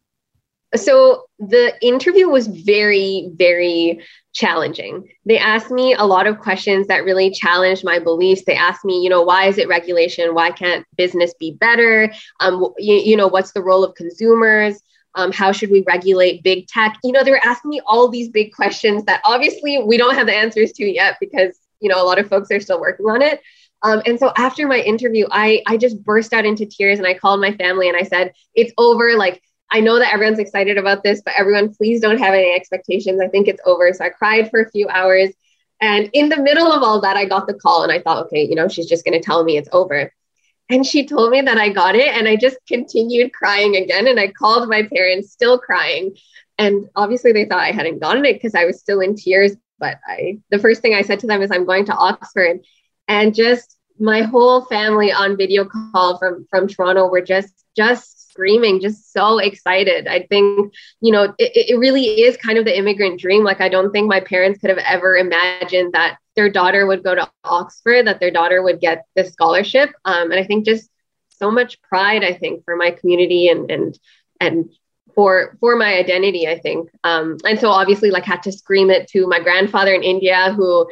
So 0.75 1.25
the 1.39 1.73
interview 1.81 2.29
was 2.29 2.47
very, 2.47 3.31
very 3.33 4.01
challenging. 4.33 5.09
They 5.25 5.39
asked 5.39 5.71
me 5.71 5.95
a 5.95 6.05
lot 6.05 6.27
of 6.27 6.39
questions 6.39 6.87
that 6.87 7.03
really 7.03 7.31
challenged 7.31 7.83
my 7.83 7.97
beliefs. 7.97 8.43
They 8.45 8.55
asked 8.55 8.85
me, 8.85 9.01
you 9.01 9.09
know, 9.09 9.23
why 9.23 9.45
is 9.45 9.57
it 9.57 9.67
regulation? 9.67 10.35
Why 10.35 10.51
can't 10.51 10.85
business 10.95 11.33
be 11.39 11.57
better? 11.59 12.13
Um, 12.39 12.71
you, 12.77 12.95
you 12.95 13.17
know, 13.17 13.27
what's 13.27 13.51
the 13.51 13.63
role 13.63 13.83
of 13.83 13.95
consumers? 13.95 14.79
Um, 15.15 15.31
how 15.31 15.51
should 15.51 15.71
we 15.71 15.83
regulate 15.87 16.43
big 16.43 16.67
tech? 16.67 16.97
You 17.03 17.13
know, 17.13 17.23
they 17.23 17.31
were 17.31 17.43
asking 17.43 17.69
me 17.69 17.81
all 17.87 18.07
these 18.07 18.29
big 18.29 18.53
questions 18.53 19.03
that 19.05 19.21
obviously 19.25 19.81
we 19.81 19.97
don't 19.97 20.15
have 20.15 20.27
the 20.27 20.35
answers 20.35 20.71
to 20.73 20.85
yet 20.85 21.17
because, 21.19 21.57
you 21.79 21.89
know, 21.89 22.01
a 22.01 22.05
lot 22.05 22.19
of 22.19 22.29
folks 22.29 22.51
are 22.51 22.59
still 22.59 22.79
working 22.79 23.07
on 23.07 23.23
it. 23.23 23.41
Um, 23.81 24.01
and 24.05 24.19
so 24.19 24.31
after 24.35 24.67
my 24.67 24.79
interview, 24.79 25.25
I 25.31 25.61
I 25.65 25.77
just 25.77 26.03
burst 26.03 26.33
out 26.33 26.45
into 26.45 26.65
tears 26.65 26.99
and 26.99 27.07
I 27.07 27.13
called 27.13 27.41
my 27.41 27.53
family 27.53 27.87
and 27.87 27.97
I 27.97 28.03
said, 28.03 28.33
"It's 28.53 28.73
over. 28.77 29.15
Like 29.15 29.41
I 29.71 29.79
know 29.79 29.99
that 29.99 30.13
everyone's 30.13 30.39
excited 30.39 30.77
about 30.77 31.03
this, 31.03 31.21
but 31.23 31.33
everyone, 31.37 31.73
please 31.73 32.01
don't 32.01 32.17
have 32.19 32.33
any 32.33 32.53
expectations. 32.53 33.21
I 33.21 33.27
think 33.27 33.47
it's 33.47 33.61
over." 33.65 33.91
So 33.93 34.05
I 34.05 34.09
cried 34.09 34.49
for 34.49 34.61
a 34.61 34.71
few 34.71 34.87
hours, 34.89 35.29
and 35.81 36.09
in 36.13 36.29
the 36.29 36.41
middle 36.41 36.71
of 36.71 36.83
all 36.83 37.01
that, 37.01 37.17
I 37.17 37.25
got 37.25 37.47
the 37.47 37.53
call 37.53 37.83
and 37.83 37.91
I 37.91 37.99
thought, 38.01 38.25
okay, 38.25 38.45
you 38.45 38.55
know, 38.55 38.67
she's 38.67 38.87
just 38.87 39.05
going 39.05 39.19
to 39.19 39.25
tell 39.25 39.43
me 39.43 39.57
it's 39.57 39.69
over. 39.71 40.11
And 40.69 40.85
she 40.85 41.07
told 41.07 41.31
me 41.31 41.41
that 41.41 41.57
I 41.57 41.69
got 41.69 41.95
it, 41.95 42.13
and 42.13 42.27
I 42.27 42.35
just 42.35 42.57
continued 42.67 43.33
crying 43.33 43.75
again. 43.75 44.07
And 44.07 44.19
I 44.19 44.27
called 44.27 44.69
my 44.69 44.83
parents, 44.83 45.31
still 45.31 45.57
crying. 45.57 46.15
And 46.59 46.89
obviously, 46.95 47.31
they 47.31 47.45
thought 47.45 47.61
I 47.61 47.71
hadn't 47.71 47.99
gotten 47.99 48.25
it 48.25 48.33
because 48.33 48.53
I 48.53 48.65
was 48.65 48.79
still 48.79 48.99
in 48.99 49.15
tears. 49.15 49.55
But 49.79 49.97
I, 50.05 50.39
the 50.51 50.59
first 50.59 50.81
thing 50.81 50.93
I 50.93 51.01
said 51.01 51.21
to 51.21 51.27
them 51.27 51.41
is, 51.41 51.49
I'm 51.49 51.65
going 51.65 51.85
to 51.85 51.95
Oxford 51.95 52.59
and 53.09 53.35
just 53.35 53.75
my 53.99 54.21
whole 54.21 54.63
family 54.65 55.11
on 55.11 55.35
video 55.35 55.65
call 55.65 56.17
from 56.17 56.47
from 56.49 56.67
Toronto 56.67 57.07
were 57.09 57.21
just 57.21 57.65
just 57.75 58.29
screaming, 58.29 58.79
just 58.79 59.11
so 59.11 59.39
excited. 59.39 60.07
I 60.07 60.25
think 60.29 60.73
you 61.01 61.11
know 61.11 61.33
it, 61.37 61.51
it 61.71 61.77
really 61.77 62.21
is 62.21 62.37
kind 62.37 62.57
of 62.57 62.63
the 62.63 62.77
immigrant 62.77 63.19
dream. 63.19 63.43
Like 63.43 63.59
I 63.59 63.67
don't 63.67 63.91
think 63.91 64.07
my 64.07 64.21
parents 64.21 64.59
could 64.59 64.69
have 64.69 64.79
ever 64.79 65.17
imagined 65.17 65.93
that 65.93 66.17
their 66.37 66.49
daughter 66.49 66.87
would 66.87 67.03
go 67.03 67.15
to 67.15 67.29
Oxford, 67.43 68.07
that 68.07 68.21
their 68.21 68.31
daughter 68.31 68.63
would 68.63 68.79
get 68.79 69.05
this 69.15 69.33
scholarship. 69.33 69.89
Um, 70.05 70.31
and 70.31 70.39
I 70.39 70.45
think 70.45 70.65
just 70.65 70.89
so 71.29 71.51
much 71.51 71.81
pride. 71.81 72.23
I 72.23 72.33
think 72.33 72.63
for 72.63 72.77
my 72.77 72.91
community 72.91 73.49
and 73.49 73.69
and 73.69 73.99
and 74.39 74.69
for 75.15 75.57
for 75.59 75.75
my 75.75 75.95
identity 75.95 76.47
i 76.47 76.57
think 76.57 76.87
um, 77.03 77.35
and 77.43 77.59
so 77.59 77.69
obviously 77.69 78.11
like 78.11 78.23
had 78.23 78.43
to 78.43 78.51
scream 78.51 78.91
it 78.91 79.07
to 79.07 79.25
my 79.27 79.39
grandfather 79.39 79.93
in 79.93 80.03
india 80.03 80.53
who 80.55 80.87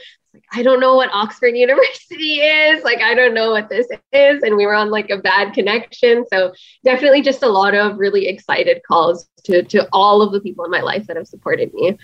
I 0.53 0.63
don't 0.63 0.79
know 0.79 0.95
what 0.95 1.09
Oxford 1.13 1.47
University 1.55 2.39
is. 2.41 2.83
Like, 2.83 2.99
I 2.99 3.13
don't 3.13 3.33
know 3.33 3.51
what 3.51 3.69
this 3.69 3.87
is. 4.11 4.43
And 4.43 4.55
we 4.55 4.65
were 4.65 4.75
on 4.75 4.89
like 4.89 5.09
a 5.09 5.17
bad 5.17 5.53
connection. 5.53 6.25
So, 6.31 6.53
definitely 6.83 7.21
just 7.21 7.43
a 7.43 7.49
lot 7.49 7.75
of 7.75 7.97
really 7.97 8.27
excited 8.27 8.81
calls 8.87 9.27
to, 9.43 9.63
to 9.63 9.87
all 9.93 10.21
of 10.21 10.31
the 10.31 10.41
people 10.41 10.65
in 10.65 10.71
my 10.71 10.81
life 10.81 11.07
that 11.07 11.17
have 11.17 11.27
supported 11.27 11.73
me. 11.73 11.97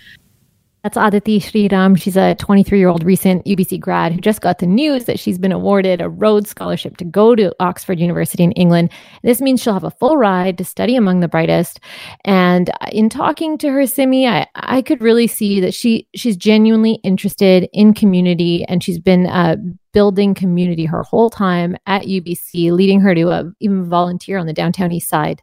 That's 0.84 0.98
Aditi 0.98 1.40
Sriram. 1.40 1.98
She's 1.98 2.18
a 2.18 2.34
23 2.34 2.78
year 2.78 2.90
old 2.90 3.04
recent 3.04 3.42
UBC 3.46 3.80
grad 3.80 4.12
who 4.12 4.20
just 4.20 4.42
got 4.42 4.58
the 4.58 4.66
news 4.66 5.06
that 5.06 5.18
she's 5.18 5.38
been 5.38 5.50
awarded 5.50 6.02
a 6.02 6.10
Rhodes 6.10 6.50
Scholarship 6.50 6.98
to 6.98 7.06
go 7.06 7.34
to 7.34 7.56
Oxford 7.58 7.98
University 7.98 8.44
in 8.44 8.52
England. 8.52 8.92
This 9.22 9.40
means 9.40 9.62
she'll 9.62 9.72
have 9.72 9.82
a 9.82 9.90
full 9.92 10.18
ride 10.18 10.58
to 10.58 10.64
study 10.64 10.94
among 10.94 11.20
the 11.20 11.28
brightest. 11.28 11.80
And 12.26 12.70
in 12.92 13.08
talking 13.08 13.56
to 13.58 13.70
her, 13.70 13.86
Simi, 13.86 14.28
I, 14.28 14.46
I 14.56 14.82
could 14.82 15.00
really 15.00 15.26
see 15.26 15.58
that 15.60 15.72
she 15.72 16.06
she's 16.14 16.36
genuinely 16.36 17.00
interested 17.02 17.66
in 17.72 17.94
community 17.94 18.62
and 18.66 18.84
she's 18.84 18.98
been 18.98 19.26
uh, 19.26 19.56
building 19.94 20.34
community 20.34 20.84
her 20.84 21.02
whole 21.02 21.30
time 21.30 21.78
at 21.86 22.02
UBC, 22.02 22.72
leading 22.72 23.00
her 23.00 23.14
to 23.14 23.30
uh, 23.30 23.44
even 23.58 23.88
volunteer 23.88 24.36
on 24.36 24.46
the 24.46 24.52
downtown 24.52 24.92
east 24.92 25.08
side 25.08 25.40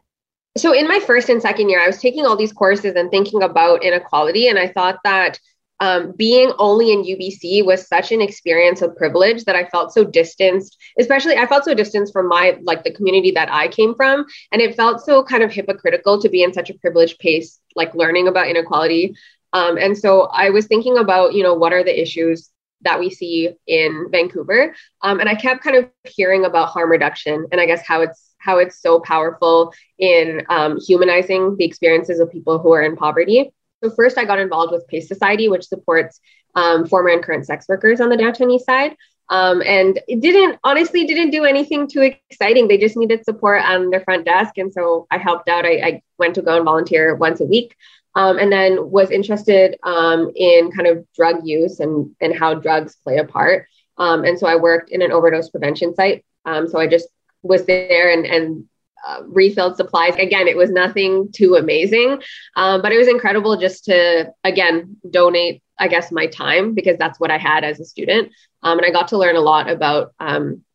so 0.56 0.74
in 0.74 0.86
my 0.86 1.00
first 1.00 1.28
and 1.28 1.40
second 1.40 1.70
year, 1.70 1.82
I 1.82 1.86
was 1.86 1.98
taking 1.98 2.26
all 2.26 2.36
these 2.36 2.52
courses 2.52 2.94
and 2.94 3.10
thinking 3.10 3.42
about 3.42 3.82
inequality. 3.82 4.48
And 4.48 4.58
I 4.58 4.68
thought 4.68 4.98
that 5.04 5.38
um, 5.80 6.12
being 6.12 6.52
only 6.58 6.92
in 6.92 7.02
UBC 7.02 7.64
was 7.64 7.88
such 7.88 8.12
an 8.12 8.20
experience 8.20 8.82
of 8.82 8.94
privilege 8.94 9.44
that 9.44 9.56
I 9.56 9.64
felt 9.64 9.92
so 9.92 10.04
distanced, 10.04 10.78
especially 10.98 11.36
I 11.36 11.46
felt 11.46 11.64
so 11.64 11.74
distanced 11.74 12.12
from 12.12 12.28
my, 12.28 12.56
like 12.62 12.84
the 12.84 12.92
community 12.92 13.32
that 13.32 13.52
I 13.52 13.66
came 13.66 13.94
from. 13.96 14.24
And 14.52 14.62
it 14.62 14.76
felt 14.76 15.04
so 15.04 15.24
kind 15.24 15.42
of 15.42 15.52
hypocritical 15.52 16.20
to 16.20 16.28
be 16.28 16.44
in 16.44 16.52
such 16.52 16.70
a 16.70 16.74
privileged 16.74 17.18
pace, 17.18 17.58
like 17.74 17.94
learning 17.96 18.28
about 18.28 18.46
inequality. 18.46 19.16
Um, 19.54 19.76
and 19.76 19.98
so 19.98 20.28
I 20.32 20.50
was 20.50 20.66
thinking 20.66 20.98
about, 20.98 21.34
you 21.34 21.42
know, 21.42 21.54
what 21.54 21.72
are 21.72 21.82
the 21.82 22.00
issues 22.00 22.51
that 22.82 22.98
we 22.98 23.10
see 23.10 23.50
in 23.66 24.08
Vancouver? 24.10 24.74
Um, 25.02 25.20
and 25.20 25.28
I 25.28 25.34
kept 25.34 25.62
kind 25.62 25.76
of 25.76 25.90
hearing 26.04 26.44
about 26.44 26.68
harm 26.68 26.90
reduction 26.90 27.46
and 27.50 27.60
I 27.60 27.66
guess 27.66 27.86
how 27.86 28.02
it's 28.02 28.30
how 28.38 28.58
it's 28.58 28.80
so 28.80 28.98
powerful 29.00 29.72
in 29.98 30.42
um, 30.48 30.78
humanizing 30.80 31.56
the 31.56 31.64
experiences 31.64 32.18
of 32.18 32.30
people 32.30 32.58
who 32.58 32.72
are 32.72 32.82
in 32.82 32.96
poverty. 32.96 33.52
So 33.82 33.90
first, 33.90 34.18
I 34.18 34.24
got 34.24 34.40
involved 34.40 34.72
with 34.72 34.86
Pace 34.88 35.08
Society, 35.08 35.48
which 35.48 35.64
supports 35.64 36.20
um, 36.54 36.86
former 36.86 37.10
and 37.10 37.22
current 37.22 37.46
sex 37.46 37.66
workers 37.68 38.00
on 38.00 38.08
the 38.08 38.16
downtown 38.16 38.50
east 38.50 38.66
side. 38.66 38.96
Um, 39.28 39.62
and 39.62 39.98
it 40.08 40.20
didn't 40.20 40.58
honestly 40.62 41.06
didn't 41.06 41.30
do 41.30 41.44
anything 41.44 41.88
too 41.88 42.02
exciting. 42.02 42.68
They 42.68 42.76
just 42.76 42.96
needed 42.96 43.24
support 43.24 43.62
on 43.62 43.90
their 43.90 44.00
front 44.00 44.26
desk, 44.26 44.58
and 44.58 44.72
so 44.72 45.06
I 45.10 45.18
helped 45.18 45.48
out. 45.48 45.64
I, 45.64 45.80
I 45.80 46.02
went 46.18 46.34
to 46.34 46.42
go 46.42 46.56
and 46.56 46.64
volunteer 46.64 47.14
once 47.14 47.40
a 47.40 47.44
week, 47.44 47.74
um, 48.14 48.38
and 48.38 48.52
then 48.52 48.90
was 48.90 49.10
interested 49.10 49.78
um, 49.82 50.30
in 50.34 50.70
kind 50.70 50.86
of 50.86 51.06
drug 51.14 51.40
use 51.44 51.80
and 51.80 52.14
and 52.20 52.36
how 52.36 52.54
drugs 52.54 52.96
play 53.02 53.18
a 53.18 53.24
part. 53.24 53.66
Um, 53.98 54.24
and 54.24 54.38
so 54.38 54.46
I 54.46 54.56
worked 54.56 54.90
in 54.90 55.02
an 55.02 55.12
overdose 55.12 55.50
prevention 55.50 55.94
site. 55.94 56.24
Um, 56.44 56.68
so 56.68 56.78
I 56.78 56.86
just 56.86 57.08
was 57.42 57.64
there 57.66 58.12
and, 58.12 58.26
and 58.26 58.64
uh, 59.06 59.22
refilled 59.26 59.76
supplies. 59.76 60.14
Again, 60.16 60.48
it 60.48 60.56
was 60.56 60.70
nothing 60.70 61.30
too 61.32 61.56
amazing, 61.56 62.22
um, 62.56 62.82
but 62.82 62.92
it 62.92 62.98
was 62.98 63.08
incredible 63.08 63.56
just 63.56 63.84
to, 63.86 64.32
again, 64.44 64.96
donate, 65.10 65.62
I 65.78 65.88
guess, 65.88 66.12
my 66.12 66.26
time 66.26 66.74
because 66.74 66.96
that's 66.98 67.18
what 67.18 67.30
I 67.30 67.38
had 67.38 67.64
as 67.64 67.80
a 67.80 67.84
student. 67.84 68.32
Um, 68.62 68.78
and 68.78 68.86
I 68.86 68.90
got 68.90 69.08
to 69.08 69.18
learn 69.18 69.36
a 69.36 69.40
lot 69.40 69.68
about, 69.68 70.14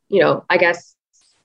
you 0.09 0.21
know, 0.21 0.45
I 0.49 0.57
guess 0.57 0.95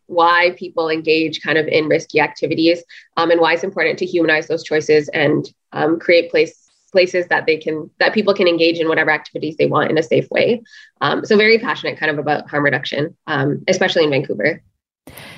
why 0.06 0.54
people 0.58 0.88
engage 0.88 1.40
kind 1.40 1.56
of 1.56 1.66
in 1.66 1.86
risky 1.86 2.20
activities 2.20 2.82
um, 3.16 3.30
and 3.30 3.40
why 3.40 3.54
it's 3.54 3.64
important 3.64 3.98
to 4.00 4.06
humanize 4.06 4.46
those 4.46 4.64
choices 4.64 5.08
and 5.08 5.48
um, 5.72 5.98
create 5.98 6.30
place 6.30 6.58
places 6.90 7.26
that 7.28 7.46
they 7.46 7.56
can 7.56 7.90
that 7.98 8.12
people 8.12 8.34
can 8.34 8.46
engage 8.46 8.78
in 8.78 8.88
whatever 8.88 9.10
activities 9.10 9.56
they 9.56 9.66
want 9.66 9.90
in 9.90 9.98
a 9.98 10.02
safe 10.02 10.28
way 10.30 10.62
um, 11.00 11.24
so 11.24 11.36
very 11.36 11.58
passionate 11.58 11.98
kind 11.98 12.10
of 12.10 12.18
about 12.18 12.48
harm 12.48 12.64
reduction 12.64 13.16
um, 13.26 13.62
especially 13.68 14.04
in 14.04 14.10
vancouver 14.10 14.62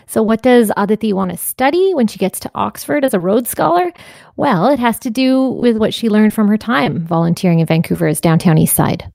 so, 0.07 0.23
what 0.23 0.43
does 0.43 0.71
Aditi 0.77 1.15
want 1.15 1.31
to 1.31 1.37
study 1.39 1.95
when 1.95 2.07
she 2.07 2.19
gets 2.19 2.39
to 2.41 2.51
Oxford 2.55 3.05
as 3.05 3.15
a 3.15 3.19
Rhodes 3.19 3.49
Scholar? 3.49 3.93
Well, 4.37 4.69
it 4.69 4.79
has 4.79 4.99
to 5.01 5.11
do 5.11 5.49
with 5.49 5.79
what 5.79 5.95
she 5.95 6.11
learned 6.11 6.35
from 6.35 6.49
her 6.49 6.59
time 6.59 7.07
volunteering 7.07 7.61
in 7.61 7.67
Vancouver's 7.67 8.21
downtown 8.21 8.59
east 8.59 8.77
side. 8.77 9.11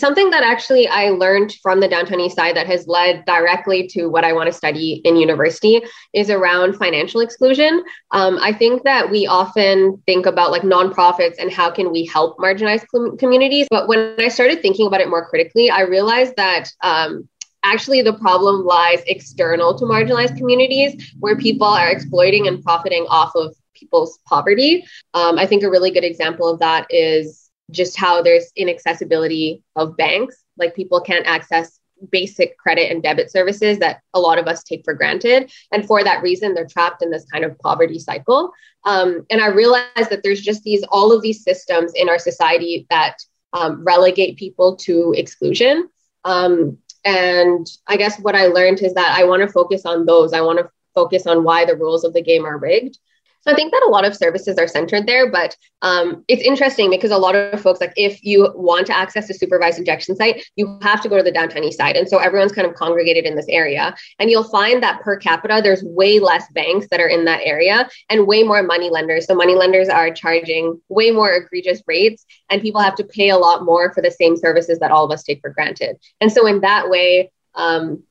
Something 0.00 0.30
that 0.30 0.42
actually 0.42 0.88
I 0.88 1.10
learned 1.10 1.54
from 1.62 1.80
the 1.80 1.88
downtown 1.88 2.18
east 2.18 2.36
side 2.36 2.56
that 2.56 2.66
has 2.66 2.88
led 2.88 3.26
directly 3.26 3.86
to 3.88 4.06
what 4.06 4.24
I 4.24 4.32
want 4.32 4.46
to 4.46 4.52
study 4.52 5.02
in 5.04 5.16
university 5.16 5.82
is 6.14 6.30
around 6.30 6.76
financial 6.76 7.20
exclusion. 7.20 7.84
Um, 8.10 8.38
I 8.40 8.54
think 8.54 8.84
that 8.84 9.10
we 9.10 9.26
often 9.26 10.02
think 10.06 10.24
about 10.24 10.50
like 10.50 10.62
nonprofits 10.62 11.34
and 11.38 11.52
how 11.52 11.70
can 11.70 11.92
we 11.92 12.06
help 12.06 12.38
marginalized 12.38 12.86
communities. 13.18 13.66
But 13.70 13.86
when 13.86 14.14
I 14.18 14.28
started 14.28 14.62
thinking 14.62 14.86
about 14.86 15.02
it 15.02 15.10
more 15.10 15.28
critically, 15.28 15.68
I 15.68 15.82
realized 15.82 16.36
that 16.36 16.70
um, 16.82 17.28
actually 17.62 18.00
the 18.00 18.14
problem 18.14 18.64
lies 18.64 19.02
external 19.06 19.78
to 19.78 19.84
marginalized 19.84 20.38
communities 20.38 21.14
where 21.20 21.36
people 21.36 21.66
are 21.66 21.90
exploiting 21.90 22.48
and 22.48 22.62
profiting 22.62 23.04
off 23.10 23.32
of 23.34 23.54
people's 23.74 24.18
poverty. 24.26 24.86
Um, 25.12 25.38
I 25.38 25.46
think 25.46 25.62
a 25.62 25.70
really 25.70 25.90
good 25.90 26.04
example 26.04 26.48
of 26.48 26.60
that 26.60 26.86
is 26.88 27.41
just 27.72 27.96
how 27.96 28.22
there's 28.22 28.52
inaccessibility 28.56 29.62
of 29.76 29.96
banks. 29.96 30.44
Like 30.56 30.74
people 30.74 31.00
can't 31.00 31.26
access 31.26 31.78
basic 32.10 32.58
credit 32.58 32.90
and 32.90 33.02
debit 33.02 33.30
services 33.30 33.78
that 33.78 34.00
a 34.14 34.20
lot 34.20 34.38
of 34.38 34.46
us 34.46 34.62
take 34.62 34.84
for 34.84 34.94
granted. 34.94 35.52
And 35.70 35.86
for 35.86 36.02
that 36.02 36.22
reason, 36.22 36.54
they're 36.54 36.66
trapped 36.66 37.02
in 37.02 37.10
this 37.10 37.24
kind 37.26 37.44
of 37.44 37.58
poverty 37.58 37.98
cycle. 37.98 38.52
Um, 38.84 39.24
and 39.30 39.40
I 39.40 39.48
realized 39.48 40.10
that 40.10 40.22
there's 40.22 40.40
just 40.40 40.62
these, 40.64 40.82
all 40.90 41.12
of 41.12 41.22
these 41.22 41.44
systems 41.44 41.92
in 41.94 42.08
our 42.08 42.18
society 42.18 42.86
that 42.90 43.16
um, 43.52 43.84
relegate 43.84 44.36
people 44.36 44.76
to 44.76 45.14
exclusion. 45.16 45.88
Um, 46.24 46.78
and 47.04 47.66
I 47.86 47.96
guess 47.96 48.18
what 48.18 48.36
I 48.36 48.46
learned 48.46 48.80
is 48.82 48.94
that 48.94 49.16
I 49.18 49.24
want 49.24 49.42
to 49.42 49.52
focus 49.52 49.84
on 49.84 50.06
those. 50.06 50.32
I 50.32 50.40
want 50.40 50.58
to 50.58 50.70
focus 50.94 51.26
on 51.26 51.44
why 51.44 51.64
the 51.64 51.76
rules 51.76 52.04
of 52.04 52.12
the 52.12 52.22
game 52.22 52.44
are 52.44 52.58
rigged. 52.58 52.98
So 53.42 53.52
I 53.52 53.54
think 53.54 53.72
that 53.72 53.82
a 53.84 53.90
lot 53.90 54.04
of 54.04 54.16
services 54.16 54.56
are 54.56 54.68
centered 54.68 55.06
there, 55.06 55.30
but 55.30 55.56
um, 55.82 56.24
it's 56.28 56.42
interesting 56.42 56.90
because 56.90 57.10
a 57.10 57.18
lot 57.18 57.34
of 57.34 57.60
folks, 57.60 57.80
like 57.80 57.92
if 57.96 58.22
you 58.22 58.52
want 58.54 58.86
to 58.86 58.96
access 58.96 59.28
a 59.28 59.34
supervised 59.34 59.78
injection 59.78 60.14
site, 60.14 60.44
you 60.54 60.78
have 60.82 61.00
to 61.02 61.08
go 61.08 61.16
to 61.16 61.22
the 61.24 61.32
downtown 61.32 61.64
east 61.64 61.78
side. 61.78 61.96
And 61.96 62.08
so 62.08 62.18
everyone's 62.18 62.52
kind 62.52 62.68
of 62.68 62.74
congregated 62.74 63.24
in 63.24 63.34
this 63.34 63.48
area. 63.48 63.94
And 64.20 64.30
you'll 64.30 64.44
find 64.44 64.80
that 64.82 65.00
per 65.00 65.16
capita, 65.16 65.60
there's 65.62 65.82
way 65.82 66.20
less 66.20 66.44
banks 66.52 66.86
that 66.90 67.00
are 67.00 67.08
in 67.08 67.24
that 67.24 67.40
area 67.42 67.88
and 68.08 68.28
way 68.28 68.44
more 68.44 68.62
money 68.62 68.90
lenders. 68.90 69.26
So 69.26 69.34
money 69.34 69.56
lenders 69.56 69.88
are 69.88 70.12
charging 70.12 70.80
way 70.88 71.10
more 71.10 71.32
egregious 71.32 71.82
rates, 71.86 72.24
and 72.48 72.62
people 72.62 72.80
have 72.80 72.94
to 72.96 73.04
pay 73.04 73.30
a 73.30 73.38
lot 73.38 73.64
more 73.64 73.92
for 73.92 74.02
the 74.02 74.10
same 74.10 74.36
services 74.36 74.78
that 74.78 74.92
all 74.92 75.04
of 75.04 75.10
us 75.10 75.24
take 75.24 75.40
for 75.40 75.50
granted. 75.50 75.96
And 76.20 76.30
so 76.30 76.46
in 76.46 76.60
that 76.60 76.88
way, 76.88 77.32
um, 77.54 78.04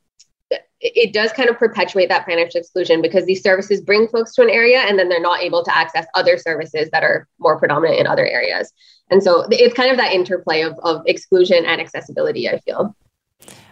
it 0.82 1.14
does 1.14 1.32
kind 1.32 1.50
of 1.50 1.58
perpetuate 1.58 2.10
that 2.10 2.26
financial 2.26 2.60
exclusion 2.60 3.02
because 3.02 3.26
these 3.26 3.44
services 3.44 3.82
bring 3.82 4.08
folks 4.08 4.34
to 4.34 4.42
an 4.42 4.50
area 4.50 4.80
and 4.80 4.98
then 4.98 5.10
they're 5.10 5.22
not 5.22 5.42
able 5.42 5.64
to 5.64 5.76
access 5.76 6.06
other 6.16 6.38
services 6.38 6.90
that 6.92 7.04
are 7.04 7.28
more 7.40 7.60
predominant 7.60 8.00
in 8.00 8.08
other 8.08 8.26
areas. 8.26 8.74
And 9.12 9.22
so 9.22 9.46
it's 9.52 9.76
kind 9.76 9.92
of 9.92 9.98
that 9.98 10.12
interplay 10.12 10.62
of, 10.62 10.78
of 10.84 11.04
exclusion 11.06 11.66
and 11.66 11.80
accessibility, 11.80 12.50
I 12.50 12.60
feel. 12.60 12.96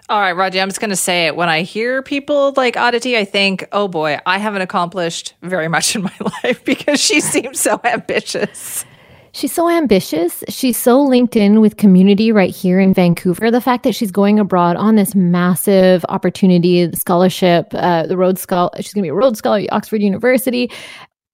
All 0.09 0.19
right, 0.19 0.31
Raji, 0.33 0.59
I'm 0.59 0.69
just 0.69 0.79
going 0.79 0.89
to 0.89 0.95
say 0.95 1.27
it. 1.27 1.35
When 1.35 1.49
I 1.49 1.61
hear 1.61 2.01
people 2.01 2.53
like 2.57 2.75
Aditi, 2.75 3.17
I 3.17 3.25
think, 3.25 3.67
oh 3.71 3.87
boy, 3.87 4.19
I 4.25 4.37
haven't 4.39 4.61
accomplished 4.61 5.35
very 5.41 5.67
much 5.67 5.95
in 5.95 6.03
my 6.03 6.13
life 6.43 6.63
because 6.63 6.99
she 6.99 7.21
seems 7.21 7.59
so 7.59 7.79
ambitious. 7.83 8.85
She's 9.31 9.51
so 9.51 9.69
ambitious. 9.69 10.43
She's 10.49 10.77
so 10.77 11.01
linked 11.01 11.35
in 11.35 11.61
with 11.61 11.77
community 11.77 12.31
right 12.31 12.53
here 12.53 12.79
in 12.79 12.93
Vancouver. 12.93 13.51
The 13.51 13.61
fact 13.61 13.83
that 13.83 13.93
she's 13.93 14.11
going 14.11 14.39
abroad 14.39 14.75
on 14.75 14.95
this 14.95 15.13
massive 15.15 16.03
opportunity, 16.09 16.91
scholarship, 16.93 17.67
uh, 17.73 18.07
the 18.07 18.17
Rhodes 18.17 18.41
Scholar, 18.41 18.71
she's 18.77 18.93
going 18.93 19.03
to 19.03 19.05
be 19.05 19.09
a 19.09 19.13
Rhodes 19.13 19.39
Scholar 19.39 19.59
at 19.59 19.71
Oxford 19.71 20.01
University. 20.01 20.71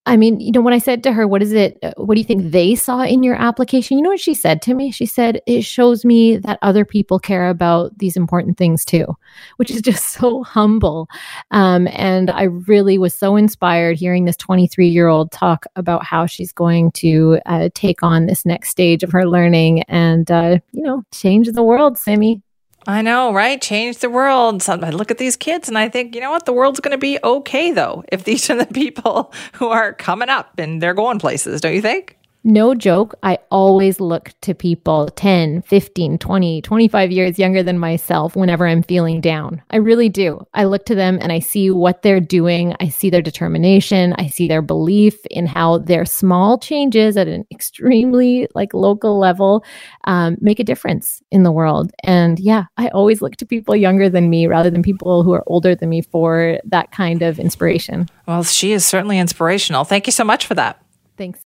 I 0.07 0.17
mean, 0.17 0.39
you 0.39 0.51
know, 0.51 0.61
when 0.61 0.73
I 0.73 0.77
said 0.77 1.01
to 1.03 1.13
her, 1.13 1.27
what 1.27 1.41
is 1.41 1.51
it, 1.51 1.79
uh, 1.81 1.93
what 1.97 2.13
do 2.13 2.21
you 2.21 2.25
think 2.25 2.51
they 2.51 2.75
saw 2.75 3.01
in 3.01 3.23
your 3.23 3.35
application? 3.35 3.97
You 3.97 4.03
know 4.03 4.11
what 4.11 4.19
she 4.19 4.35
said 4.35 4.61
to 4.63 4.75
me? 4.75 4.91
She 4.91 5.07
said, 5.07 5.41
it 5.47 5.63
shows 5.63 6.05
me 6.05 6.37
that 6.37 6.59
other 6.61 6.85
people 6.85 7.17
care 7.17 7.49
about 7.49 7.97
these 7.97 8.15
important 8.15 8.57
things 8.57 8.85
too, 8.85 9.17
which 9.57 9.71
is 9.71 9.81
just 9.81 10.09
so 10.13 10.43
humble. 10.43 11.09
Um, 11.49 11.87
and 11.91 12.29
I 12.29 12.43
really 12.43 12.99
was 12.99 13.15
so 13.15 13.35
inspired 13.35 13.97
hearing 13.97 14.25
this 14.25 14.37
23 14.37 14.87
year 14.87 15.07
old 15.07 15.31
talk 15.31 15.65
about 15.75 16.03
how 16.03 16.27
she's 16.27 16.51
going 16.51 16.91
to 16.93 17.39
uh, 17.47 17.69
take 17.73 18.03
on 18.03 18.27
this 18.27 18.45
next 18.45 18.69
stage 18.69 19.01
of 19.01 19.11
her 19.11 19.27
learning 19.27 19.81
and, 19.83 20.29
uh, 20.29 20.59
you 20.71 20.83
know, 20.83 21.03
change 21.11 21.49
the 21.51 21.63
world, 21.63 21.97
Simi. 21.97 22.41
I 22.87 23.01
know, 23.01 23.33
right? 23.33 23.59
Change 23.59 23.97
the 23.97 24.09
world. 24.09 24.61
So 24.61 24.73
I 24.73 24.91
look 24.91 25.09
at 25.09 25.17
these 25.17 25.35
kids 25.35 25.67
and 25.67 25.77
I 25.77 25.89
think, 25.89 26.13
you 26.13 26.21
know 26.21 26.29
what? 26.29 26.45
The 26.45 26.53
world's 26.53 26.79
going 26.79 26.91
to 26.91 26.97
be 26.99 27.17
okay, 27.23 27.71
though, 27.71 28.03
if 28.11 28.23
these 28.23 28.49
are 28.49 28.55
the 28.55 28.65
people 28.73 29.33
who 29.53 29.69
are 29.69 29.93
coming 29.93 30.29
up 30.29 30.59
and 30.59 30.81
they're 30.81 30.93
going 30.93 31.19
places, 31.19 31.61
don't 31.61 31.73
you 31.73 31.81
think? 31.81 32.17
No 32.45 32.75
joke, 32.75 33.15
I 33.23 33.39
always 33.49 33.99
look 33.99 34.31
to 34.41 34.53
people 34.53 35.07
10, 35.07 35.63
15, 35.63 36.19
20, 36.19 36.61
25 36.61 37.11
years 37.11 37.39
younger 37.39 37.63
than 37.63 37.79
myself 37.79 38.35
whenever 38.35 38.67
I'm 38.67 38.83
feeling 38.83 39.19
down. 39.19 39.63
I 39.71 39.77
really 39.77 40.09
do. 40.09 40.45
I 40.53 40.65
look 40.65 40.85
to 40.85 40.95
them 40.95 41.17
and 41.21 41.31
I 41.31 41.39
see 41.39 41.71
what 41.71 42.03
they're 42.03 42.19
doing. 42.19 42.75
I 42.79 42.89
see 42.89 43.09
their 43.09 43.23
determination. 43.23 44.13
I 44.19 44.27
see 44.27 44.47
their 44.47 44.61
belief 44.61 45.17
in 45.31 45.47
how 45.47 45.79
their 45.79 46.05
small 46.05 46.59
changes 46.59 47.17
at 47.17 47.27
an 47.27 47.45
extremely 47.51 48.47
like 48.53 48.75
local 48.75 49.17
level 49.17 49.65
um, 50.03 50.37
make 50.39 50.59
a 50.59 50.63
difference 50.63 51.23
in 51.31 51.41
the 51.41 51.51
world. 51.51 51.91
And 52.03 52.39
yeah, 52.39 52.65
I 52.77 52.89
always 52.89 53.23
look 53.23 53.37
to 53.37 53.45
people 53.45 53.75
younger 53.75 54.07
than 54.07 54.29
me 54.29 54.45
rather 54.45 54.69
than 54.69 54.83
people 54.83 55.23
who 55.23 55.33
are 55.33 55.43
older 55.47 55.73
than 55.73 55.89
me 55.89 56.03
for 56.03 56.59
that 56.65 56.91
kind 56.91 57.23
of 57.23 57.39
inspiration. 57.39 58.07
Well, 58.27 58.43
she 58.43 58.71
is 58.71 58.85
certainly 58.85 59.17
inspirational. 59.17 59.83
Thank 59.83 60.05
you 60.05 60.11
so 60.11 60.23
much 60.23 60.45
for 60.45 60.53
that. 60.53 60.79
Thanks. 61.17 61.39